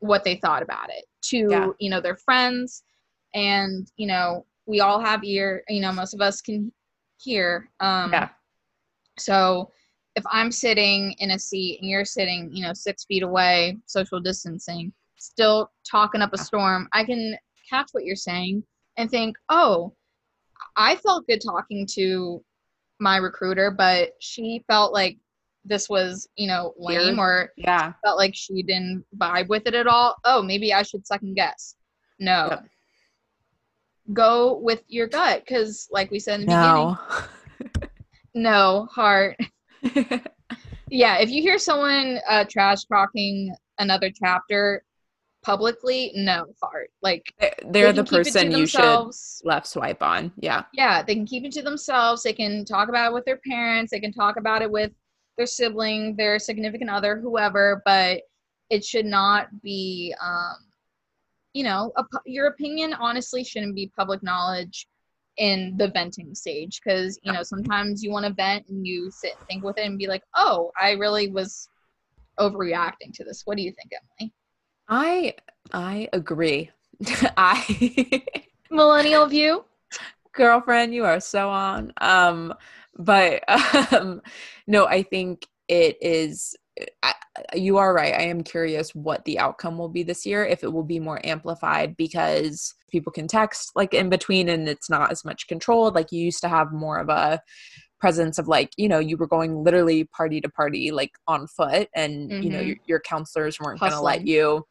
what 0.00 0.24
they 0.24 0.36
thought 0.36 0.62
about 0.62 0.90
it 0.90 1.04
to 1.22 1.46
Yeah. 1.50 1.68
you 1.78 1.90
know 1.90 2.00
their 2.00 2.16
friends. 2.16 2.82
And 3.34 3.90
you 3.96 4.06
know 4.06 4.44
we 4.66 4.80
all 4.80 5.00
have 5.00 5.24
ear 5.24 5.62
you 5.68 5.80
know 5.80 5.92
most 5.92 6.14
of 6.14 6.20
us 6.20 6.40
can 6.40 6.72
hear 7.18 7.70
um 7.80 8.12
yeah. 8.12 8.28
so 9.18 9.70
if 10.16 10.24
i'm 10.30 10.50
sitting 10.52 11.14
in 11.18 11.30
a 11.32 11.38
seat 11.38 11.78
and 11.80 11.90
you're 11.90 12.04
sitting 12.04 12.50
you 12.52 12.62
know 12.62 12.72
six 12.74 13.04
feet 13.04 13.22
away 13.22 13.76
social 13.86 14.20
distancing 14.20 14.92
still 15.18 15.70
talking 15.88 16.20
up 16.20 16.32
a 16.32 16.38
storm 16.38 16.88
i 16.92 17.04
can 17.04 17.36
catch 17.68 17.88
what 17.92 18.04
you're 18.04 18.16
saying 18.16 18.62
and 18.98 19.10
think 19.10 19.36
oh 19.48 19.92
i 20.76 20.96
felt 20.96 21.26
good 21.26 21.40
talking 21.44 21.86
to 21.86 22.42
my 23.02 23.16
recruiter 23.16 23.70
but 23.70 24.12
she 24.20 24.64
felt 24.68 24.92
like 24.92 25.18
this 25.64 25.88
was 25.88 26.28
you 26.36 26.46
know 26.46 26.72
lame 26.78 27.16
Weird. 27.16 27.18
or 27.18 27.52
yeah. 27.56 27.92
felt 28.04 28.16
like 28.16 28.34
she 28.34 28.62
didn't 28.62 29.04
vibe 29.18 29.48
with 29.48 29.66
it 29.66 29.74
at 29.74 29.86
all. 29.86 30.16
Oh 30.24 30.40
maybe 30.42 30.72
i 30.72 30.82
should 30.82 31.06
second 31.06 31.34
guess. 31.34 31.74
No. 32.18 32.48
Yep. 32.50 32.64
go 34.12 34.58
with 34.58 34.82
your 34.86 35.08
gut 35.08 35.42
because 35.44 35.88
like 35.90 36.10
we 36.10 36.18
said 36.20 36.40
in 36.40 36.46
the 36.46 36.52
no. 36.52 36.98
beginning 37.58 37.90
no 38.34 38.88
heart. 38.90 39.36
Yeah 40.90 41.16
if 41.18 41.30
you 41.30 41.40
hear 41.40 41.58
someone 41.58 42.20
uh, 42.28 42.44
trash 42.50 42.84
talking 42.84 43.54
another 43.78 44.10
chapter 44.14 44.84
publicly 45.42 46.12
no 46.14 46.46
fart. 46.60 46.90
like 47.02 47.32
they're 47.70 47.92
they 47.92 48.02
the 48.02 48.04
can 48.04 48.04
keep 48.04 48.20
it 48.20 48.24
to 48.24 48.32
person 48.32 48.52
you 48.52 48.66
should 48.66 49.10
left 49.44 49.66
swipe 49.66 50.02
on. 50.02 50.32
Yeah. 50.36 50.64
Yeah 50.72 51.02
they 51.02 51.14
can 51.14 51.26
keep 51.26 51.44
it 51.44 51.52
to 51.52 51.62
themselves. 51.62 52.22
They 52.22 52.32
can 52.32 52.64
talk 52.64 52.88
about 52.88 53.10
it 53.10 53.14
with 53.14 53.24
their 53.24 53.40
parents. 53.46 53.90
They 53.90 54.00
can 54.00 54.12
talk 54.12 54.36
about 54.36 54.62
it 54.62 54.70
with 54.70 54.92
their 55.36 55.46
sibling 55.46 56.16
their 56.16 56.38
significant 56.38 56.90
other 56.90 57.18
whoever 57.18 57.82
but 57.84 58.22
it 58.70 58.84
should 58.84 59.06
not 59.06 59.48
be 59.62 60.14
um 60.20 60.56
you 61.52 61.64
know 61.64 61.92
a, 61.96 62.04
your 62.26 62.48
opinion 62.48 62.94
honestly 62.94 63.44
shouldn't 63.44 63.74
be 63.74 63.90
public 63.96 64.22
knowledge 64.22 64.86
in 65.38 65.74
the 65.78 65.88
venting 65.88 66.34
stage 66.34 66.80
because 66.82 67.18
you 67.22 67.32
know 67.32 67.42
sometimes 67.42 68.02
you 68.02 68.10
want 68.10 68.26
to 68.26 68.32
vent 68.32 68.66
and 68.68 68.86
you 68.86 69.10
sit 69.10 69.34
and 69.38 69.48
think 69.48 69.64
with 69.64 69.78
it 69.78 69.86
and 69.86 69.98
be 69.98 70.06
like 70.06 70.22
oh 70.36 70.70
i 70.78 70.92
really 70.92 71.30
was 71.30 71.68
overreacting 72.38 73.12
to 73.12 73.24
this. 73.24 73.42
What 73.44 73.58
do 73.58 73.62
you 73.62 73.72
think 73.72 73.92
emily 74.20 74.32
i 74.88 75.34
i 75.72 76.08
agree. 76.12 76.70
I 77.36 78.24
millennial 78.70 79.26
view? 79.26 79.64
Girlfriend 80.32 80.94
you 80.94 81.04
are 81.04 81.20
so 81.20 81.48
on. 81.48 81.92
Um 82.00 82.54
but 82.96 83.42
um 83.92 84.20
no 84.66 84.86
i 84.86 85.02
think 85.02 85.46
it 85.68 85.96
is 86.02 86.54
I, 87.02 87.14
you 87.54 87.76
are 87.78 87.94
right. 87.94 88.14
I 88.14 88.22
am 88.22 88.42
curious 88.42 88.94
what 88.94 89.24
the 89.24 89.38
outcome 89.38 89.76
will 89.76 89.88
be 89.88 90.02
this 90.02 90.24
year 90.24 90.44
if 90.44 90.64
it 90.64 90.72
will 90.72 90.82
be 90.82 90.98
more 90.98 91.20
amplified 91.24 91.96
because 91.96 92.74
people 92.90 93.12
can 93.12 93.28
text 93.28 93.72
like 93.74 93.92
in 93.94 94.08
between 94.08 94.48
and 94.48 94.68
it's 94.68 94.88
not 94.88 95.10
as 95.10 95.24
much 95.24 95.48
controlled. 95.48 95.94
Like 95.94 96.12
you 96.12 96.22
used 96.22 96.40
to 96.42 96.48
have 96.48 96.72
more 96.72 96.98
of 96.98 97.08
a 97.08 97.40
presence 98.02 98.36
of 98.36 98.48
like 98.48 98.70
you 98.76 98.88
know 98.88 98.98
you 98.98 99.16
were 99.16 99.28
going 99.28 99.62
literally 99.62 100.02
party 100.18 100.40
to 100.40 100.48
party 100.48 100.90
like 100.90 101.12
on 101.28 101.46
foot 101.46 101.88
and 101.94 102.32
you 102.44 102.50
know 102.50 102.58
your, 102.60 102.76
your 102.86 103.00
counselors 103.00 103.60
weren't 103.60 103.78
going 103.78 103.92
to 103.92 104.00
let 104.00 104.26
you 104.26 104.64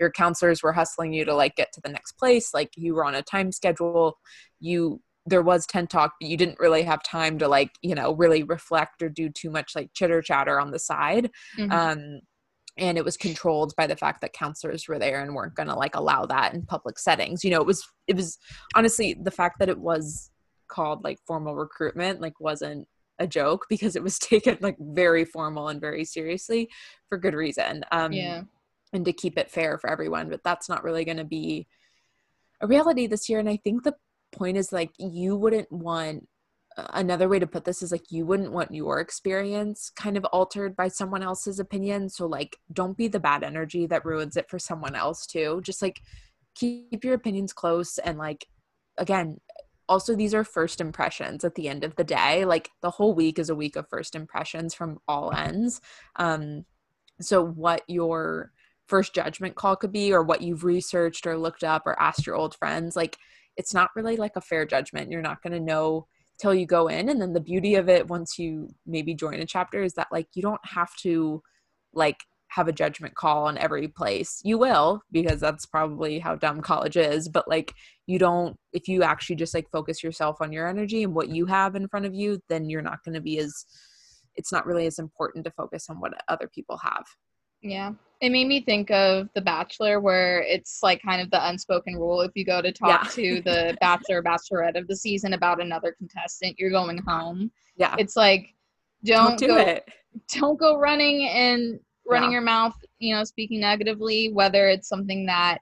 your 0.00 0.10
counselors 0.10 0.64
were 0.64 0.72
hustling 0.72 1.12
you 1.12 1.24
to 1.24 1.32
like 1.32 1.54
get 1.54 1.72
to 1.72 1.80
the 1.84 1.88
next 1.88 2.12
place 2.18 2.52
like 2.52 2.70
you 2.76 2.92
were 2.92 3.04
on 3.04 3.14
a 3.14 3.22
time 3.22 3.52
schedule 3.52 4.18
you 4.58 5.00
there 5.26 5.42
was 5.42 5.64
tent 5.64 5.90
talk 5.90 6.14
but 6.20 6.28
you 6.28 6.36
didn't 6.36 6.58
really 6.58 6.82
have 6.82 7.00
time 7.04 7.38
to 7.38 7.46
like 7.46 7.70
you 7.82 7.94
know 7.94 8.16
really 8.16 8.42
reflect 8.42 9.00
or 9.00 9.08
do 9.08 9.28
too 9.30 9.48
much 9.48 9.76
like 9.76 9.88
chitter 9.94 10.20
chatter 10.20 10.58
on 10.58 10.72
the 10.72 10.78
side 10.80 11.30
Mhm. 11.56 11.70
um 11.72 12.20
and 12.78 12.98
it 12.98 13.04
was 13.04 13.16
controlled 13.18 13.72
by 13.76 13.86
the 13.86 13.94
fact 13.94 14.22
that 14.22 14.32
counselors 14.32 14.88
were 14.88 14.98
there 14.98 15.22
and 15.22 15.34
weren't 15.36 15.54
going 15.54 15.68
to 15.68 15.76
like 15.76 15.94
allow 15.94 16.26
that 16.26 16.52
in 16.52 16.66
public 16.66 16.98
settings 16.98 17.44
you 17.44 17.50
know 17.52 17.60
it 17.60 17.66
was 17.66 17.86
it 18.08 18.16
was 18.16 18.38
honestly 18.74 19.14
the 19.22 19.30
fact 19.40 19.60
that 19.60 19.68
it 19.68 19.78
was 19.78 20.30
called 20.72 21.04
like 21.04 21.18
formal 21.26 21.54
recruitment 21.54 22.20
like 22.20 22.40
wasn't 22.40 22.88
a 23.18 23.26
joke 23.26 23.66
because 23.68 23.94
it 23.94 24.02
was 24.02 24.18
taken 24.18 24.56
like 24.60 24.76
very 24.80 25.24
formal 25.24 25.68
and 25.68 25.80
very 25.80 26.04
seriously 26.04 26.68
for 27.08 27.18
good 27.18 27.34
reason 27.34 27.84
um 27.92 28.12
yeah. 28.12 28.42
and 28.92 29.04
to 29.04 29.12
keep 29.12 29.38
it 29.38 29.50
fair 29.50 29.78
for 29.78 29.90
everyone 29.90 30.28
but 30.28 30.42
that's 30.42 30.68
not 30.68 30.82
really 30.82 31.04
going 31.04 31.18
to 31.18 31.24
be 31.24 31.66
a 32.60 32.66
reality 32.66 33.06
this 33.06 33.28
year 33.28 33.38
and 33.38 33.48
i 33.48 33.56
think 33.56 33.82
the 33.82 33.94
point 34.32 34.56
is 34.56 34.72
like 34.72 34.90
you 34.98 35.36
wouldn't 35.36 35.70
want 35.70 36.26
another 36.94 37.28
way 37.28 37.38
to 37.38 37.46
put 37.46 37.64
this 37.64 37.82
is 37.82 37.92
like 37.92 38.10
you 38.10 38.24
wouldn't 38.24 38.52
want 38.52 38.74
your 38.74 39.00
experience 39.00 39.90
kind 39.94 40.16
of 40.16 40.24
altered 40.26 40.74
by 40.74 40.88
someone 40.88 41.22
else's 41.22 41.58
opinion 41.58 42.08
so 42.08 42.26
like 42.26 42.56
don't 42.72 42.96
be 42.96 43.08
the 43.08 43.20
bad 43.20 43.42
energy 43.42 43.86
that 43.86 44.04
ruins 44.04 44.36
it 44.36 44.48
for 44.48 44.58
someone 44.58 44.94
else 44.94 45.26
too 45.26 45.60
just 45.62 45.82
like 45.82 46.00
keep 46.54 47.04
your 47.04 47.14
opinions 47.14 47.52
close 47.52 47.98
and 47.98 48.18
like 48.18 48.46
again 48.98 49.36
also 49.92 50.16
these 50.16 50.32
are 50.32 50.42
first 50.42 50.80
impressions 50.80 51.44
at 51.44 51.54
the 51.54 51.68
end 51.68 51.84
of 51.84 51.94
the 51.96 52.04
day. 52.04 52.46
Like 52.46 52.70
the 52.80 52.90
whole 52.90 53.14
week 53.14 53.38
is 53.38 53.50
a 53.50 53.54
week 53.54 53.76
of 53.76 53.90
first 53.90 54.14
impressions 54.14 54.72
from 54.72 54.98
all 55.06 55.30
ends. 55.32 55.82
Um 56.16 56.64
so 57.20 57.44
what 57.44 57.82
your 57.88 58.52
first 58.86 59.14
judgment 59.14 59.54
call 59.54 59.76
could 59.76 59.92
be 59.92 60.10
or 60.10 60.22
what 60.22 60.40
you've 60.40 60.64
researched 60.64 61.26
or 61.26 61.36
looked 61.36 61.62
up 61.62 61.82
or 61.84 62.00
asked 62.00 62.26
your 62.26 62.36
old 62.36 62.54
friends 62.54 62.96
like 62.96 63.18
it's 63.58 63.74
not 63.74 63.90
really 63.94 64.16
like 64.16 64.34
a 64.34 64.40
fair 64.40 64.64
judgment. 64.64 65.10
You're 65.10 65.20
not 65.20 65.42
going 65.42 65.52
to 65.52 65.60
know 65.60 66.06
till 66.40 66.54
you 66.54 66.64
go 66.64 66.88
in. 66.88 67.10
And 67.10 67.20
then 67.20 67.34
the 67.34 67.40
beauty 67.40 67.74
of 67.74 67.90
it 67.90 68.08
once 68.08 68.38
you 68.38 68.70
maybe 68.86 69.14
join 69.14 69.40
a 69.40 69.44
chapter 69.44 69.82
is 69.82 69.92
that 69.94 70.08
like 70.10 70.28
you 70.32 70.40
don't 70.40 70.64
have 70.64 70.96
to 71.02 71.42
like 71.92 72.24
have 72.54 72.68
a 72.68 72.72
judgment 72.72 73.14
call 73.14 73.46
on 73.46 73.56
every 73.56 73.88
place. 73.88 74.40
You 74.44 74.58
will 74.58 75.02
because 75.10 75.40
that's 75.40 75.64
probably 75.64 76.18
how 76.18 76.36
dumb 76.36 76.60
college 76.60 76.96
is, 76.96 77.28
but 77.28 77.48
like 77.48 77.72
you 78.06 78.18
don't 78.18 78.56
if 78.72 78.88
you 78.88 79.02
actually 79.02 79.36
just 79.36 79.54
like 79.54 79.70
focus 79.70 80.02
yourself 80.02 80.36
on 80.40 80.52
your 80.52 80.68
energy 80.68 81.02
and 81.02 81.14
what 81.14 81.28
you 81.28 81.46
have 81.46 81.74
in 81.76 81.88
front 81.88 82.04
of 82.06 82.14
you, 82.14 82.40
then 82.48 82.68
you're 82.68 82.82
not 82.82 83.02
going 83.04 83.14
to 83.14 83.20
be 83.20 83.38
as 83.38 83.64
it's 84.34 84.52
not 84.52 84.66
really 84.66 84.86
as 84.86 84.98
important 84.98 85.44
to 85.44 85.50
focus 85.52 85.86
on 85.88 86.00
what 86.00 86.12
other 86.28 86.48
people 86.54 86.78
have. 86.78 87.04
Yeah. 87.62 87.92
It 88.20 88.30
made 88.30 88.46
me 88.46 88.60
think 88.60 88.90
of 88.90 89.28
The 89.34 89.40
Bachelor, 89.40 90.00
where 90.00 90.42
it's 90.42 90.80
like 90.82 91.00
kind 91.02 91.20
of 91.20 91.30
the 91.30 91.48
unspoken 91.48 91.96
rule. 91.96 92.20
If 92.20 92.32
you 92.34 92.44
go 92.44 92.62
to 92.62 92.72
talk 92.72 93.04
yeah. 93.04 93.10
to 93.10 93.40
the 93.44 93.76
Bachelor 93.80 94.22
Bachelorette 94.22 94.78
of 94.78 94.88
the 94.88 94.96
season 94.96 95.32
about 95.32 95.60
another 95.60 95.94
contestant, 95.96 96.56
you're 96.58 96.70
going 96.70 96.98
home. 97.06 97.50
Yeah. 97.76 97.94
It's 97.98 98.16
like, 98.16 98.54
don't, 99.04 99.30
don't 99.30 99.38
do 99.38 99.46
go, 99.48 99.56
it. 99.56 99.88
Don't 100.34 100.58
go 100.58 100.78
running 100.78 101.28
and 101.28 101.80
running 102.06 102.30
yeah. 102.30 102.34
your 102.34 102.42
mouth, 102.42 102.74
you 102.98 103.14
know, 103.14 103.24
speaking 103.24 103.60
negatively, 103.60 104.32
whether 104.32 104.68
it's 104.68 104.88
something 104.88 105.26
that 105.26 105.58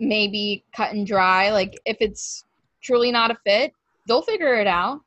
may 0.00 0.28
be 0.28 0.64
cut 0.74 0.92
and 0.92 1.06
dry. 1.06 1.50
Like 1.50 1.78
if 1.84 1.96
it's 2.00 2.44
truly 2.82 3.10
not 3.10 3.30
a 3.30 3.36
fit, 3.44 3.72
they'll 4.06 4.22
figure 4.22 4.54
it 4.54 4.66
out. 4.66 5.00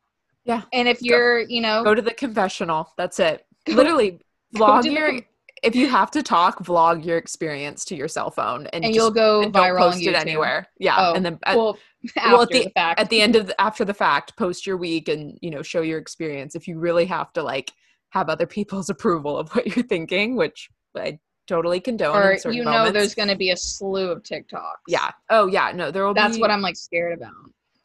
Yeah. 0.46 0.64
And 0.74 0.88
if 0.88 1.02
you're, 1.02 1.42
you 1.42 1.62
know, 1.62 1.84
go 1.84 1.94
to 1.94 2.02
the 2.02 2.14
confessional. 2.14 2.94
That's 2.98 3.20
it. 3.20 3.46
Literally 3.68 4.20
vlog 4.56 4.86
your 4.86 5.12
the, 5.12 5.24
if 5.64 5.76
you 5.76 5.88
have 5.90 6.12
to 6.12 6.24
talk, 6.24 6.64
vlog 6.64 7.06
your 7.06 7.18
experience 7.18 7.86
to 7.86 7.96
your 7.96 8.08
cell 8.08 8.32
phone 8.32 8.68
and, 8.68 8.86
and 8.86 8.96
you'll 8.96 9.12
go 9.12 9.42
and 9.42 9.54
viral 9.54 9.80
don't 9.80 9.92
post 9.94 10.06
it 10.06 10.16
anywhere. 10.16 10.68
Yeah. 10.80 10.96
Oh, 10.98 11.14
and 11.14 11.26
then 11.26 11.40
at, 11.44 11.56
well, 11.56 11.78
well, 12.16 12.42
at 12.44 12.50
the, 12.50 12.72
the 12.76 13.00
at 13.00 13.10
the 13.10 13.22
end 13.22 13.36
of 13.36 13.48
the, 13.48 13.62
after 13.62 13.86
the 13.86 13.94
fact, 13.94 14.38
post 14.38 14.66
your 14.66 14.78
week 14.78 15.08
and 15.08 15.38
you 15.42 15.52
know, 15.52 15.62
show 15.62 15.82
your 15.82 16.00
experience 16.00 16.56
if 16.56 16.68
you 16.68 16.80
really 16.80 17.06
have 17.06 17.34
to 17.34 17.44
like 17.44 17.72
have 18.10 18.30
other 18.30 18.46
people's 18.46 18.90
approval 18.90 19.38
of 19.38 19.50
what 19.50 19.68
you're 19.68 19.86
thinking, 19.86 20.36
which 20.36 20.70
I 20.96 21.20
totally 21.48 21.80
condone. 21.80 22.16
Or 22.16 22.52
you 22.52 22.64
know, 22.64 22.72
moments. 22.72 22.94
there's 22.94 23.16
going 23.16 23.30
to 23.30 23.36
be 23.36 23.52
a 23.52 23.58
slew 23.58 24.10
of 24.12 24.24
TikToks. 24.24 24.84
Yeah. 24.88 25.12
Oh 25.30 25.48
yeah. 25.48 25.72
No, 25.74 25.92
there 25.92 26.06
will. 26.06 26.14
Be 26.14 26.22
that's 26.22 26.38
be, 26.38 26.42
what 26.42 26.52
I'm 26.52 26.62
like 26.62 26.78
scared 26.78 27.18
about. 27.18 27.34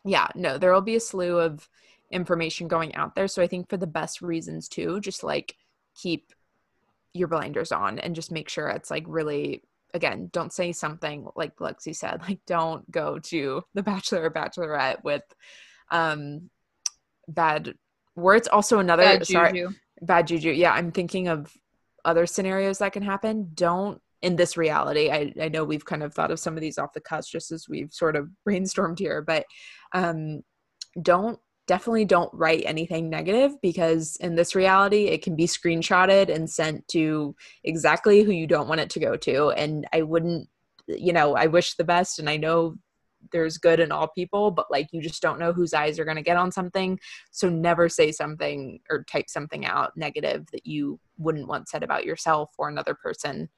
Yeah. 0.05 0.29
No, 0.35 0.59
there 0.59 0.73
will 0.73 0.83
be 0.83 0.97
a 0.97 1.01
slew 1.01 1.39
of 1.39 1.69
information 2.11 2.69
going 2.69 2.95
out 2.95 3.15
there. 3.15 3.29
So 3.29 3.43
I 3.43 3.47
think 3.47 3.69
for 3.69 3.77
the 3.77 3.87
best 3.87 4.23
reasons 4.23 4.69
too, 4.69 5.01
just 5.01 5.25
like 5.25 5.57
keep 5.95 6.33
your 7.15 7.29
blinders 7.29 7.73
on 7.73 7.99
and 7.99 8.15
just 8.15 8.33
make 8.33 8.49
sure 8.49 8.69
it's 8.69 8.91
like 8.91 9.05
really 9.07 9.63
again 9.95 10.29
don't 10.33 10.53
say 10.53 10.73
something 10.73 11.29
like 11.37 11.55
lexi 11.57 11.95
said 11.95 12.21
like 12.23 12.41
don't 12.45 12.91
go 12.91 13.21
to 13.21 13.63
the 13.75 13.83
bachelor 13.83 14.25
or 14.25 14.31
bachelorette 14.31 15.03
with 15.05 15.23
um 15.93 16.51
bad 17.29 17.75
words 18.17 18.49
also 18.49 18.81
another 18.81 19.05
bad 19.05 19.27
sorry 19.27 19.53
juju. 19.53 19.71
Bad 20.03 20.27
juju. 20.27 20.51
Yeah 20.51 20.73
i'm 20.73 20.93
thinking 20.93 21.29
of 21.29 21.53
other 22.05 22.27
scenarios 22.27 22.79
that 22.79 22.93
can 22.93 23.03
happen. 23.03 23.51
Don't 23.55 24.01
in 24.23 24.37
this 24.37 24.57
reality 24.57 25.11
I, 25.11 25.33
I 25.41 25.49
know 25.49 25.65
we've 25.65 25.85
kind 25.85 26.03
of 26.03 26.15
thought 26.15 26.31
of 26.31 26.41
some 26.41 26.55
of 26.55 26.63
these 26.63 26.79
off 26.79 26.95
the 26.95 27.01
cuff 27.01 27.27
just 27.27 27.53
as 27.53 27.69
we've 27.69 27.93
sort 27.93 28.17
of 28.17 28.31
brainstormed 28.49 28.99
here 28.99 29.21
but 29.21 29.45
um 29.93 30.41
don't 31.03 31.39
definitely 31.67 32.05
don't 32.05 32.33
write 32.33 32.63
anything 32.67 33.11
negative 33.11 33.53
because 33.61 34.17
in 34.21 34.35
this 34.35 34.55
reality 34.55 35.07
it 35.07 35.23
can 35.23 35.37
be 35.37 35.47
screenshotted 35.47 36.35
and 36.35 36.49
sent 36.49 36.87
to 36.89 37.35
exactly 37.65 38.23
who 38.23 38.33
you 38.33 38.47
don't 38.47 38.69
want 38.69 38.81
it 38.81 38.91
to 38.91 39.01
go 39.01 39.17
to. 39.17 39.51
And 39.51 39.87
i 39.93 40.01
wouldn't 40.03 40.49
you 40.87 41.13
know 41.13 41.35
i 41.35 41.47
wish 41.47 41.75
the 41.75 41.85
best 41.85 42.19
and 42.19 42.29
i 42.29 42.37
know 42.37 42.77
there's 43.33 43.59
good 43.59 43.81
in 43.81 43.93
all 43.93 44.09
people 44.09 44.51
but 44.51 44.71
like 44.71 44.89
you 44.93 45.01
just 45.01 45.23
don't 45.23 45.39
know 45.39 45.53
whose 45.53 45.75
eyes 45.75 45.99
are 45.99 46.05
going 46.05 46.17
to 46.17 46.23
get 46.23 46.37
on 46.37 46.53
something. 46.53 46.99
So 47.31 47.49
never 47.49 47.89
say 47.89 48.13
something 48.13 48.81
or 48.91 49.05
type 49.05 49.29
something 49.29 49.67
out 49.67 49.97
negative 49.97 50.47
that 50.53 50.67
you 50.67 50.99
wouldn't 51.19 51.49
want 51.49 51.69
said 51.69 51.83
about 51.83 52.05
yourself 52.05 52.51
or 52.59 52.69
another 52.69 52.95
person 52.95 53.49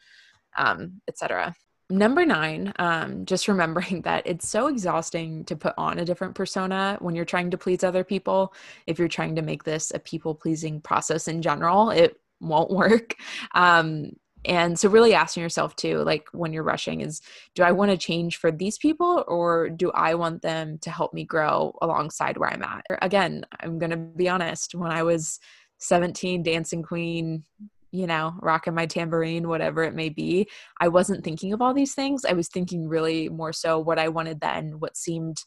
um, 0.56 1.00
etc 1.08 1.54
number 1.88 2.24
nine 2.26 2.72
um, 2.78 3.24
just 3.24 3.48
remembering 3.48 4.02
that 4.02 4.26
it's 4.26 4.48
so 4.48 4.66
exhausting 4.66 5.44
to 5.44 5.56
put 5.56 5.74
on 5.78 5.98
a 5.98 6.04
different 6.04 6.34
persona 6.34 6.96
when 7.00 7.14
you're 7.14 7.24
trying 7.24 7.50
to 7.50 7.58
please 7.58 7.84
other 7.84 8.04
people. 8.04 8.54
If 8.86 8.98
you're 8.98 9.08
trying 9.08 9.36
to 9.36 9.42
make 9.42 9.64
this 9.64 9.92
a 9.94 9.98
people 9.98 10.34
pleasing 10.34 10.80
process 10.80 11.28
in 11.28 11.42
general 11.42 11.90
it 11.90 12.16
won't 12.40 12.70
work. 12.82 13.14
Um, 13.54 14.12
and 14.46 14.78
so 14.78 14.88
really 14.88 15.14
asking 15.14 15.42
yourself 15.42 15.76
too 15.76 15.98
like 15.98 16.28
when 16.32 16.52
you're 16.52 16.62
rushing 16.62 17.00
is 17.00 17.20
do 17.54 17.62
i 17.62 17.72
want 17.72 17.90
to 17.90 17.96
change 17.96 18.36
for 18.36 18.50
these 18.50 18.78
people 18.78 19.24
or 19.28 19.68
do 19.68 19.90
i 19.92 20.14
want 20.14 20.42
them 20.42 20.78
to 20.78 20.90
help 20.90 21.12
me 21.12 21.24
grow 21.24 21.76
alongside 21.82 22.36
where 22.36 22.50
i'm 22.50 22.62
at 22.62 22.84
again 23.02 23.44
i'm 23.60 23.78
going 23.78 23.90
to 23.90 23.96
be 23.96 24.28
honest 24.28 24.74
when 24.74 24.90
i 24.90 25.02
was 25.02 25.38
17 25.78 26.42
dancing 26.42 26.82
queen 26.82 27.44
you 27.92 28.06
know, 28.06 28.34
rocking 28.42 28.74
my 28.74 28.84
tambourine, 28.84 29.48
whatever 29.48 29.82
it 29.82 29.94
may 29.94 30.10
be. 30.10 30.48
I 30.80 30.88
wasn't 30.88 31.24
thinking 31.24 31.52
of 31.52 31.62
all 31.62 31.72
these 31.72 31.94
things. 31.94 32.24
I 32.24 32.32
was 32.34 32.48
thinking 32.48 32.88
really 32.88 33.28
more 33.30 33.52
so 33.52 33.78
what 33.78 33.98
I 33.98 34.08
wanted 34.08 34.40
then, 34.40 34.80
what 34.80 34.96
seemed 34.96 35.38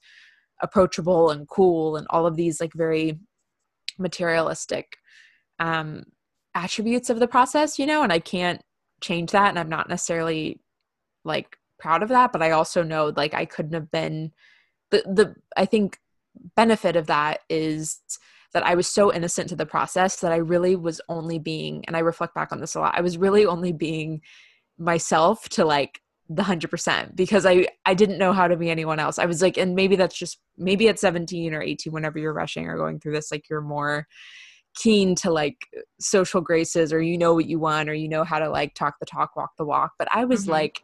approachable 0.62 1.30
and 1.30 1.48
cool, 1.48 1.96
and 1.96 2.08
all 2.10 2.26
of 2.26 2.36
these 2.36 2.60
like 2.60 2.74
very 2.74 3.20
materialistic 4.00 4.98
um, 5.60 6.06
attributes 6.56 7.10
of 7.10 7.20
the 7.20 7.28
process, 7.28 7.78
you 7.78 7.86
know, 7.86 8.02
and 8.02 8.12
I 8.12 8.20
can't 8.20 8.62
change 9.02 9.32
that. 9.32 9.50
And 9.50 9.60
I'm 9.60 9.70
not 9.70 9.90
necessarily 9.90 10.60
like 11.24 11.58
proud 11.80 12.04
of 12.04 12.10
that, 12.10 12.32
but 12.32 12.42
I 12.42 12.52
also 12.52 12.84
know 12.84 13.14
like 13.16 13.34
I 13.34 13.46
couldn't 13.46 13.74
have 13.74 13.92
been 13.92 14.32
the, 14.92 15.04
the, 15.06 15.36
I 15.56 15.66
think 15.66 16.00
benefit 16.56 16.96
of 16.96 17.08
that 17.08 17.40
is 17.50 18.00
that 18.54 18.66
I 18.66 18.76
was 18.76 18.88
so 18.88 19.14
innocent 19.14 19.50
to 19.50 19.56
the 19.56 19.66
process 19.66 20.20
that 20.22 20.32
I 20.32 20.38
really 20.38 20.76
was 20.76 21.02
only 21.08 21.38
being, 21.38 21.86
and 21.86 21.96
I 21.96 22.00
reflect 22.00 22.34
back 22.34 22.52
on 22.52 22.60
this 22.60 22.76
a 22.76 22.80
lot, 22.80 22.98
I 22.98 23.02
was 23.02 23.18
really 23.18 23.46
only 23.46 23.72
being 23.72 24.22
myself 24.78 25.48
to 25.50 25.66
like 25.66 26.02
the 26.30 26.44
100% 26.44 27.16
because 27.16 27.46
I 27.46 27.68
I 27.86 27.96
didn't 27.96 28.20
know 28.20 28.34
how 28.34 28.48
to 28.48 28.56
be 28.56 28.70
anyone 28.70 29.00
else. 29.00 29.18
I 29.18 29.26
was 29.26 29.42
like 29.42 29.58
and 29.58 29.76
maybe 29.76 29.96
that's 29.96 30.18
just 30.18 30.40
maybe 30.58 30.88
at 30.88 31.00
17 31.00 31.54
or 31.54 31.62
18 31.62 31.92
whenever 31.92 32.20
you're 32.20 32.34
rushing 32.34 32.68
or 32.68 32.78
going 32.78 33.00
through 33.00 33.14
this 33.14 33.32
like 33.32 33.50
you're 33.50 33.62
more 33.62 34.08
keen 34.80 35.14
to 35.14 35.30
like 35.30 35.68
social 36.00 36.42
graces 36.42 36.94
or 36.94 37.02
you 37.02 37.18
know 37.18 37.34
what 37.34 37.46
you 37.46 37.60
want 37.60 37.90
or 37.90 37.94
you 37.94 38.08
know 38.08 38.24
how 38.24 38.40
to 38.40 38.50
like 38.50 38.74
talk 38.74 38.96
the 39.00 39.06
talk 39.06 39.36
walk 39.36 39.52
the 39.58 39.66
walk 39.66 39.92
but 40.00 40.08
I 40.12 40.26
was 40.26 40.44
mm-hmm. 40.44 40.52
like 40.52 40.84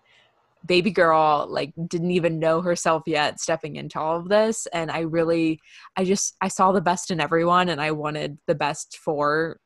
baby 0.66 0.91
girl 0.91 1.48
like 1.50 1.74
didn't 1.88 2.12
even 2.12 2.39
know 2.39 2.62
herself 2.62 3.04
yet 3.06 3.39
stepping 3.39 3.76
into 3.76 4.00
all 4.00 4.18
of 4.18 4.30
this 4.30 4.68
and 4.68 4.89
i 4.89 5.00
really 5.00 5.60
i 5.96 6.04
just 6.04 6.36
i 6.41 6.48
saw 6.48 6.72
the 6.72 6.82
best 6.82 7.12
in 7.12 7.20
everyone 7.20 7.70
and 7.70 7.82
i 7.82 7.91
wanted 7.91 8.38
the 8.48 8.56
best 8.56 8.98
for 8.98 9.60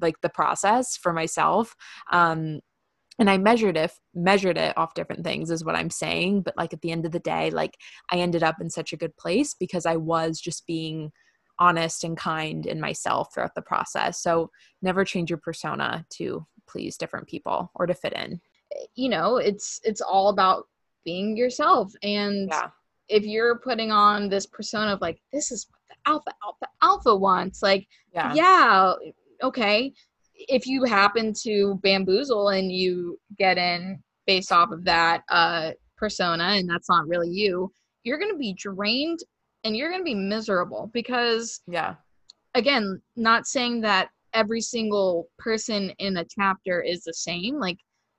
like 0.00 0.20
the 0.20 0.28
process 0.28 0.96
for 0.96 1.12
myself 1.12 1.74
um 2.12 2.60
and 3.18 3.30
i 3.30 3.38
measured 3.38 3.76
it 3.76 3.92
measured 4.14 4.58
it 4.58 4.76
off 4.76 4.94
different 4.94 5.24
things 5.24 5.50
is 5.50 5.64
what 5.64 5.74
i'm 5.74 5.90
saying 5.90 6.40
but 6.40 6.54
like 6.56 6.72
at 6.72 6.80
the 6.82 6.90
end 6.90 7.04
of 7.04 7.12
the 7.12 7.20
day 7.20 7.50
like 7.50 7.76
i 8.12 8.16
ended 8.16 8.42
up 8.42 8.56
in 8.60 8.70
such 8.70 8.92
a 8.92 8.96
good 8.96 9.16
place 9.16 9.54
because 9.58 9.86
i 9.86 9.96
was 9.96 10.40
just 10.40 10.66
being 10.66 11.10
honest 11.58 12.04
and 12.04 12.16
kind 12.16 12.66
in 12.66 12.80
myself 12.80 13.32
throughout 13.32 13.54
the 13.54 13.62
process. 13.62 14.22
So 14.22 14.50
never 14.82 15.04
change 15.04 15.30
your 15.30 15.38
persona 15.38 16.04
to 16.10 16.46
please 16.66 16.96
different 16.96 17.28
people 17.28 17.70
or 17.74 17.86
to 17.86 17.94
fit 17.94 18.12
in. 18.14 18.40
You 18.94 19.08
know 19.08 19.36
it's 19.36 19.80
it's 19.84 20.00
all 20.00 20.28
about 20.28 20.66
being 21.04 21.36
yourself. 21.36 21.92
And 22.02 22.48
yeah. 22.50 22.68
if 23.08 23.24
you're 23.24 23.58
putting 23.58 23.92
on 23.92 24.28
this 24.28 24.46
persona 24.46 24.94
of 24.94 25.00
like 25.00 25.20
this 25.32 25.52
is 25.52 25.66
what 25.70 25.80
the 25.88 26.10
alpha 26.10 26.32
alpha 26.44 26.66
alpha 26.82 27.16
wants 27.16 27.62
like 27.62 27.86
yeah, 28.12 28.32
yeah 28.34 28.94
okay. 29.42 29.92
If 30.34 30.66
you 30.66 30.84
happen 30.84 31.32
to 31.42 31.78
bamboozle 31.82 32.48
and 32.48 32.72
you 32.72 33.18
get 33.38 33.58
in 33.58 34.02
based 34.26 34.50
off 34.50 34.72
of 34.72 34.84
that 34.84 35.22
uh 35.28 35.72
persona 35.96 36.44
and 36.44 36.68
that's 36.68 36.88
not 36.88 37.06
really 37.06 37.30
you 37.30 37.70
you're 38.04 38.18
going 38.18 38.32
to 38.32 38.38
be 38.38 38.52
drained 38.52 39.20
and 39.64 39.76
you're 39.76 39.88
going 39.88 40.00
to 40.00 40.04
be 40.04 40.14
miserable 40.14 40.90
because 40.92 41.60
yeah. 41.66 41.94
again 42.54 43.00
not 43.16 43.46
saying 43.46 43.80
that 43.80 44.10
every 44.34 44.60
single 44.60 45.28
person 45.38 45.90
in 45.98 46.18
a 46.18 46.24
chapter 46.24 46.82
is 46.82 47.02
the 47.02 47.14
same 47.14 47.58
like 47.58 47.78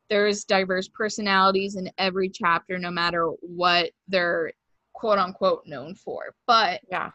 there's 0.09 0.43
diverse 0.43 0.87
personalities 0.87 1.75
in 1.75 1.89
every 1.97 2.29
chapter 2.29 2.77
no 2.77 2.91
matter 2.91 3.29
what 3.41 3.91
they're 4.07 4.51
quote 4.93 5.19
unquote 5.19 5.63
known 5.65 5.93
for 5.95 6.33
but 6.47 6.81
yeah. 6.89 7.11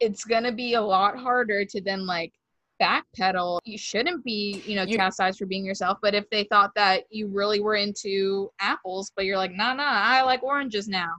it's 0.00 0.24
gonna 0.24 0.52
be 0.52 0.74
a 0.74 0.80
lot 0.80 1.16
harder 1.16 1.64
to 1.64 1.80
then 1.80 2.06
like 2.06 2.32
backpedal. 2.80 3.58
You 3.64 3.78
shouldn't 3.78 4.22
be 4.22 4.62
you 4.66 4.76
know 4.76 4.82
you, 4.82 4.96
chastised 4.96 5.38
for 5.38 5.46
being 5.46 5.64
yourself 5.64 5.98
but 6.02 6.14
if 6.14 6.28
they 6.30 6.44
thought 6.44 6.72
that 6.76 7.04
you 7.10 7.28
really 7.28 7.60
were 7.60 7.76
into 7.76 8.50
apples 8.60 9.12
but 9.16 9.24
you're 9.24 9.38
like 9.38 9.52
nah 9.52 9.72
nah 9.72 9.84
i 9.86 10.22
like 10.22 10.42
oranges 10.42 10.86
now 10.86 11.14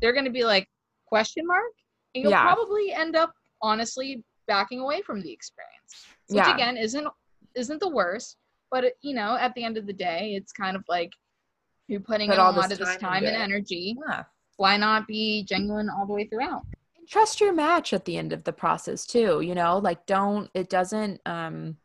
they're 0.00 0.12
gonna 0.12 0.30
be 0.30 0.44
like 0.44 0.68
question 1.16 1.46
mark 1.46 1.72
and 2.14 2.22
you'll 2.22 2.32
yeah. 2.32 2.42
probably 2.42 2.92
end 2.92 3.16
up 3.16 3.32
honestly 3.62 4.22
backing 4.46 4.80
away 4.80 5.02
from 5.02 5.20
the 5.20 5.32
experience 5.32 6.06
which 6.28 6.36
yeah. 6.36 6.54
again 6.54 6.76
isn't 6.76 7.06
isn't 7.54 7.80
the 7.80 7.88
worst 7.88 8.36
but 8.70 8.84
you 9.02 9.14
know, 9.14 9.36
at 9.36 9.54
the 9.54 9.64
end 9.64 9.76
of 9.76 9.86
the 9.86 9.92
day, 9.92 10.34
it's 10.34 10.52
kind 10.52 10.76
of 10.76 10.84
like 10.88 11.12
you're 11.88 12.00
putting 12.00 12.28
Put 12.28 12.34
in 12.34 12.40
a 12.40 12.50
lot 12.50 12.72
of 12.72 12.78
this 12.78 12.96
time 12.96 13.24
and 13.24 13.36
energy. 13.36 13.96
Yeah. 14.08 14.24
Why 14.56 14.76
not 14.76 15.06
be 15.06 15.44
genuine 15.44 15.88
all 15.88 16.06
the 16.06 16.12
way 16.12 16.26
throughout? 16.26 16.62
And 16.96 17.06
trust 17.08 17.40
your 17.40 17.52
match 17.52 17.92
at 17.92 18.04
the 18.04 18.16
end 18.16 18.32
of 18.32 18.44
the 18.44 18.52
process 18.52 19.06
too. 19.06 19.40
You 19.40 19.54
know, 19.54 19.78
like 19.78 20.06
don't 20.06 20.50
it 20.54 20.68
doesn't. 20.68 21.20
um 21.26 21.76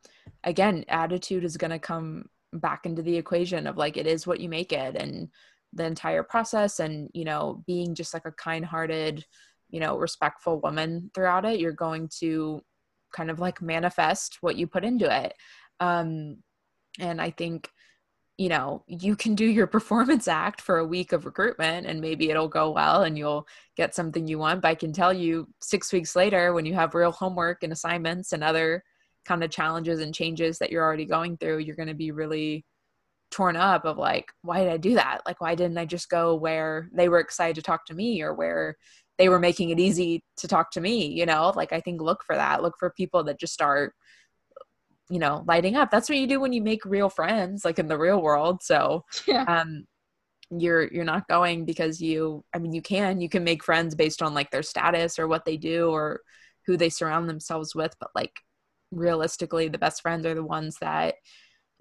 Again, 0.44 0.86
attitude 0.88 1.44
is 1.44 1.56
going 1.56 1.70
to 1.70 1.78
come 1.78 2.28
back 2.52 2.88
into 2.88 3.04
the 3.04 3.16
equation 3.16 3.68
of 3.68 3.78
like 3.78 3.96
it 3.96 4.08
is 4.08 4.26
what 4.26 4.40
you 4.40 4.50
make 4.50 4.74
it 4.74 4.96
and 4.96 5.30
the 5.74 5.86
entire 5.86 6.24
process 6.24 6.80
and 6.80 7.10
you 7.14 7.24
know 7.24 7.64
being 7.66 7.96
just 7.96 8.14
like 8.14 8.26
a 8.26 8.32
kind-hearted 8.32 9.26
you 9.70 9.80
know 9.80 9.98
respectful 9.98 10.60
woman 10.62 11.10
throughout 11.14 11.46
it 11.46 11.60
you're 11.60 11.72
going 11.72 12.10
to 12.20 12.62
kind 13.14 13.30
of 13.30 13.40
like 13.40 13.62
manifest 13.62 14.38
what 14.42 14.56
you 14.56 14.68
put 14.68 14.86
into 14.86 15.14
it. 15.24 15.34
Um 15.80 16.38
and 17.00 17.22
i 17.22 17.30
think 17.30 17.70
you 18.38 18.50
know 18.50 18.84
you 18.88 19.16
can 19.16 19.36
do 19.36 19.46
your 19.46 19.68
performance 19.78 20.28
act 20.28 20.62
for 20.62 20.78
a 20.78 20.86
week 20.86 21.14
of 21.14 21.26
recruitment 21.26 21.88
and 21.88 22.02
maybe 22.02 22.30
it'll 22.30 22.48
go 22.48 22.72
well 22.72 23.04
and 23.04 23.18
you'll 23.18 23.48
get 23.78 23.96
something 23.96 24.28
you 24.28 24.38
want 24.38 24.62
but 24.62 24.70
i 24.70 24.76
can 24.76 24.92
tell 24.92 25.14
you 25.14 25.48
6 25.62 25.94
weeks 25.94 26.16
later 26.16 26.54
when 26.54 26.66
you 26.66 26.74
have 26.74 26.96
real 26.96 27.12
homework 27.12 27.64
and 27.64 27.72
assignments 27.72 28.34
and 28.34 28.44
other 28.44 28.84
kind 29.26 29.44
of 29.44 29.52
challenges 29.52 30.02
and 30.02 30.14
changes 30.14 30.58
that 30.58 30.72
you're 30.72 30.84
already 30.84 31.06
going 31.06 31.38
through 31.38 31.60
you're 31.60 31.76
going 31.76 31.88
to 31.88 31.94
be 31.94 32.12
really 32.12 32.66
torn 33.32 33.56
up 33.56 33.86
of 33.86 33.98
like 33.98 34.32
why 34.42 34.64
did 34.64 34.72
i 34.72 34.78
do 34.78 34.96
that? 34.96 35.22
Like 35.26 35.42
why 35.42 35.56
didn't 35.56 35.78
i 35.78 35.86
just 35.86 36.10
go 36.10 36.36
where 36.36 36.90
they 36.94 37.10
were 37.10 37.20
excited 37.20 37.56
to 37.56 37.62
talk 37.62 37.86
to 37.86 37.96
me 37.96 38.22
or 38.22 38.34
where 38.34 38.78
they 39.18 39.30
were 39.30 39.40
making 39.40 39.70
it 39.70 39.80
easy 39.80 40.24
to 40.38 40.48
talk 40.48 40.72
to 40.72 40.82
me 40.82 41.08
you 41.08 41.26
know? 41.26 41.54
Like 41.56 41.74
i 41.74 41.80
think 41.80 42.02
look 42.02 42.24
for 42.26 42.36
that. 42.36 42.62
Look 42.62 42.76
for 42.78 42.90
people 42.92 43.24
that 43.26 43.40
just 43.40 43.54
start 43.54 43.94
you 45.10 45.20
know 45.20 45.44
lighting 45.48 45.76
up. 45.76 45.92
That's 45.92 46.10
what 46.10 46.18
you 46.18 46.28
do 46.28 46.40
when 46.40 46.54
you 46.54 46.62
make 46.62 46.86
real 46.86 47.10
friends 47.10 47.66
like 47.66 47.80
in 47.80 47.88
the 47.88 47.98
real 47.98 48.22
world. 48.22 48.62
So 48.64 49.06
yeah. 49.28 49.44
um 49.44 49.86
you're 50.52 50.88
you're 50.92 51.06
not 51.06 51.28
going 51.28 51.66
because 51.66 52.02
you 52.02 52.44
i 52.54 52.60
mean 52.60 52.74
you 52.74 52.82
can 52.82 53.22
you 53.22 53.30
can 53.30 53.44
make 53.44 53.64
friends 53.64 53.96
based 53.96 54.22
on 54.22 54.34
like 54.34 54.52
their 54.52 54.64
status 54.64 55.18
or 55.18 55.28
what 55.28 55.46
they 55.46 55.56
do 55.56 55.90
or 55.90 56.22
who 56.66 56.76
they 56.76 56.90
surround 56.90 57.30
themselves 57.30 57.74
with 57.74 57.96
but 58.00 58.10
like 58.16 58.34
realistically 58.92 59.70
the 59.70 59.78
best 59.78 60.02
friends 60.02 60.26
are 60.26 60.36
the 60.36 60.44
ones 60.44 60.76
that 60.82 61.16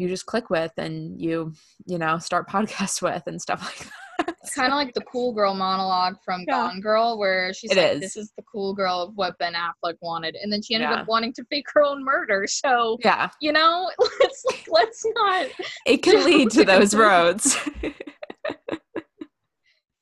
you 0.01 0.09
just 0.09 0.24
click 0.24 0.48
with 0.48 0.72
and 0.78 1.20
you 1.20 1.53
you 1.84 1.98
know 1.98 2.18
start 2.18 2.48
podcasts 2.51 3.03
with 3.03 3.22
and 3.26 3.40
stuff 3.40 3.62
like 3.62 3.78
that. 3.78 4.36
It's 4.42 4.55
kind 4.55 4.72
of 4.72 4.76
like 4.76 4.92
the 4.94 5.03
cool 5.03 5.32
girl 5.32 5.55
monologue 5.55 6.16
from 6.24 6.44
yeah. 6.46 6.55
gone 6.55 6.80
girl 6.80 7.18
where 7.18 7.55
she's 7.55 7.70
it 7.70 7.76
like 7.76 7.92
is. 7.92 8.01
this 8.01 8.16
is 8.16 8.32
the 8.36 8.42
cool 8.42 8.74
girl 8.74 9.01
of 9.03 9.12
what 9.14 9.38
ben 9.38 9.55
affleck 9.55 9.96
wanted 10.01 10.36
and 10.36 10.53
then 10.53 10.62
she 10.62 10.74
ended 10.74 10.90
yeah. 10.90 11.03
up 11.03 11.09
wanting 11.09 11.32
to 11.34 11.44
fake 11.51 11.66
her 11.74 11.82
own 11.82 12.03
murder. 12.03 12.46
So 12.46 12.98
yeah. 13.05 13.28
you 13.40 13.53
know 13.53 13.90
let's 13.98 14.44
like 14.46 14.66
let's 14.70 15.05
not 15.14 15.46
it 15.86 15.98
can 15.98 16.24
lead 16.24 16.51
to 16.53 16.64
those 16.64 16.94
roads. 16.94 17.57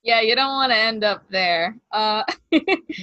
Yeah 0.02 0.20
you 0.20 0.34
don't 0.36 0.52
want 0.52 0.72
to 0.72 0.78
end 0.78 1.02
up 1.02 1.24
there. 1.28 1.76
Uh 1.90 2.22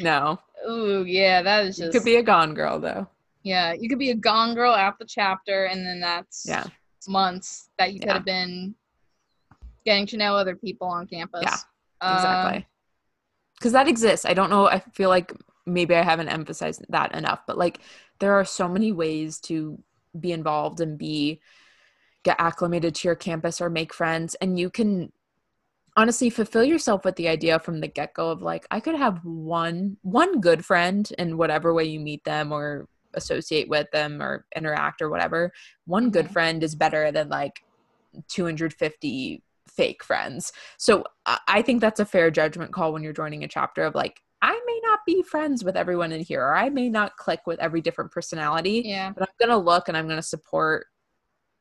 no. 0.02 0.40
Ooh, 0.70 1.04
yeah 1.06 1.42
that 1.42 1.66
is 1.66 1.78
just 1.78 1.94
you 1.94 2.00
could 2.00 2.06
be 2.06 2.16
a 2.16 2.24
gone 2.24 2.54
girl 2.54 2.80
though. 2.80 3.08
Yeah 3.44 3.74
you 3.74 3.90
could 3.90 4.00
be 4.00 4.12
a 4.12 4.16
gone 4.16 4.56
girl 4.56 4.74
at 4.74 4.98
the 5.00 5.06
chapter 5.06 5.66
and 5.66 5.86
then 5.86 6.00
that's 6.00 6.46
yeah 6.48 6.66
months 7.08 7.70
that 7.78 7.94
you 7.94 8.00
could 8.00 8.10
have 8.10 8.26
been 8.26 8.76
getting 9.86 10.06
to 10.08 10.18
know 10.18 10.36
other 10.36 10.56
people 10.56 10.88
on 10.88 11.08
campus. 11.08 11.44
Yeah, 11.44 11.58
um, 12.02 12.16
exactly. 12.16 12.68
Because 13.58 13.72
that 13.72 13.88
exists. 13.88 14.26
I 14.26 14.34
don't 14.34 14.50
know. 14.50 14.68
I 14.68 14.80
feel 14.94 15.10
like 15.10 15.32
maybe 15.66 15.96
I 15.96 16.02
haven't 16.02 16.30
emphasized 16.30 16.86
that 16.90 17.16
enough, 17.16 17.42
but 17.48 17.58
like 17.58 17.80
there 18.20 18.34
are 18.34 18.46
so 18.46 18.68
many 18.68 18.92
ways 18.92 19.40
to 19.42 19.82
be 20.20 20.32
involved 20.32 20.80
and 20.80 20.98
be 20.98 21.42
get 22.24 22.40
acclimated 22.40 22.96
to 22.96 23.08
your 23.08 23.16
campus 23.16 23.62
or 23.62 23.70
make 23.70 23.94
friends, 23.94 24.36
and 24.36 24.60
you 24.60 24.70
can 24.70 25.12
honestly 25.98 26.30
fulfill 26.30 26.64
yourself 26.64 27.06
with 27.06 27.16
the 27.16 27.28
idea 27.28 27.60
from 27.60 27.80
the 27.80 27.88
get-go 27.88 28.30
of 28.30 28.42
like 28.42 28.66
i 28.70 28.80
could 28.80 28.96
have 28.96 29.24
one 29.24 29.96
one 30.02 30.42
good 30.42 30.66
friend 30.66 31.12
in 31.18 31.38
whatever 31.38 31.74
way 31.74 31.86
you 31.86 32.00
meet 32.00 32.24
them 32.26 32.52
or 32.52 32.88
associate 33.16 33.68
with 33.70 33.90
them 33.92 34.22
or 34.22 34.46
interact 34.56 35.02
or 35.02 35.10
whatever 35.10 35.52
one 35.86 36.10
good 36.10 36.26
mm-hmm. 36.26 36.34
friend 36.34 36.64
is 36.64 36.76
better 36.76 37.12
than 37.12 37.30
like 37.30 37.64
250 38.30 39.44
fake 39.68 40.04
friends 40.04 40.54
so 40.78 41.04
i 41.48 41.62
think 41.62 41.82
that's 41.82 42.00
a 42.00 42.06
fair 42.06 42.30
judgment 42.30 42.72
call 42.72 42.94
when 42.94 43.04
you're 43.04 43.14
joining 43.14 43.44
a 43.44 43.48
chapter 43.48 43.84
of 43.84 43.96
like 43.96 44.22
i 44.42 44.60
may 44.66 44.80
not 44.84 45.00
be 45.06 45.22
friends 45.24 45.64
with 45.64 45.76
everyone 45.76 46.12
in 46.12 46.22
here 46.22 46.42
or 46.42 46.56
i 46.56 46.70
may 46.70 46.88
not 46.88 47.18
click 47.18 47.42
with 47.46 47.60
every 47.60 47.82
different 47.82 48.12
personality 48.12 48.84
yeah 48.86 49.12
but 49.12 49.24
i'm 49.24 49.48
gonna 49.48 49.58
look 49.58 49.88
and 49.88 49.98
i'm 49.98 50.08
gonna 50.08 50.22
support 50.22 50.88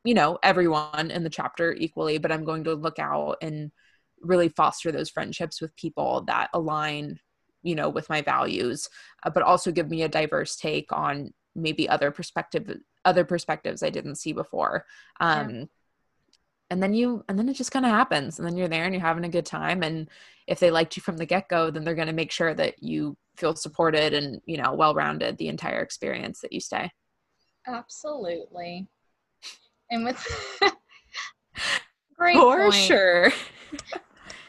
you 0.05 0.15
know 0.15 0.39
everyone 0.43 1.11
in 1.11 1.25
the 1.25 1.31
chapter 1.31 1.73
equally 1.73 2.19
but 2.19 2.31
i'm 2.31 2.45
going 2.45 2.63
to 2.63 2.75
look 2.75 2.99
out 2.99 3.37
and 3.41 3.73
really 4.21 4.49
foster 4.49 4.93
those 4.93 5.11
friendships 5.11 5.61
with 5.61 5.75
people 5.77 6.23
that 6.27 6.49
align 6.53 7.19
you 7.63 7.75
know 7.75 7.89
with 7.89 8.09
my 8.09 8.23
values 8.23 8.89
uh, 9.25 9.31
but 9.31 9.43
also 9.43 9.73
give 9.73 9.89
me 9.89 10.03
a 10.03 10.09
diverse 10.09 10.57
take 10.57 10.93
on 10.93 11.33
maybe 11.55 11.89
other 11.89 12.11
perspective 12.11 12.79
other 13.05 13.25
perspectives 13.25 13.83
I 13.83 13.91
didn't 13.91 14.17
see 14.17 14.33
before. 14.33 14.85
Um, 15.21 15.51
yeah. 15.51 15.65
And 16.71 16.83
then 16.83 16.95
you, 16.95 17.25
and 17.29 17.39
then 17.39 17.49
it 17.49 17.55
just 17.55 17.71
kind 17.71 17.85
of 17.85 17.93
happens, 17.93 18.39
and 18.39 18.49
then 18.49 18.57
you're 18.57 18.69
there 18.69 18.85
and 18.85 18.95
you're 18.95 19.01
having 19.01 19.25
a 19.25 19.29
good 19.29 19.47
time. 19.47 19.83
And 19.83 20.09
if 20.47 20.59
they 20.59 20.71
liked 20.71 20.97
you 20.97 21.03
from 21.03 21.19
the 21.19 21.27
get 21.27 21.49
go, 21.49 21.71
then 21.71 21.85
they're 21.85 21.95
going 21.95 22.09
to 22.09 22.15
make 22.15 22.33
sure 22.33 22.55
that 22.55 22.83
you 22.83 23.17
feel 23.37 23.55
supported 23.55 24.15
and 24.15 24.41
you 24.47 24.57
know 24.57 24.75
well 24.75 24.95
rounded 24.95 25.37
the 25.37 25.49
entire 25.49 25.81
experience 25.81 26.41
that 26.41 26.53
you 26.53 26.61
stay. 26.61 26.91
Absolutely. 27.67 28.89
And 29.91 30.05
with 30.05 30.61
great 32.17 32.37
for 32.37 32.71
point. 32.71 32.75
sure. 32.75 33.33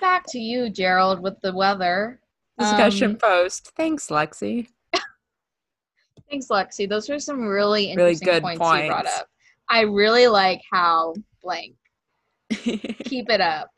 Back 0.01 0.25
to 0.29 0.39
you, 0.39 0.69
Gerald, 0.69 1.21
with 1.21 1.39
the 1.41 1.53
weather 1.53 2.19
discussion 2.57 3.11
um, 3.11 3.17
post. 3.17 3.71
Thanks, 3.75 4.07
Lexi. 4.07 4.67
Thanks, 6.29 6.47
Lexi. 6.47 6.89
Those 6.89 7.09
are 7.09 7.19
some 7.19 7.45
really 7.45 7.91
interesting 7.91 8.27
really 8.27 8.39
good 8.39 8.43
points, 8.43 8.59
points 8.59 8.83
you 8.83 8.89
brought 8.89 9.05
up. 9.05 9.27
I 9.69 9.81
really 9.81 10.27
like 10.27 10.61
how 10.71 11.13
blank. 11.41 11.75
Keep 12.49 13.29
it 13.29 13.41
up. 13.41 13.69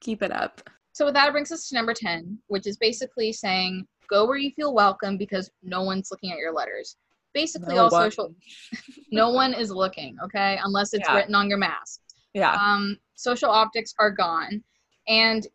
Keep 0.00 0.22
it 0.22 0.32
up. 0.32 0.60
So 0.92 1.12
that 1.12 1.32
brings 1.32 1.52
us 1.52 1.68
to 1.68 1.74
number 1.74 1.94
10, 1.94 2.38
which 2.48 2.66
is 2.66 2.76
basically 2.76 3.32
saying 3.32 3.86
go 4.08 4.26
where 4.26 4.38
you 4.38 4.50
feel 4.52 4.74
welcome 4.74 5.16
because 5.16 5.50
no 5.62 5.82
one's 5.82 6.10
looking 6.10 6.32
at 6.32 6.38
your 6.38 6.52
letters. 6.52 6.96
Basically 7.34 7.74
no 7.74 7.84
all 7.84 7.90
one. 7.90 8.10
social 8.10 8.34
no 9.12 9.30
one 9.30 9.54
is 9.54 9.70
looking, 9.70 10.16
okay? 10.24 10.58
Unless 10.64 10.94
it's 10.94 11.08
yeah. 11.08 11.14
written 11.14 11.34
on 11.34 11.48
your 11.48 11.58
mask. 11.58 12.00
Yeah. 12.34 12.54
Um 12.54 12.98
social 13.14 13.50
optics 13.50 13.94
are 13.98 14.10
gone. 14.10 14.62
And 15.06 15.46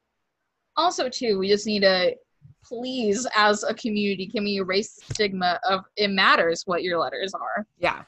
also 0.77 1.09
too, 1.09 1.39
we 1.39 1.47
just 1.47 1.67
need 1.67 1.81
to 1.81 2.15
please, 2.63 3.27
as 3.35 3.63
a 3.63 3.73
community, 3.73 4.27
can 4.27 4.43
we 4.43 4.57
erase 4.57 4.95
the 4.95 5.13
stigma 5.13 5.59
of 5.69 5.81
it 5.97 6.09
matters 6.09 6.63
what 6.65 6.83
your 6.83 6.97
letters 6.97 7.33
are? 7.33 7.65
Yeah. 7.77 8.03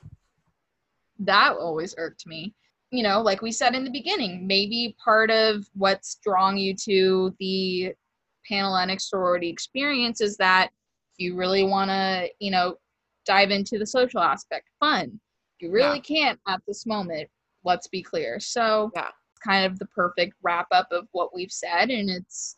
That 1.19 1.53
always 1.57 1.95
irked 1.97 2.25
me. 2.25 2.53
You 2.91 3.03
know, 3.03 3.21
like 3.21 3.41
we 3.41 3.51
said 3.51 3.75
in 3.75 3.83
the 3.83 3.91
beginning, 3.91 4.47
maybe 4.47 4.95
part 5.03 5.29
of 5.31 5.67
what's 5.73 6.15
drawing 6.23 6.57
you 6.57 6.75
to 6.85 7.35
the 7.39 7.93
Panhellenic 8.49 9.01
sorority 9.01 9.49
experience 9.49 10.21
is 10.21 10.37
that 10.37 10.69
you 11.17 11.35
really 11.35 11.63
want 11.63 11.89
to, 11.89 12.29
you 12.39 12.51
know, 12.51 12.75
dive 13.25 13.51
into 13.51 13.79
the 13.79 13.85
social 13.85 14.21
aspect. 14.21 14.69
Fun. 14.79 15.19
You 15.59 15.71
really 15.71 16.01
yeah. 16.07 16.15
can't 16.15 16.39
at 16.47 16.61
this 16.67 16.85
moment. 16.85 17.29
Let's 17.63 17.87
be 17.87 18.03
clear. 18.03 18.39
So, 18.39 18.91
yeah. 18.93 19.09
kind 19.43 19.65
of 19.65 19.79
the 19.79 19.87
perfect 19.87 20.35
wrap 20.43 20.67
up 20.71 20.87
of 20.91 21.07
what 21.11 21.33
we've 21.33 21.51
said. 21.51 21.89
And 21.89 22.09
it's, 22.09 22.57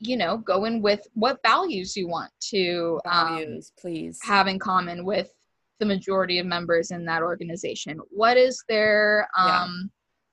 you 0.00 0.16
know 0.16 0.38
go 0.38 0.64
in 0.64 0.80
with 0.80 1.06
what 1.14 1.38
values 1.44 1.96
you 1.96 2.08
want 2.08 2.30
to 2.40 3.00
um, 3.06 3.28
values 3.28 3.72
um, 3.76 3.80
please. 3.80 4.18
have 4.22 4.46
in 4.46 4.58
common 4.58 5.04
with 5.04 5.32
the 5.78 5.86
majority 5.86 6.38
of 6.38 6.46
members 6.46 6.90
in 6.90 7.04
that 7.04 7.22
organization. 7.22 8.00
What 8.10 8.36
is 8.36 8.62
their 8.68 9.28
um 9.36 9.90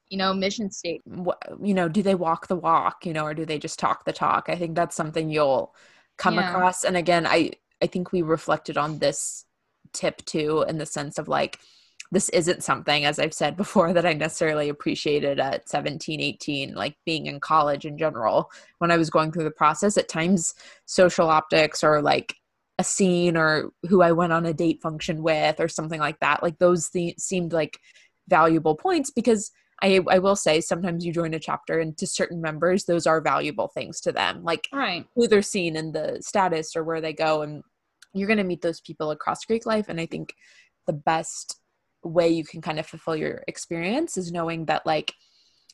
yeah. 0.09 0.11
you 0.11 0.17
know 0.17 0.33
mission 0.33 0.71
statement 0.71 1.21
what, 1.21 1.41
you 1.61 1.73
know 1.73 1.87
do 1.87 2.01
they 2.01 2.15
walk 2.15 2.47
the 2.47 2.55
walk 2.55 3.05
you 3.05 3.13
know 3.13 3.25
or 3.25 3.33
do 3.33 3.45
they 3.45 3.59
just 3.59 3.79
talk 3.79 4.05
the 4.05 4.13
talk? 4.13 4.45
I 4.49 4.55
think 4.55 4.75
that's 4.75 4.95
something 4.95 5.29
you'll 5.29 5.73
come 6.17 6.35
yeah. 6.35 6.49
across. 6.49 6.83
And 6.83 6.97
again 6.97 7.25
i 7.27 7.51
i 7.81 7.87
think 7.87 8.11
we 8.11 8.21
reflected 8.21 8.77
on 8.77 8.99
this 8.99 9.45
tip 9.93 10.23
too 10.25 10.65
in 10.67 10.77
the 10.77 10.85
sense 10.85 11.17
of 11.17 11.27
like 11.27 11.59
this 12.11 12.29
isn't 12.29 12.63
something 12.63 13.05
as 13.05 13.19
i've 13.19 13.33
said 13.33 13.57
before 13.57 13.93
that 13.93 14.05
i 14.05 14.13
necessarily 14.13 14.69
appreciated 14.69 15.39
at 15.39 15.67
17 15.67 16.21
18 16.21 16.73
like 16.73 16.95
being 17.05 17.25
in 17.25 17.39
college 17.39 17.85
in 17.85 17.97
general 17.97 18.51
when 18.79 18.91
i 18.91 18.97
was 18.97 19.09
going 19.09 19.31
through 19.31 19.43
the 19.43 19.51
process 19.51 19.97
at 19.97 20.07
times 20.07 20.53
social 20.85 21.29
optics 21.29 21.83
or 21.83 22.01
like 22.01 22.35
a 22.77 22.83
scene 22.83 23.37
or 23.37 23.71
who 23.87 24.01
i 24.01 24.11
went 24.11 24.33
on 24.33 24.45
a 24.45 24.53
date 24.53 24.81
function 24.81 25.23
with 25.23 25.59
or 25.59 25.67
something 25.67 25.99
like 25.99 26.19
that 26.19 26.43
like 26.43 26.57
those 26.59 26.89
th- 26.89 27.19
seemed 27.19 27.53
like 27.53 27.79
valuable 28.27 28.75
points 28.75 29.11
because 29.11 29.51
I, 29.81 29.99
I 30.09 30.19
will 30.19 30.37
say 30.37 30.61
sometimes 30.61 31.05
you 31.05 31.11
join 31.11 31.33
a 31.33 31.39
chapter 31.39 31.79
and 31.79 31.97
to 31.97 32.07
certain 32.07 32.41
members 32.41 32.85
those 32.85 33.05
are 33.05 33.19
valuable 33.21 33.67
things 33.67 33.99
to 34.01 34.11
them 34.11 34.43
like 34.43 34.67
right. 34.71 35.05
who 35.15 35.27
they're 35.27 35.41
seen 35.41 35.75
in 35.75 35.91
the 35.91 36.17
status 36.21 36.75
or 36.75 36.83
where 36.83 37.01
they 37.01 37.13
go 37.13 37.41
and 37.41 37.61
you're 38.13 38.27
going 38.27 38.37
to 38.37 38.45
meet 38.45 38.61
those 38.61 38.79
people 38.79 39.11
across 39.11 39.43
greek 39.45 39.65
life 39.65 39.89
and 39.89 39.99
i 39.99 40.05
think 40.05 40.33
the 40.87 40.93
best 40.93 41.59
way 42.07 42.29
you 42.29 42.43
can 42.43 42.61
kind 42.61 42.79
of 42.79 42.85
fulfill 42.85 43.15
your 43.15 43.43
experience 43.47 44.17
is 44.17 44.31
knowing 44.31 44.65
that 44.65 44.85
like 44.85 45.13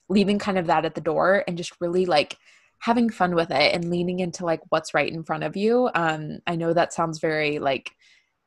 leaving 0.10 0.40
kind 0.40 0.58
of 0.58 0.68
that 0.68 0.86
at 0.86 0.96
the 0.96 1.02
door 1.02 1.44
and 1.48 1.58
just 1.58 1.74
really 1.80 2.06
like 2.06 2.38
having 2.80 3.10
fun 3.10 3.36
with 3.36 3.52
it 3.52 3.74
and 3.76 3.90
leaning 3.90 4.20
into 4.20 4.44
like 4.46 4.62
what's 4.70 4.94
right 4.94 5.12
in 5.12 5.24
front 5.24 5.44
of 5.44 5.56
you 5.56 5.90
um 5.96 6.40
i 6.48 6.56
know 6.56 6.74
that 6.74 6.94
sounds 6.94 7.20
very 7.20 7.60
like 7.60 7.92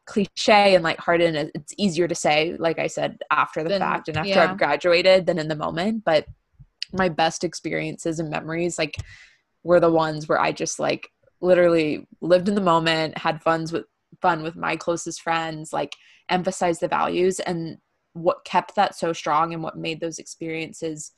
cliche 0.06 0.74
and 0.74 0.84
lighthearted 0.84 1.34
and 1.34 1.50
it's 1.54 1.72
easier 1.78 2.06
to 2.06 2.14
say 2.14 2.56
like 2.58 2.78
i 2.78 2.86
said 2.86 3.16
after 3.30 3.62
the 3.62 3.70
Then- 3.70 3.80
fact 3.80 4.08
and 4.08 4.16
after 4.18 4.30
yeah. 4.30 4.50
i've 4.50 4.58
graduated 4.58 5.26
than 5.26 5.38
in 5.38 5.48
the 5.48 5.56
moment 5.56 6.04
but 6.04 6.26
my 6.92 7.08
best 7.08 7.44
experiences 7.44 8.20
and 8.20 8.30
memories 8.30 8.78
like 8.78 8.96
were 9.62 9.80
the 9.80 9.90
ones 9.90 10.28
where 10.28 10.40
i 10.40 10.52
just 10.52 10.78
like 10.78 11.08
literally 11.40 12.06
lived 12.20 12.48
in 12.48 12.54
the 12.54 12.60
moment 12.60 13.16
had 13.18 13.42
funs 13.42 13.72
with 13.72 13.84
fun 14.20 14.42
with 14.42 14.56
my 14.56 14.76
closest 14.76 15.22
friends 15.22 15.72
like 15.72 15.94
emphasized 16.28 16.80
the 16.80 16.88
values 16.88 17.40
and 17.40 17.78
what 18.12 18.44
kept 18.44 18.76
that 18.76 18.94
so 18.94 19.12
strong 19.12 19.52
and 19.52 19.62
what 19.62 19.76
made 19.76 20.00
those 20.00 20.18
experiences 20.18 21.12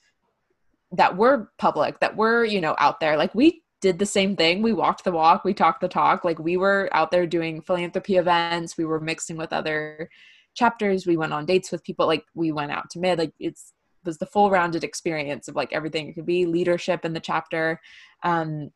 that 0.93 1.17
were 1.17 1.51
public 1.59 2.01
that 2.01 2.17
were 2.17 2.45
you 2.45 2.61
know 2.61 2.75
out 2.79 3.01
there. 3.01 3.17
Like 3.17 3.35
we 3.35 3.63
did 3.81 3.99
the 3.99 4.07
same 4.07 4.37
thing. 4.37 4.63
We 4.63 4.73
walked 4.73 5.05
the 5.05 5.13
walk. 5.13 5.45
We 5.45 5.55
talked 5.55 5.81
the 5.81 5.89
talk. 5.89 6.25
Like 6.25 6.39
we 6.39 6.57
were 6.57 6.89
out 6.93 7.11
there 7.11 7.27
doing 7.27 7.61
philanthropy 7.61 8.17
events. 8.17 8.77
We 8.77 8.85
were 8.85 9.01
mixing 9.01 9.37
with 9.37 9.53
other 9.53 10.09
chapters. 10.55 11.07
We 11.07 11.17
went 11.17 11.33
on 11.33 11.45
dates 11.45 11.71
with 11.71 11.85
people. 11.85 12.07
Like 12.07 12.25
we 12.35 12.53
went 12.53 12.73
out 12.73 12.89
to 12.91 12.99
mid. 12.99 13.19
Like 13.19 13.33
it's 13.39 13.73
was 14.05 14.19
the 14.19 14.27
full 14.27 14.51
rounded 14.51 14.85
experience 14.85 15.49
of 15.49 15.57
like 15.57 15.73
everything 15.73 16.09
it 16.09 16.15
could 16.15 16.27
be 16.27 16.47
leadership 16.47 17.05
in 17.05 17.13
the 17.13 17.21
chapter. 17.21 17.81
Um 18.23 18.71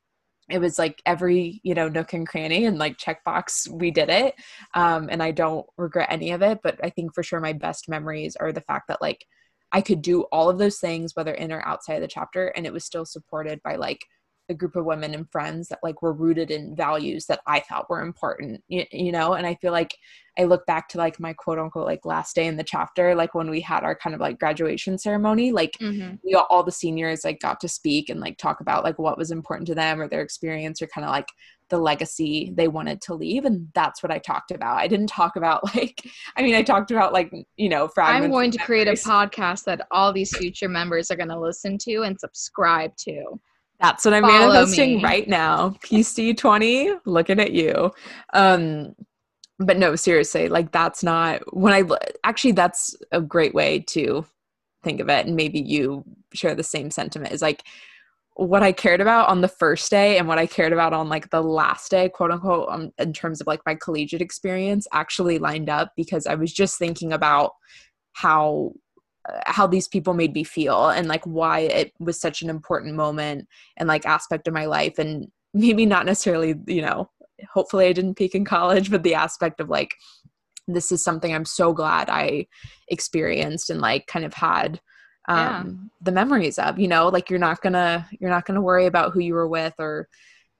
it 0.51 0.59
was 0.59 0.78
like 0.78 1.03
every 1.07 1.61
you 1.62 1.74
know 1.74 1.88
nook 1.88 2.12
and 2.12 2.26
cranny 2.28 2.64
and 2.64 2.78
like 2.78 2.98
checkbox 2.98 3.68
we 3.68 3.90
did 3.90 4.09
it 4.09 4.34
um 4.74 5.09
and 5.11 5.22
i 5.22 5.30
don't 5.30 5.66
regret 5.76 6.09
any 6.11 6.30
of 6.30 6.42
it 6.42 6.61
but 6.62 6.78
i 6.84 6.90
think 6.90 7.14
for 7.14 7.22
sure 7.22 7.40
my 7.40 7.53
best 7.53 7.88
memories 7.88 8.36
are 8.36 8.53
the 8.53 8.61
fact 8.61 8.88
that 8.88 9.01
like 9.01 9.24
i 9.72 9.80
could 9.80 10.03
do 10.03 10.22
all 10.32 10.48
of 10.48 10.59
those 10.59 10.78
things 10.78 11.14
whether 11.14 11.34
in 11.34 11.53
or 11.53 11.66
outside 11.66 11.94
of 11.94 12.03
the 12.03 12.09
chapter 12.09 12.48
and 12.48 12.66
it 12.66 12.72
was 12.72 12.84
still 12.84 13.05
supported 13.05 13.61
by 13.62 13.76
like 13.76 14.05
a 14.51 14.55
group 14.55 14.76
of 14.76 14.84
women 14.84 15.14
and 15.14 15.30
friends 15.30 15.68
that 15.68 15.78
like 15.82 16.03
were 16.03 16.12
rooted 16.12 16.51
in 16.51 16.74
values 16.76 17.24
that 17.26 17.40
i 17.46 17.61
thought 17.61 17.88
were 17.88 18.03
important 18.03 18.62
you, 18.68 18.84
you 18.90 19.12
know 19.12 19.34
and 19.34 19.46
i 19.46 19.55
feel 19.55 19.72
like 19.72 19.96
i 20.38 20.44
look 20.44 20.66
back 20.66 20.88
to 20.88 20.98
like 20.98 21.18
my 21.20 21.32
quote 21.32 21.59
unquote 21.59 21.86
like 21.86 22.05
last 22.05 22.34
day 22.34 22.46
in 22.46 22.57
the 22.57 22.64
chapter 22.64 23.14
like 23.14 23.34
when 23.34 23.48
we 23.48 23.61
had 23.61 23.84
our 23.84 23.94
kind 23.94 24.14
of 24.14 24.20
like 24.20 24.38
graduation 24.38 24.98
ceremony 24.98 25.53
like 25.53 25.76
Mhm. 25.80 26.18
we 26.24 26.34
all, 26.34 26.46
all 26.51 26.62
the 26.64 26.72
seniors 26.72 27.24
like 27.24 27.40
got 27.40 27.61
to 27.61 27.68
speak 27.68 28.09
and 28.09 28.20
like 28.20 28.36
talk 28.36 28.61
about 28.61 28.84
like 28.84 28.98
what 28.98 29.16
was 29.16 29.30
important 29.30 29.66
to 29.68 29.74
them 29.74 30.01
or 30.01 30.09
their 30.09 30.22
experience 30.22 30.82
or 30.82 30.88
kind 30.88 31.05
of 31.05 31.11
like 31.11 31.28
the 31.68 31.78
legacy 31.78 32.53
they 32.57 32.66
wanted 32.66 33.01
to 33.01 33.14
leave 33.14 33.44
and 33.44 33.68
that's 33.74 34.03
what 34.03 34.11
i 34.11 34.18
talked 34.18 34.51
about 34.51 34.76
i 34.76 34.88
didn't 34.88 35.07
talk 35.07 35.36
about 35.36 35.62
like 35.76 36.03
i 36.36 36.42
mean 36.42 36.57
i 36.57 36.62
talked 36.62 36.90
about 36.90 37.12
like 37.12 37.32
you 37.57 37.68
know 37.68 37.86
fragments 37.86 38.24
I'm 38.24 38.30
going 38.32 38.51
to 38.51 38.59
create 38.59 38.88
a 38.88 38.92
podcast 38.92 39.64
that 39.64 39.86
all 39.92 40.12
these 40.12 40.36
future 40.36 40.68
members 40.68 41.12
are 41.12 41.16
going 41.16 41.28
to 41.28 41.38
listen 41.38 41.78
to 41.78 42.03
and 42.03 42.18
subscribe 42.18 42.96
to. 42.98 43.38
That's 43.81 44.05
what 44.05 44.14
I'm 44.14 44.22
Follow 44.22 44.53
manifesting 44.53 44.99
me. 44.99 45.05
right 45.05 45.28
now. 45.28 45.70
PC20, 45.85 47.01
looking 47.07 47.41
at 47.41 47.53
you. 47.53 47.91
Um 48.33 48.95
but 49.62 49.76
no, 49.76 49.95
seriously, 49.95 50.49
like 50.49 50.72
that's 50.72 51.03
not 51.03 51.43
when 51.55 51.72
I 51.72 51.85
actually 52.24 52.53
that's 52.53 52.97
a 53.12 53.20
great 53.20 53.55
way 53.55 53.81
to 53.89 54.24
think 54.83 55.01
of 55.01 55.11
it 55.11 55.26
and 55.26 55.37
maybe 55.37 55.61
you 55.61 56.05
share 56.33 56.55
the 56.55 56.62
same 56.62 56.91
sentiment 56.91 57.35
is 57.35 57.43
like 57.43 57.62
what 58.35 58.62
I 58.62 58.72
cared 58.72 59.03
about 59.03 59.28
on 59.28 59.43
the 59.43 59.49
first 59.49 59.91
day 59.91 60.16
and 60.16 60.26
what 60.26 60.39
I 60.39 60.47
cared 60.47 60.72
about 60.72 60.95
on 60.95 61.11
like 61.11 61.28
the 61.28 61.43
last 61.43 61.91
day, 61.91 62.09
quote 62.09 62.31
unquote, 62.31 62.68
um, 62.70 62.91
in 62.99 63.12
terms 63.12 63.41
of 63.41 63.47
like 63.47 63.61
my 63.66 63.74
collegiate 63.74 64.22
experience 64.22 64.87
actually 64.93 65.39
lined 65.39 65.68
up 65.68 65.93
because 65.95 66.26
I 66.26 66.37
was 66.37 66.53
just 66.53 66.78
thinking 66.78 67.12
about 67.12 67.53
how 68.12 68.72
how 69.47 69.66
these 69.66 69.89
people 69.89 70.14
made 70.14 70.33
me 70.35 70.45
feel 70.45 70.89
and 70.89 71.09
like 71.09 71.24
why 71.24 71.61
it 71.61 71.93
was 71.99 72.20
such 72.20 72.43
an 72.43 72.51
important 72.51 72.95
moment 72.95 73.47
and 73.76 73.89
like 73.89 74.07
aspect 74.07 74.49
of 74.49 74.55
my 74.55 74.66
life 74.66 74.99
and 74.99 75.28
maybe 75.55 75.87
not 75.87 76.07
necessarily 76.07 76.55
you 76.66 76.83
know 76.83 77.09
hopefully 77.53 77.87
i 77.87 77.93
didn't 77.93 78.16
peak 78.16 78.35
in 78.35 78.45
college 78.45 78.91
but 78.91 79.03
the 79.03 79.14
aspect 79.14 79.61
of 79.61 79.68
like 79.68 79.95
this 80.68 80.93
is 80.93 81.03
something 81.03 81.35
i'm 81.35 81.45
so 81.45 81.72
glad 81.72 82.09
i 82.11 82.47
experienced 82.89 83.70
and 83.70 83.81
like 83.81 84.07
kind 84.07 84.24
of 84.24 84.35
had 84.35 84.81
um 85.28 85.37
Yeah. 85.39 85.64
the 86.03 86.12
memories 86.12 86.59
of 86.59 86.78
you 86.78 86.89
know 86.89 87.09
like 87.09 87.31
you're 87.31 87.39
not 87.39 87.61
gonna 87.62 88.09
you're 88.18 88.31
not 88.31 88.47
gonna 88.47 88.61
worry 88.62 88.87
about 88.87 89.12
who 89.12 89.20
you 89.20 89.35
were 89.35 89.49
with 89.49 89.74
or 89.78 90.09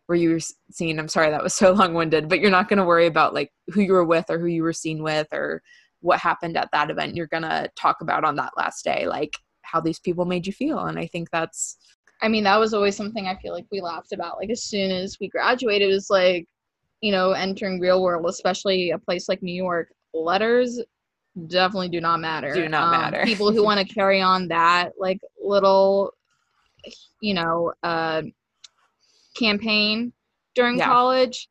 where 0.07 0.19
you 0.19 0.31
were 0.31 0.41
seen 0.71 0.99
i'm 0.99 1.09
sorry 1.09 1.31
that 1.31 1.43
was 1.43 1.55
so 1.55 1.73
long-winded 1.81 2.29
but 2.29 2.41
you're 2.41 2.51
not 2.51 2.69
gonna 2.69 2.85
worry 2.85 3.07
about 3.07 3.35
like 3.35 3.53
who 3.69 3.81
you 3.81 3.93
were 3.93 4.05
with 4.05 4.27
or 4.29 4.39
who 4.39 4.47
you 4.47 4.63
were 4.63 4.73
seen 4.73 5.03
with 5.03 5.29
or 5.33 5.63
what 6.01 6.19
happened 6.19 6.57
at 6.57 6.69
that 6.73 6.91
event 6.91 7.15
you're 7.17 7.27
gonna 7.27 7.69
talk 7.77 8.01
about 8.01 8.25
on 8.25 8.37
that 8.37 8.53
last 8.57 8.85
day 8.85 9.07
like 9.07 9.33
how 9.63 9.81
these 9.81 10.01
people 10.01 10.25
made 10.25 10.47
you 10.47 10.53
feel 10.53 10.79
and 10.81 10.99
i 10.99 11.07
think 11.07 11.31
that's 11.31 11.77
I 12.23 12.29
mean, 12.29 12.45
that 12.45 12.61
was 12.61 12.75
always 12.75 12.97
something 12.97 13.27
I 13.27 13.37
feel 13.37 13.55
like 13.55 13.67
we 13.73 13.81
laughed 13.81 14.13
about. 14.13 14.37
Like 14.37 14.51
as 14.51 14.63
soon 14.63 14.91
as 14.91 15.17
we 15.21 15.29
graduated, 15.29 15.89
it 15.89 15.93
was 15.95 16.11
like, 16.11 16.47
you 17.01 17.13
know, 17.13 17.33
entering 17.33 17.81
real 17.81 18.03
world, 18.03 18.27
especially 18.27 18.91
a 18.91 18.99
place 18.99 19.29
like 19.29 19.43
New 19.43 19.55
York, 19.55 19.89
letters 20.13 20.81
definitely 21.47 21.89
do 21.89 22.01
not 22.01 22.21
matter. 22.21 22.53
Do 22.53 22.69
not 22.69 22.91
matter. 22.91 23.25
people 23.25 23.53
who 23.53 23.63
want 23.65 23.81
to 23.81 23.95
carry 23.95 24.21
on 24.21 24.49
that 24.49 24.91
like 24.99 25.19
little, 25.43 26.13
you 27.21 27.35
know, 27.35 27.73
uh, 27.83 28.23
campaign 29.37 30.13
during 30.55 30.79
Yeah. 30.79 30.87
college. 30.89 31.49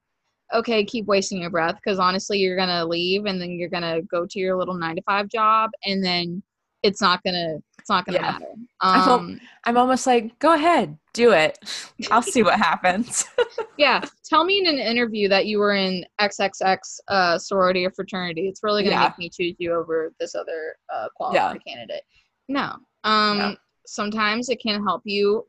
Okay, 0.53 0.83
keep 0.83 1.05
wasting 1.05 1.41
your 1.41 1.49
breath 1.51 1.75
because 1.75 1.99
honestly, 1.99 2.39
you're 2.39 2.57
gonna 2.57 2.85
leave 2.85 3.25
and 3.25 3.39
then 3.41 3.51
you're 3.51 3.69
gonna 3.69 4.01
go 4.03 4.25
to 4.25 4.39
your 4.39 4.55
little 4.57 4.73
nine 4.75 4.95
to 4.95 5.01
five 5.03 5.27
job, 5.29 5.69
and 5.85 6.03
then 6.03 6.41
it's 6.83 7.01
not 7.01 7.21
gonna 7.23 7.57
it's 7.77 7.89
not 7.89 8.05
gonna 8.05 8.17
Yeah. 8.19 8.31
matter. 8.31 8.53
I 8.81 8.99
hope- 8.99 9.21
Um, 9.21 9.41
i'm 9.65 9.77
almost 9.77 10.07
like 10.07 10.39
go 10.39 10.53
ahead 10.53 10.97
do 11.13 11.31
it 11.33 11.57
i'll 12.11 12.21
see 12.21 12.43
what 12.43 12.57
happens 12.57 13.25
Yeah, 13.77 14.01
tell 14.25 14.43
me 14.43 14.59
in 14.59 14.67
an 14.67 14.77
interview 14.77 15.29
that 15.29 15.45
you 15.45 15.57
were 15.59 15.73
in 15.73 16.05
XXX 16.19 16.99
uh, 17.07 17.37
sorority 17.37 17.85
or 17.85 17.91
fraternity. 17.91 18.49
It's 18.49 18.61
really 18.61 18.83
gonna 18.83 18.95
Yeah. 18.95 19.03
make 19.03 19.17
me 19.17 19.29
choose 19.29 19.55
you 19.57 19.73
over 19.73 20.13
this 20.19 20.35
other 20.35 20.75
uh, 20.93 21.07
qualified 21.15 21.61
candidate. 21.65 22.01
No, 22.49 22.75
um, 23.05 23.37
No. 23.37 23.55
sometimes 23.85 24.49
it 24.49 24.59
can 24.61 24.83
help 24.83 25.03
you 25.05 25.47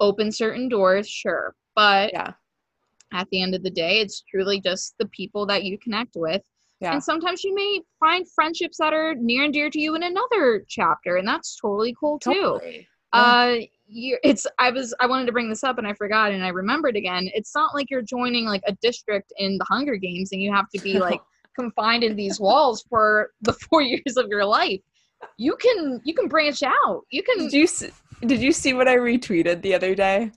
open 0.00 0.32
certain 0.32 0.68
doors, 0.68 1.08
sure, 1.08 1.54
but 1.76 2.12
yeah 2.12 2.32
at 3.12 3.28
the 3.30 3.42
end 3.42 3.54
of 3.54 3.62
the 3.62 3.70
day, 3.70 4.00
it's 4.00 4.22
truly 4.22 4.60
just 4.60 4.94
the 4.98 5.06
people 5.06 5.46
that 5.46 5.64
you 5.64 5.78
connect 5.78 6.14
with. 6.16 6.42
yeah. 6.80 6.92
And 6.92 7.02
sometimes 7.02 7.44
you 7.44 7.54
may 7.54 7.80
find 8.00 8.26
friendships 8.34 8.78
that 8.78 8.92
are 8.92 9.14
near 9.14 9.44
and 9.44 9.52
dear 9.52 9.70
to 9.70 9.80
you 9.80 9.94
in 9.94 10.02
another 10.02 10.64
chapter, 10.68 11.16
and 11.16 11.26
that's 11.26 11.58
totally 11.60 11.94
cool 11.98 12.18
too. 12.18 12.32
Totally. 12.32 12.88
uh 13.14 13.56
you 13.90 14.18
it's 14.22 14.46
i 14.58 14.70
was 14.70 14.94
i 15.00 15.06
wanted 15.06 15.24
to 15.24 15.32
bring 15.32 15.48
this 15.48 15.64
up 15.64 15.78
and 15.78 15.86
i 15.86 15.94
forgot 15.94 16.30
and 16.30 16.44
i 16.44 16.48
remembered 16.48 16.94
again. 16.94 17.30
It's 17.32 17.54
not 17.54 17.74
like 17.74 17.90
you're 17.90 18.02
joining 18.02 18.44
like 18.44 18.62
a 18.66 18.72
district 18.82 19.32
in 19.38 19.56
the 19.56 19.64
hunger 19.64 19.96
games 19.96 20.32
and 20.32 20.42
you 20.42 20.52
have 20.52 20.68
to 20.74 20.80
be 20.82 20.98
like 21.08 21.20
confined 21.58 22.04
in 22.04 22.14
these 22.14 22.38
walls 22.38 22.84
for 22.88 23.30
the 23.40 23.52
four 23.70 23.80
years 23.80 24.16
of 24.16 24.26
your 24.28 24.44
life. 24.44 24.80
You 25.38 25.56
can 25.56 26.00
you 26.04 26.14
can 26.14 26.28
branch 26.28 26.62
out. 26.62 27.02
You 27.10 27.22
can 27.22 27.48
did 27.48 27.52
you 27.54 27.66
did 28.26 28.40
you 28.40 28.52
see 28.52 28.74
what 28.74 28.88
i 28.88 28.96
retweeted 28.96 29.62
the 29.62 29.74
other 29.74 29.94
day 29.94 30.32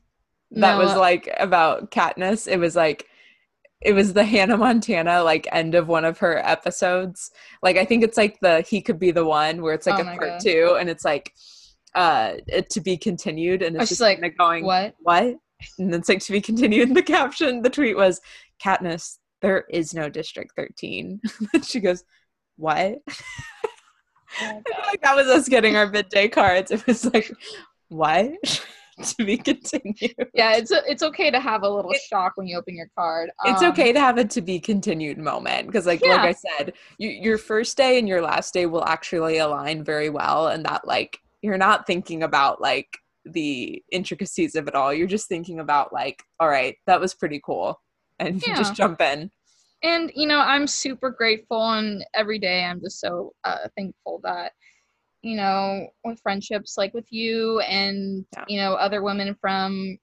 that 0.52 0.78
No. 0.78 0.84
was 0.84 0.96
like 0.96 1.30
about 1.40 1.92
Katniss. 1.92 2.48
It 2.48 2.58
was 2.58 2.76
like 2.76 3.08
it 3.82 3.94
was 3.94 4.14
the 4.14 4.24
Hannah 4.34 4.58
Montana 4.58 5.24
like 5.24 5.48
end 5.52 5.76
of 5.76 5.88
one 5.88 6.06
of 6.06 6.20
her 6.20 6.38
episodes. 6.46 7.32
Like 7.64 7.78
I 7.78 7.86
think 7.86 8.04
it's 8.04 8.18
like 8.18 8.40
the 8.42 8.62
he 8.62 8.82
could 8.82 9.00
be 9.00 9.12
the 9.12 9.26
one 9.26 9.62
where 9.62 9.74
it's 9.74 9.88
like 9.88 10.00
Oh 10.00 10.08
a 10.08 10.16
part 10.18 10.20
God. 10.32 10.40
two 10.42 10.78
and 10.80 10.90
it's 10.90 11.06
like 11.06 11.34
uh 11.96 12.34
it 12.48 12.70
to 12.70 12.82
be 12.82 12.98
continued 12.98 13.62
and 13.62 13.76
Oh, 13.78 13.82
it's 13.82 13.90
just 13.90 14.02
like, 14.02 14.22
going 14.38 14.64
what 14.66 14.96
what? 15.00 15.36
And 15.78 15.94
it's 15.94 16.10
like 16.10 16.20
to 16.22 16.32
be 16.32 16.42
continued. 16.42 16.94
The 16.96 17.04
caption, 17.18 17.62
the 17.62 17.70
tweet 17.70 17.96
was 17.96 18.20
Katniss, 18.64 19.18
there 19.42 19.66
is 19.70 19.94
no 19.94 20.10
District 20.10 20.52
13. 20.56 21.22
and 21.54 21.66
she 21.66 21.80
goes, 21.80 22.04
What? 22.58 23.00
Oh 23.08 24.46
I 24.46 24.62
feel 24.66 24.86
like 24.88 25.02
that 25.02 25.16
was 25.16 25.28
us 25.28 25.50
getting 25.50 25.76
our 25.76 25.88
bid 25.88 26.10
day 26.10 26.30
cards. 26.30 26.72
It 26.72 26.86
was 26.88 27.06
like, 27.14 27.32
what? 27.90 28.66
to 29.18 29.26
be 29.26 29.38
continued. 29.38 30.16
yeah 30.34 30.56
it's 30.56 30.72
it's 30.72 31.04
okay 31.04 31.30
to 31.32 31.40
have 31.40 31.64
a 31.64 31.70
little 31.70 31.92
It- 31.92 32.02
shock 32.10 32.34
when 32.36 32.48
you 32.48 32.58
open 32.58 32.76
your 32.76 32.90
card 32.98 33.32
It's 33.46 33.62
Um, 33.62 33.72
okay 33.72 33.92
to 33.94 34.00
have 34.00 34.18
a 34.18 34.26
to 34.26 34.42
be 34.42 34.60
continued 34.60 35.18
moment 35.18 35.68
because, 35.68 35.86
like, 35.86 36.02
Yeah. 36.04 36.16
like 36.24 36.36
I 36.36 36.58
said, 36.58 36.74
you, 36.98 37.10
your 37.10 37.38
first 37.38 37.78
day 37.78 37.98
and 38.00 38.08
your 38.08 38.22
last 38.22 38.54
day 38.54 38.66
will 38.66 38.86
actually 38.86 39.38
align 39.38 39.84
very 39.84 40.10
well, 40.10 40.48
and 40.48 40.66
that 40.66 40.86
like 40.88 41.18
you're 41.42 41.58
not 41.58 41.88
thinking 41.88 42.24
about 42.24 42.62
like 42.62 42.88
the 43.26 43.82
intricacies 43.92 44.56
of 44.56 44.68
it 44.68 44.76
all. 44.76 44.94
You're 44.94 45.08
just 45.08 45.28
thinking 45.28 45.60
about 45.60 45.92
like, 45.94 46.22
all 46.40 46.50
right, 46.50 46.76
that 46.88 47.00
was 47.00 47.14
pretty 47.14 47.42
cool, 47.44 47.80
and 48.20 48.42
you 48.42 48.50
Yeah. 48.50 48.58
just 48.58 48.76
jump 48.76 49.02
in. 49.02 49.32
and 49.84 50.12
you 50.16 50.28
know 50.28 50.38
i'm 50.40 50.68
super 50.68 51.10
grateful 51.10 51.72
and 51.72 52.06
every 52.14 52.38
day 52.38 52.64
i'm 52.66 52.80
just 52.80 53.00
so 53.00 53.34
uh, 53.44 53.68
thankful 53.76 54.20
that 54.24 54.52
you 55.22 55.36
know 55.38 55.88
with 56.04 56.20
friendships 56.22 56.78
like 56.78 56.94
with 56.94 57.06
you 57.12 57.60
and 57.62 58.26
Yeah. 58.34 58.46
you 58.48 58.58
know 58.58 58.74
other 58.74 59.04
women 59.04 59.36
from 59.40 59.98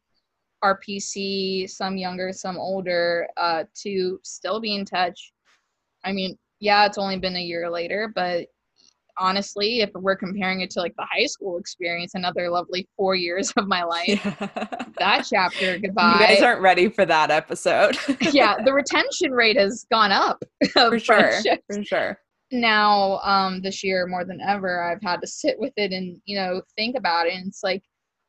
rpc 0.65 1.69
some 1.71 1.97
younger 1.97 2.33
some 2.33 2.57
older 2.57 3.29
uh, 3.37 3.65
to 3.83 4.21
still 4.25 4.61
be 4.61 4.75
in 4.75 4.85
touch 4.85 5.33
i 6.05 6.13
mean 6.13 6.37
yeah 6.61 6.87
it's 6.87 6.99
only 6.99 7.19
been 7.19 7.37
a 7.37 7.43
year 7.43 7.71
later 7.71 8.11
but 8.15 8.47
honestly, 9.21 9.81
if 9.81 9.91
we're 9.95 10.17
comparing 10.17 10.61
it 10.61 10.71
to 10.71 10.81
like 10.81 10.95
the 10.97 11.05
high 11.11 11.27
school 11.27 11.59
experience, 11.59 12.15
another 12.15 12.49
lovely 12.49 12.89
four 12.97 13.17
years 13.17 13.51
of 13.57 13.67
my 13.67 13.83
life, 13.83 14.23
that 14.99 15.27
chapter, 15.29 15.77
goodbye. 15.79 16.19
You 16.21 16.27
guys 16.37 16.43
aren't 16.43 16.61
ready 16.61 16.89
for 16.89 17.05
that 17.05 17.31
episode. 17.33 17.99
yeah, 18.33 18.57
the 18.65 18.73
retention 18.83 19.33
rate 19.33 19.57
has 19.57 19.87
gone 19.91 20.13
up. 20.13 20.43
for 20.73 20.99
sure. 20.99 21.33
For 21.69 21.83
sure. 21.83 22.19
Now, 22.51 23.19
um, 23.19 23.61
this 23.61 23.85
year 23.85 24.07
more 24.07 24.25
than 24.25 24.41
ever, 24.41 24.83
I've 24.83 25.03
had 25.03 25.21
to 25.21 25.27
sit 25.27 25.59
with 25.59 25.73
it 25.77 25.93
and 25.93 26.21
you 26.25 26.37
know 26.37 26.63
think 26.77 26.97
about 26.97 27.27
it. 27.27 27.35
And 27.35 27.49
it's 27.49 27.63
like, 27.63 27.83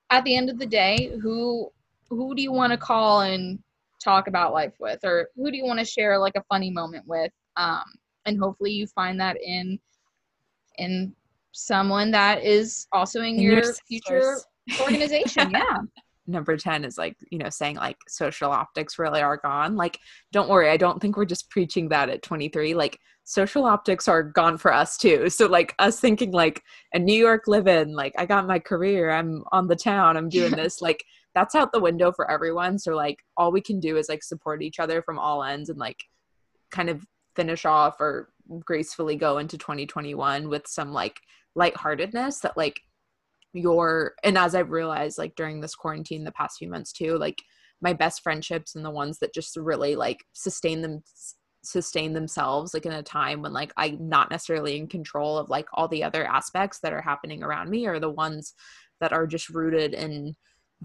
at 0.10 0.24
the 0.24 0.36
end 0.36 0.50
of 0.50 0.60
the 0.60 0.66
day, 0.66 1.12
who 1.22 1.72
who 2.10 2.36
do 2.36 2.42
you 2.42 2.52
want 2.52 2.72
to 2.72 2.78
call 2.78 3.22
and 3.22 3.60
talk 4.04 4.28
about 4.28 4.54
life 4.54 4.74
with, 4.80 5.00
or 5.04 5.30
who 5.36 5.52
do 5.52 5.58
you 5.58 5.66
want 5.66 5.80
to 5.80 5.86
share 5.86 6.18
like 6.18 6.36
a 6.36 6.44
funny 6.50 6.72
moment 6.72 7.06
with? 7.08 7.32
Um, 7.56 7.84
and 8.26 8.40
hopefully 8.40 8.72
you 8.72 8.88
find 8.88 9.20
that 9.20 9.38
in 9.42 9.80
in 10.78 11.14
someone 11.52 12.12
that 12.12 12.44
is 12.44 12.88
also 12.92 13.20
in, 13.22 13.36
in 13.36 13.40
your, 13.40 13.64
your 13.64 13.74
future 13.88 14.38
organization. 14.82 15.52
yeah. 15.54 15.78
Number 16.30 16.56
10 16.56 16.86
is 16.86 16.98
like, 16.98 17.18
you 17.32 17.40
know, 17.40 17.50
saying 17.50 17.78
like 17.78 17.98
social 18.08 18.52
optics 18.52 19.00
really 19.00 19.22
are 19.22 19.38
gone. 19.38 19.76
Like, 19.76 20.00
don't 20.32 20.50
worry, 20.50 20.70
I 20.70 20.78
don't 20.78 21.02
think 21.02 21.18
we're 21.18 21.26
just 21.26 21.50
preaching 21.50 21.90
that 21.90 22.10
at 22.10 22.22
23. 22.22 22.74
Like, 22.76 23.00
social 23.24 23.66
optics 23.66 24.08
are 24.08 24.24
gone 24.24 24.58
for 24.58 24.74
us 24.74 24.98
too. 24.98 25.30
So, 25.30 25.48
like, 25.48 25.74
us 25.80 26.00
thinking 26.00 26.32
like 26.32 26.62
a 26.94 27.00
New 27.00 27.20
York 27.20 27.44
live 27.48 27.68
in, 27.68 27.94
like, 27.96 28.14
I 28.18 28.26
got 28.26 28.48
my 28.48 28.60
career, 28.60 29.12
I'm 29.12 29.44
on 29.52 29.68
the 29.68 29.76
town, 29.76 30.18
I'm 30.18 30.30
doing 30.30 30.52
this, 30.56 30.82
like, 30.82 31.04
that's 31.36 31.56
out 31.56 31.72
the 31.72 31.80
window 31.80 32.12
for 32.12 32.30
everyone. 32.30 32.78
So, 32.78 32.96
like, 32.96 33.18
all 33.38 33.52
we 33.52 33.62
can 33.62 33.80
do 33.80 33.98
is 33.98 34.10
like 34.10 34.24
support 34.24 34.62
each 34.62 34.80
other 34.80 35.02
from 35.02 35.20
all 35.20 35.44
ends 35.44 35.70
and 35.70 35.80
like 35.80 36.04
kind 36.72 36.90
of 36.90 37.06
finish 37.36 37.66
off 37.66 38.00
or 38.00 38.30
gracefully 38.66 39.16
go 39.16 39.38
into 39.38 39.58
2021 39.58 40.50
with 40.50 40.68
some 40.68 40.92
like 40.92 41.20
lightheartedness 41.56 42.40
that 42.40 42.58
like 42.58 42.82
your 43.54 44.14
and 44.24 44.38
as 44.38 44.56
I've 44.56 44.72
realized 44.72 45.18
like 45.18 45.36
during 45.36 45.62
this 45.62 45.76
quarantine 45.76 46.24
the 46.24 46.32
past 46.32 46.58
few 46.58 46.70
months 46.70 46.92
too, 46.92 47.18
like 47.18 47.42
my 47.82 47.94
best 47.94 48.22
friendships 48.22 48.76
and 48.76 48.84
the 48.84 48.92
ones 48.92 49.20
that 49.20 49.34
just 49.34 49.56
really 49.56 49.96
like 49.96 50.24
sustain 50.34 50.82
them 50.82 51.02
sustain 51.62 52.14
themselves 52.14 52.74
like 52.74 52.86
in 52.86 52.94
a 52.94 53.04
time 53.04 53.42
when 53.42 53.52
like 53.52 53.74
I'm 53.76 54.08
not 54.08 54.32
necessarily 54.32 54.78
in 54.78 54.88
control 54.88 55.38
of 55.38 55.50
like 55.50 55.66
all 55.74 55.90
the 55.90 56.04
other 56.04 56.26
aspects 56.26 56.80
that 56.82 56.94
are 56.94 57.02
happening 57.02 57.44
around 57.44 57.70
me 57.70 57.86
are 57.86 58.00
the 58.00 58.10
ones 58.10 58.54
that 59.02 59.12
are 59.12 59.28
just 59.28 59.50
rooted 59.50 59.94
in 59.94 60.36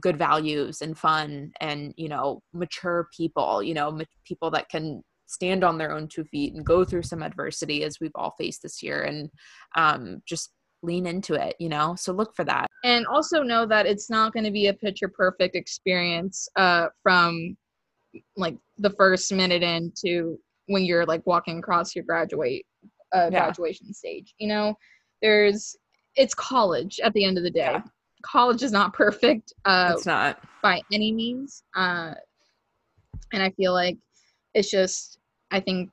good 0.01 0.17
values 0.17 0.83
and 0.83 0.99
fun 0.99 1.53
and 1.61 1.95
you 1.97 2.09
know 2.09 2.43
mature 2.53 3.07
people 3.17 3.62
you 3.62 3.73
know 3.73 4.01
people 4.27 4.51
that 4.51 4.69
can 4.69 5.01
stand 5.27 5.65
on 5.65 5.79
their 5.79 5.93
own 5.93 6.09
two 6.09 6.25
feet 6.25 6.55
and 6.55 6.65
go 6.65 6.85
through 6.85 7.03
some 7.03 7.23
adversity 7.23 7.85
as 7.85 7.99
we've 8.01 8.11
all 8.15 8.35
faced 8.39 8.62
this 8.62 8.83
year. 8.83 9.03
And 9.03 9.31
um, 9.77 10.23
just 10.27 10.53
lean 10.85 11.07
into 11.07 11.35
it 11.35 11.55
you 11.59 11.68
know 11.68 11.95
so 11.95 12.12
look 12.12 12.35
for 12.35 12.45
that 12.45 12.66
and 12.85 13.07
also 13.07 13.43
know 13.43 13.66
that 13.66 13.87
it's 13.87 14.11
not 14.11 14.32
going 14.32 14.45
to 14.45 14.51
be 14.51 14.68
a 14.68 14.74
picture 14.74 15.09
perfect 15.09 15.57
experience 15.57 16.49
uh, 16.57 16.87
from 17.03 17.57
like 18.37 18.57
the 18.78 18.91
first 18.91 19.32
minute 19.32 19.62
into 19.62 20.39
when 20.66 20.85
you're 20.85 21.07
like 21.07 21.26
walking 21.26 21.59
across 21.59 21.95
your 21.95 22.05
graduate 22.05 22.64
uh, 23.14 23.28
yeah. 23.32 23.45
graduation 23.45 23.93
stage 23.93 24.35
you 24.39 24.49
know 24.49 24.74
there's 25.22 25.76
it's 26.16 26.35
college 26.35 27.01
at 27.03 27.12
the 27.14 27.24
end 27.24 27.39
of 27.39 27.45
the 27.45 27.51
day 27.51 27.72
yeah. 27.72 27.82
college 28.22 28.62
is 28.62 28.72
not 28.72 28.93
perfect 28.95 29.53
uh, 29.64 29.93
it's 29.95 30.07
not 30.07 30.41
by 30.62 30.80
any 30.93 31.12
means 31.12 31.64
uh, 31.76 32.14
and 33.32 33.43
i 33.43 33.51
feel 33.51 33.72
like 33.72 33.99
it's 34.55 34.70
just 34.70 35.18
i 35.51 35.61
think 35.61 35.91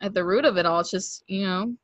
at 0.00 0.14
the 0.14 0.24
root 0.24 0.44
of 0.44 0.56
it 0.56 0.66
all 0.66 0.80
it's 0.80 0.90
just 0.90 1.22
you 1.26 1.44
know 1.44 1.74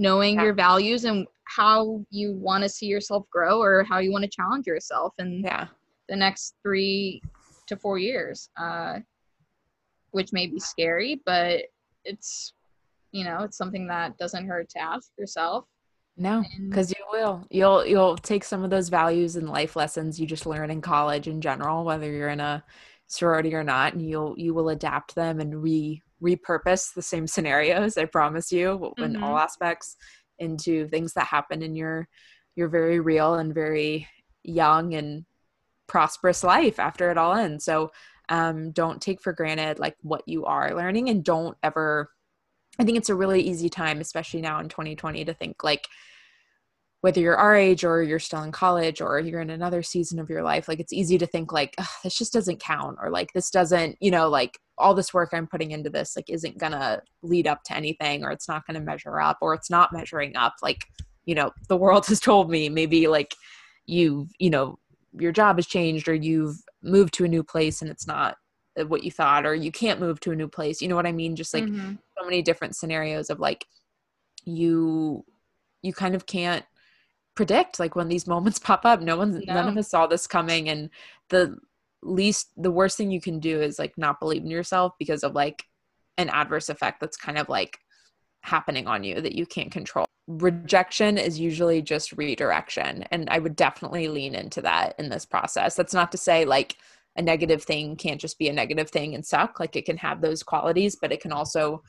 knowing 0.00 0.36
yeah. 0.36 0.44
your 0.44 0.54
values 0.54 1.04
and 1.04 1.26
how 1.56 2.04
you 2.10 2.32
want 2.32 2.62
to 2.62 2.68
see 2.68 2.86
yourself 2.86 3.24
grow 3.30 3.60
or 3.60 3.84
how 3.84 3.98
you 3.98 4.12
want 4.12 4.22
to 4.22 4.30
challenge 4.30 4.66
yourself 4.66 5.12
in 5.18 5.42
yeah. 5.44 5.66
the 6.08 6.16
next 6.16 6.54
three 6.62 7.20
to 7.66 7.76
four 7.76 7.98
years 7.98 8.50
uh 8.56 8.98
which 10.12 10.32
may 10.32 10.46
be 10.46 10.58
scary 10.58 11.20
but 11.24 11.62
it's 12.04 12.52
you 13.12 13.24
know 13.24 13.42
it's 13.42 13.56
something 13.56 13.86
that 13.86 14.16
doesn't 14.18 14.46
hurt 14.46 14.68
to 14.70 14.78
ask 14.78 15.10
yourself. 15.18 15.64
No 16.16 16.44
because 16.68 16.90
you 16.90 17.04
will. 17.10 17.46
You'll 17.50 17.86
you'll 17.86 18.16
take 18.16 18.44
some 18.44 18.62
of 18.62 18.70
those 18.70 18.88
values 18.88 19.36
and 19.36 19.48
life 19.48 19.76
lessons 19.76 20.20
you 20.20 20.26
just 20.26 20.46
learn 20.46 20.70
in 20.70 20.80
college 20.80 21.28
in 21.28 21.40
general 21.40 21.84
whether 21.84 22.10
you're 22.10 22.28
in 22.28 22.40
a 22.40 22.62
sorority 23.06 23.54
or 23.54 23.64
not 23.64 23.94
and 23.94 24.08
you'll 24.08 24.38
you 24.38 24.52
will 24.52 24.68
adapt 24.68 25.14
them 25.14 25.40
and 25.40 25.62
re 25.62 26.02
repurpose 26.22 26.92
the 26.92 27.02
same 27.02 27.26
scenarios 27.26 27.96
i 27.96 28.04
promise 28.04 28.52
you 28.52 28.92
in 28.98 29.14
mm-hmm. 29.14 29.24
all 29.24 29.38
aspects 29.38 29.96
into 30.40 30.88
things 30.88 31.12
that 31.14 31.26
happen 31.26 31.62
in 31.62 31.76
your 31.76 32.08
your 32.56 32.68
very 32.68 32.98
real 32.98 33.34
and 33.34 33.54
very 33.54 34.08
young 34.42 34.94
and 34.94 35.24
prosperous 35.86 36.42
life 36.42 36.78
after 36.78 37.10
it 37.10 37.18
all 37.18 37.34
ends. 37.34 37.64
So 37.64 37.92
um, 38.30 38.70
don't 38.70 39.02
take 39.02 39.20
for 39.20 39.32
granted 39.32 39.78
like 39.78 39.96
what 40.02 40.26
you 40.26 40.46
are 40.46 40.74
learning 40.74 41.10
and 41.10 41.24
don't 41.24 41.56
ever 41.62 42.10
i 42.78 42.84
think 42.84 42.96
it's 42.96 43.08
a 43.08 43.14
really 43.14 43.42
easy 43.42 43.68
time 43.68 44.00
especially 44.00 44.40
now 44.40 44.60
in 44.60 44.68
2020 44.68 45.24
to 45.24 45.34
think 45.34 45.62
like 45.64 45.88
whether 47.02 47.20
you're 47.20 47.36
our 47.36 47.56
age 47.56 47.82
or 47.82 48.02
you're 48.02 48.18
still 48.18 48.42
in 48.42 48.52
college 48.52 49.00
or 49.00 49.18
you're 49.18 49.40
in 49.40 49.50
another 49.50 49.82
season 49.82 50.18
of 50.18 50.28
your 50.28 50.42
life 50.42 50.68
like 50.68 50.80
it's 50.80 50.92
easy 50.92 51.18
to 51.18 51.26
think 51.26 51.52
like 51.52 51.74
this 52.04 52.16
just 52.16 52.32
doesn't 52.32 52.60
count 52.60 52.98
or 53.00 53.10
like 53.10 53.32
this 53.32 53.50
doesn't 53.50 53.96
you 54.00 54.10
know 54.10 54.28
like 54.28 54.58
all 54.78 54.94
this 54.94 55.12
work 55.12 55.30
i'm 55.32 55.46
putting 55.46 55.70
into 55.70 55.90
this 55.90 56.16
like 56.16 56.28
isn't 56.28 56.58
gonna 56.58 57.00
lead 57.22 57.46
up 57.46 57.62
to 57.64 57.74
anything 57.74 58.24
or 58.24 58.30
it's 58.30 58.48
not 58.48 58.66
gonna 58.66 58.80
measure 58.80 59.20
up 59.20 59.38
or 59.40 59.54
it's 59.54 59.70
not 59.70 59.92
measuring 59.92 60.36
up 60.36 60.54
like 60.62 60.84
you 61.24 61.34
know 61.34 61.50
the 61.68 61.76
world 61.76 62.06
has 62.08 62.20
told 62.20 62.50
me 62.50 62.68
maybe 62.68 63.06
like 63.06 63.34
you've 63.86 64.28
you 64.38 64.50
know 64.50 64.78
your 65.18 65.32
job 65.32 65.56
has 65.56 65.66
changed 65.66 66.08
or 66.08 66.14
you've 66.14 66.56
moved 66.82 67.12
to 67.12 67.24
a 67.24 67.28
new 67.28 67.42
place 67.42 67.82
and 67.82 67.90
it's 67.90 68.06
not 68.06 68.36
what 68.86 69.02
you 69.02 69.10
thought 69.10 69.44
or 69.44 69.54
you 69.54 69.72
can't 69.72 70.00
move 70.00 70.20
to 70.20 70.30
a 70.30 70.36
new 70.36 70.48
place 70.48 70.80
you 70.80 70.88
know 70.88 70.94
what 70.94 71.06
i 71.06 71.12
mean 71.12 71.34
just 71.34 71.52
like 71.52 71.64
mm-hmm. 71.64 71.94
so 72.16 72.24
many 72.24 72.40
different 72.40 72.76
scenarios 72.76 73.28
of 73.28 73.40
like 73.40 73.66
you 74.44 75.24
you 75.82 75.92
kind 75.92 76.14
of 76.14 76.24
can't 76.26 76.64
predict 77.34 77.78
like 77.78 77.96
when 77.96 78.08
these 78.08 78.26
moments 78.26 78.58
pop 78.70 78.84
up. 78.84 79.00
No 79.00 79.16
one's 79.16 79.44
no. 79.46 79.54
none 79.54 79.68
of 79.68 79.76
us 79.76 79.88
saw 79.88 80.06
this 80.06 80.26
coming 80.26 80.68
and 80.68 80.90
the 81.28 81.56
least 82.02 82.50
the 82.56 82.70
worst 82.70 82.96
thing 82.96 83.10
you 83.10 83.20
can 83.20 83.40
do 83.40 83.60
is 83.60 83.78
like 83.78 83.96
not 83.98 84.20
believe 84.20 84.42
in 84.42 84.50
yourself 84.50 84.94
because 84.98 85.22
of 85.22 85.34
like 85.34 85.64
an 86.16 86.30
adverse 86.30 86.68
effect 86.68 87.00
that's 87.00 87.16
kind 87.16 87.38
of 87.38 87.48
like 87.48 87.78
happening 88.42 88.86
on 88.86 89.04
you 89.04 89.20
that 89.20 89.34
you 89.34 89.44
can't 89.44 89.70
control. 89.70 90.06
Rejection 90.26 91.18
is 91.18 91.38
usually 91.38 91.82
just 91.82 92.12
redirection 92.12 93.04
and 93.10 93.28
i 93.30 93.38
would 93.38 93.56
definitely 93.56 94.08
lean 94.08 94.34
into 94.34 94.62
that 94.62 94.94
in 94.98 95.08
this 95.08 95.26
process. 95.26 95.74
That's 95.74 95.94
not 95.94 96.12
to 96.12 96.18
say 96.18 96.44
like 96.44 96.76
a 97.16 97.22
negative 97.22 97.62
thing 97.62 97.96
can't 97.96 98.20
just 98.20 98.38
be 98.38 98.48
a 98.48 98.52
negative 98.52 98.88
thing 98.90 99.14
and 99.14 99.26
suck. 99.26 99.60
Like 99.60 99.76
it 99.76 99.84
can 99.84 99.98
have 99.98 100.20
those 100.20 100.42
qualities 100.42 100.96
but 101.00 101.12
it 101.12 101.20
can 101.20 101.32
also 101.32 101.82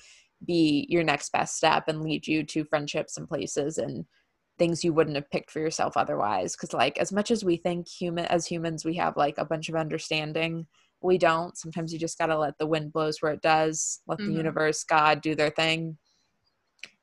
be 0.45 0.87
your 0.89 1.03
next 1.03 1.31
best 1.31 1.55
step 1.55 1.87
and 1.87 2.01
lead 2.01 2.27
you 2.27 2.43
to 2.43 2.65
friendships 2.65 3.17
and 3.17 3.27
places 3.27 3.77
and 3.77 4.05
things 4.61 4.83
you 4.83 4.93
wouldn't 4.93 5.15
have 5.15 5.31
picked 5.31 5.49
for 5.49 5.59
yourself 5.59 5.97
otherwise 5.97 6.55
because 6.55 6.71
like 6.71 6.95
as 6.99 7.11
much 7.11 7.31
as 7.31 7.43
we 7.43 7.57
think 7.57 7.87
human 7.87 8.25
as 8.25 8.45
humans 8.45 8.85
we 8.85 8.93
have 8.93 9.17
like 9.17 9.39
a 9.39 9.45
bunch 9.45 9.69
of 9.69 9.75
understanding 9.75 10.67
we 11.03 11.17
don't. 11.17 11.57
Sometimes 11.57 11.91
you 11.91 11.97
just 11.97 12.19
got 12.19 12.27
to 12.27 12.37
let 12.37 12.59
the 12.59 12.67
wind 12.67 12.93
blows 12.93 13.23
where 13.23 13.31
it 13.31 13.41
does 13.41 14.01
let 14.05 14.19
mm-hmm. 14.19 14.29
the 14.29 14.37
universe 14.37 14.83
god 14.83 15.21
do 15.21 15.33
their 15.33 15.49
thing 15.49 15.97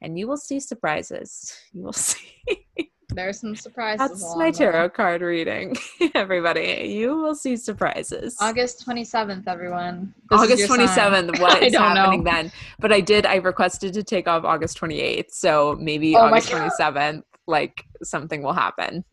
and 0.01 0.17
you 0.17 0.29
will 0.29 0.37
see 0.37 0.61
surprises. 0.61 1.53
You 1.73 1.83
will 1.83 1.93
see 1.93 2.29
there's 3.09 3.41
some 3.41 3.57
surprises 3.57 3.99
that's 3.99 4.37
my 4.37 4.53
tarot 4.53 4.73
there. 4.73 4.89
card 4.91 5.23
reading 5.23 5.75
everybody. 6.15 6.95
You 6.97 7.17
will 7.17 7.35
see 7.35 7.57
surprises. 7.57 8.37
August 8.41 8.87
27th 8.87 9.49
everyone. 9.49 10.15
This 10.31 10.41
august 10.41 10.71
27th 10.71 11.41
what 11.41 11.61
is 11.61 11.75
happening 11.75 12.23
know. 12.23 12.31
then? 12.31 12.53
But 12.79 12.93
i 12.93 13.01
did 13.01 13.27
i 13.27 13.37
requested 13.37 13.95
to 13.95 14.05
take 14.05 14.29
off 14.29 14.45
august 14.45 14.79
28th 14.81 15.31
so 15.31 15.77
maybe 15.81 16.15
oh 16.15 16.21
august 16.21 16.51
27th 16.51 17.23
like 17.49 17.85
something 18.03 18.43
will 18.43 18.53
happen. 18.53 19.05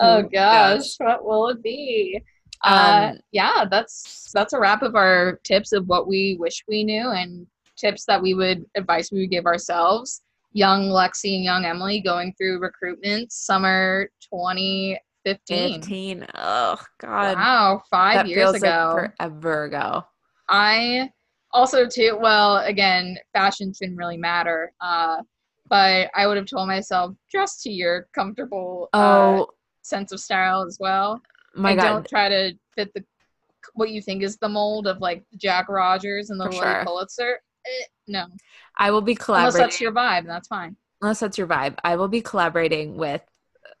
Oh 0.00 0.22
gosh, 0.22 0.96
what 0.98 1.24
will 1.24 1.48
it 1.48 1.62
be? 1.62 2.20
Uh, 2.64 3.10
um, 3.12 3.18
yeah, 3.32 3.64
that's 3.70 4.30
that's 4.32 4.52
a 4.52 4.58
wrap 4.58 4.82
of 4.82 4.96
our 4.96 5.38
tips 5.44 5.72
of 5.72 5.86
what 5.86 6.08
we 6.08 6.36
wish 6.40 6.64
we 6.66 6.82
knew 6.82 7.10
and 7.10 7.46
tips 7.76 8.04
that 8.06 8.22
we 8.22 8.34
would 8.34 8.64
advice 8.76 9.12
we 9.12 9.20
would 9.20 9.30
give 9.30 9.46
ourselves. 9.46 10.22
Young 10.52 10.88
Lexi 10.88 11.34
and 11.34 11.44
young 11.44 11.64
Emily 11.64 12.00
going 12.00 12.32
through 12.38 12.60
recruitment 12.60 13.32
summer 13.32 14.08
2015. 14.32 15.80
15. 15.80 16.26
Oh 16.34 16.80
God. 17.00 17.36
Wow, 17.36 17.82
five 17.90 18.14
that 18.14 18.28
years 18.28 18.54
ago. 18.54 18.94
Like 18.96 19.16
forever 19.18 19.64
ago. 19.64 20.04
I 20.48 21.10
also 21.52 21.86
too 21.86 22.18
well 22.20 22.58
again 22.58 23.16
fashion 23.32 23.72
shouldn't 23.72 23.96
really 23.96 24.16
matter 24.16 24.72
uh 24.80 25.22
but 25.68 26.10
I 26.14 26.26
would 26.26 26.36
have 26.36 26.46
told 26.46 26.68
myself 26.68 27.14
dress 27.30 27.62
to 27.62 27.70
your 27.70 28.08
comfortable 28.14 28.88
uh, 28.92 28.96
oh. 28.96 29.42
Uh, 29.42 29.46
sense 29.82 30.12
of 30.12 30.20
style 30.20 30.62
as 30.62 30.78
well. 30.80 31.20
My 31.54 31.72
and 31.72 31.80
God. 31.80 31.88
don't 31.88 32.08
try 32.08 32.28
to 32.28 32.52
fit 32.74 32.92
the 32.94 33.04
what 33.74 33.90
you 33.90 34.02
think 34.02 34.22
is 34.22 34.36
the 34.36 34.48
mold 34.48 34.86
of 34.86 34.98
like 34.98 35.24
Jack 35.36 35.68
Rogers 35.68 36.30
and 36.30 36.38
the 36.38 36.44
For 36.44 36.50
Lilly 36.50 36.62
sure. 36.62 36.84
Pulitzer. 36.84 37.40
Eh, 37.66 37.84
no, 38.08 38.26
I 38.76 38.90
will 38.90 39.00
be 39.00 39.14
collaborating. 39.14 39.56
Unless 39.56 39.72
that's 39.72 39.80
your 39.80 39.92
vibe, 39.92 40.26
that's 40.26 40.48
fine. 40.48 40.76
unless 41.00 41.20
that's 41.20 41.38
your 41.38 41.46
vibe, 41.46 41.78
I 41.82 41.96
will 41.96 42.08
be 42.08 42.20
collaborating 42.20 42.96
with 42.96 43.22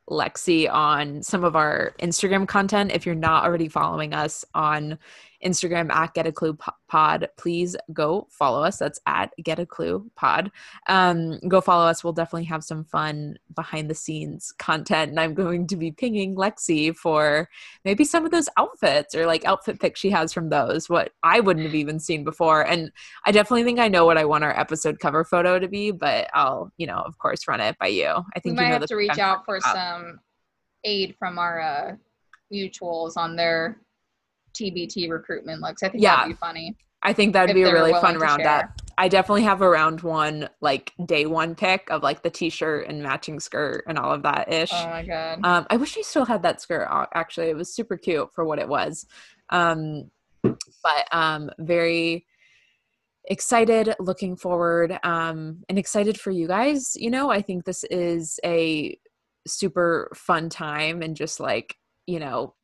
Lexi 0.08 0.70
on 0.70 1.22
some 1.22 1.44
of 1.44 1.56
our 1.56 1.94
Instagram 2.00 2.46
content. 2.46 2.92
If 2.92 3.06
you're 3.06 3.14
not 3.14 3.44
already 3.44 3.68
following 3.68 4.14
us 4.14 4.44
on 4.54 4.98
Instagram 5.44 5.90
at 5.92 6.14
Got 6.14 6.26
a 6.26 6.32
Clue 6.32 6.56
Pod, 6.88 7.28
please 7.36 7.76
go 7.92 8.26
follow 8.30 8.62
us. 8.62 8.78
That's 8.78 9.00
at 9.06 9.32
Got 9.42 9.58
a 9.58 9.66
Clue 9.66 10.10
Pod. 10.16 10.50
Um, 10.88 11.38
go 11.48 11.60
follow 11.60 11.86
us. 11.86 12.02
We'll 12.02 12.12
definitely 12.12 12.44
have 12.44 12.64
some 12.64 12.84
fun 12.84 13.38
behind 13.54 13.90
the 13.90 13.94
scenes 13.94 14.52
content. 14.58 15.10
And 15.10 15.20
I'm 15.20 15.34
going 15.34 15.66
to 15.68 15.76
be 15.76 15.90
pinging 15.90 16.34
Lexi 16.34 16.94
for 16.94 17.48
maybe 17.84 18.04
some 18.04 18.24
of 18.24 18.30
those 18.30 18.48
outfits 18.56 19.14
or 19.14 19.26
like 19.26 19.44
outfit 19.44 19.80
pics 19.80 20.00
she 20.00 20.10
has 20.10 20.32
from 20.32 20.48
those, 20.48 20.88
what 20.88 21.12
I 21.22 21.40
wouldn't 21.40 21.66
have 21.66 21.74
even 21.74 22.00
seen 22.00 22.24
before. 22.24 22.66
And 22.66 22.90
I 23.26 23.32
definitely 23.32 23.64
think 23.64 23.78
I 23.78 23.88
know 23.88 24.06
what 24.06 24.18
I 24.18 24.24
want 24.24 24.44
our 24.44 24.58
episode 24.58 24.98
cover 24.98 25.24
photo 25.24 25.58
to 25.58 25.68
be, 25.68 25.90
but 25.90 26.28
I'll, 26.34 26.72
you 26.76 26.86
know, 26.86 26.98
of 26.98 27.18
course, 27.18 27.46
run 27.46 27.60
it 27.60 27.76
by 27.78 27.88
you. 27.88 28.06
I 28.06 28.40
think 28.40 28.52
we 28.52 28.52
might 28.56 28.62
you 28.62 28.68
know 28.68 28.78
have 28.80 28.86
to 28.86 28.96
reach 28.96 29.18
out 29.18 29.44
for 29.44 29.56
about. 29.56 29.74
some 29.74 30.20
aid 30.84 31.16
from 31.18 31.38
our 31.38 31.60
uh, 31.60 31.92
mutuals 32.52 33.16
on 33.16 33.36
their 33.36 33.80
TBT 34.54 35.10
recruitment 35.10 35.60
looks. 35.60 35.82
I 35.82 35.88
think 35.88 36.02
yeah. 36.02 36.16
that'd 36.16 36.32
be 36.32 36.36
funny. 36.36 36.76
I 37.04 37.12
think 37.12 37.34
that'd 37.34 37.54
be 37.54 37.62
a 37.62 37.72
really 37.72 37.92
fun 37.92 38.18
roundup. 38.18 38.80
I 38.96 39.08
definitely 39.08 39.42
have 39.42 39.60
a 39.60 39.68
round 39.68 40.00
one, 40.00 40.48
like 40.62 40.92
day 41.04 41.26
one 41.26 41.54
pick 41.54 41.90
of 41.90 42.02
like 42.02 42.22
the 42.22 42.30
t-shirt 42.30 42.88
and 42.88 43.02
matching 43.02 43.40
skirt 43.40 43.84
and 43.86 43.98
all 43.98 44.12
of 44.12 44.22
that 44.22 44.50
ish. 44.50 44.72
Oh 44.72 44.88
my 44.88 45.04
god! 45.04 45.40
Um, 45.44 45.66
I 45.68 45.76
wish 45.76 45.98
I 45.98 46.02
still 46.02 46.24
had 46.24 46.42
that 46.42 46.62
skirt. 46.62 46.88
Actually, 47.12 47.48
it 47.48 47.56
was 47.56 47.74
super 47.74 47.98
cute 47.98 48.32
for 48.32 48.44
what 48.46 48.58
it 48.58 48.68
was. 48.68 49.06
Um, 49.50 50.10
but 50.42 51.08
um, 51.12 51.50
very 51.58 52.24
excited, 53.26 53.94
looking 53.98 54.36
forward, 54.36 54.98
um, 55.02 55.62
and 55.68 55.78
excited 55.78 56.18
for 56.18 56.30
you 56.30 56.46
guys. 56.46 56.96
You 56.96 57.10
know, 57.10 57.30
I 57.30 57.42
think 57.42 57.64
this 57.64 57.84
is 57.84 58.40
a 58.44 58.98
super 59.46 60.10
fun 60.14 60.48
time 60.48 61.02
and 61.02 61.14
just 61.14 61.38
like 61.38 61.76
you 62.06 62.18
know 62.18 62.54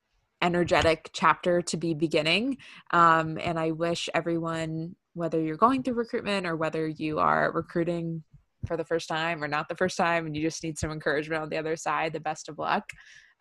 energetic 0.42 1.10
chapter 1.12 1.60
to 1.62 1.76
be 1.76 1.94
beginning. 1.94 2.58
Um, 2.92 3.38
and 3.38 3.58
I 3.58 3.72
wish 3.72 4.08
everyone, 4.14 4.96
whether 5.14 5.40
you're 5.40 5.56
going 5.56 5.82
through 5.82 5.94
recruitment 5.94 6.46
or 6.46 6.56
whether 6.56 6.86
you 6.88 7.18
are 7.18 7.52
recruiting 7.52 8.22
for 8.66 8.76
the 8.76 8.84
first 8.84 9.08
time 9.08 9.42
or 9.42 9.48
not 9.48 9.68
the 9.68 9.76
first 9.76 9.96
time 9.96 10.26
and 10.26 10.36
you 10.36 10.42
just 10.42 10.62
need 10.62 10.78
some 10.78 10.90
encouragement 10.90 11.42
on 11.42 11.48
the 11.48 11.56
other 11.56 11.76
side, 11.76 12.12
the 12.12 12.20
best 12.20 12.48
of 12.48 12.58
luck. 12.58 12.84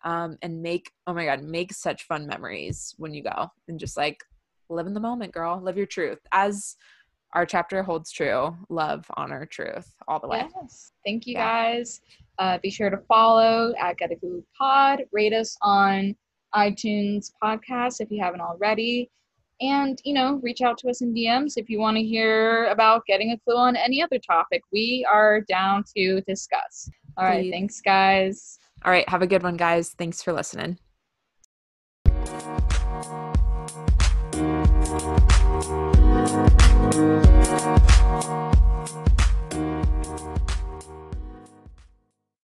Um, 0.02 0.38
and 0.40 0.62
make, 0.62 0.90
oh 1.06 1.12
my 1.12 1.26
God, 1.26 1.42
make 1.42 1.74
such 1.74 2.04
fun 2.04 2.26
memories 2.26 2.94
when 2.96 3.12
you 3.12 3.22
go 3.22 3.48
and 3.68 3.78
just 3.78 3.98
like 3.98 4.24
live 4.70 4.86
in 4.86 4.94
the 4.94 5.00
moment, 5.00 5.34
girl. 5.34 5.60
Live 5.62 5.76
your 5.76 5.84
truth. 5.84 6.20
As 6.32 6.76
our 7.34 7.44
chapter 7.44 7.82
holds 7.82 8.10
true 8.10 8.56
love, 8.70 9.04
honor, 9.16 9.46
truth 9.46 9.92
all 10.08 10.18
the 10.18 10.26
way. 10.26 10.48
Yes. 10.60 10.92
Thank 11.04 11.26
you 11.26 11.34
yeah. 11.34 11.74
guys. 11.74 12.00
Uh, 12.38 12.58
be 12.62 12.70
sure 12.70 12.88
to 12.88 12.96
follow 13.08 13.74
at 13.78 13.98
Got 13.98 14.12
a 14.12 14.16
Clue 14.16 14.42
Pod, 14.58 15.02
rate 15.12 15.34
us 15.34 15.56
on 15.60 16.16
iTunes 16.54 17.30
podcast 17.42 18.00
if 18.00 18.10
you 18.10 18.22
haven't 18.22 18.40
already. 18.40 19.10
And, 19.60 20.00
you 20.04 20.14
know, 20.14 20.40
reach 20.42 20.62
out 20.62 20.78
to 20.78 20.88
us 20.88 21.02
in 21.02 21.14
DMs 21.14 21.54
if 21.56 21.68
you 21.68 21.78
want 21.78 21.98
to 21.98 22.02
hear 22.02 22.64
about 22.66 23.04
getting 23.06 23.32
a 23.32 23.38
clue 23.38 23.56
on 23.58 23.76
any 23.76 24.02
other 24.02 24.18
topic. 24.18 24.62
We 24.72 25.06
are 25.10 25.42
down 25.42 25.84
to 25.96 26.22
discuss. 26.22 26.88
All 27.18 27.26
right. 27.26 27.42
Please. 27.42 27.50
Thanks, 27.50 27.80
guys. 27.82 28.58
All 28.84 28.90
right. 28.90 29.06
Have 29.08 29.20
a 29.20 29.26
good 29.26 29.42
one, 29.42 29.56
guys. 29.58 29.90
Thanks 29.90 30.22
for 30.22 30.32
listening. 30.32 30.78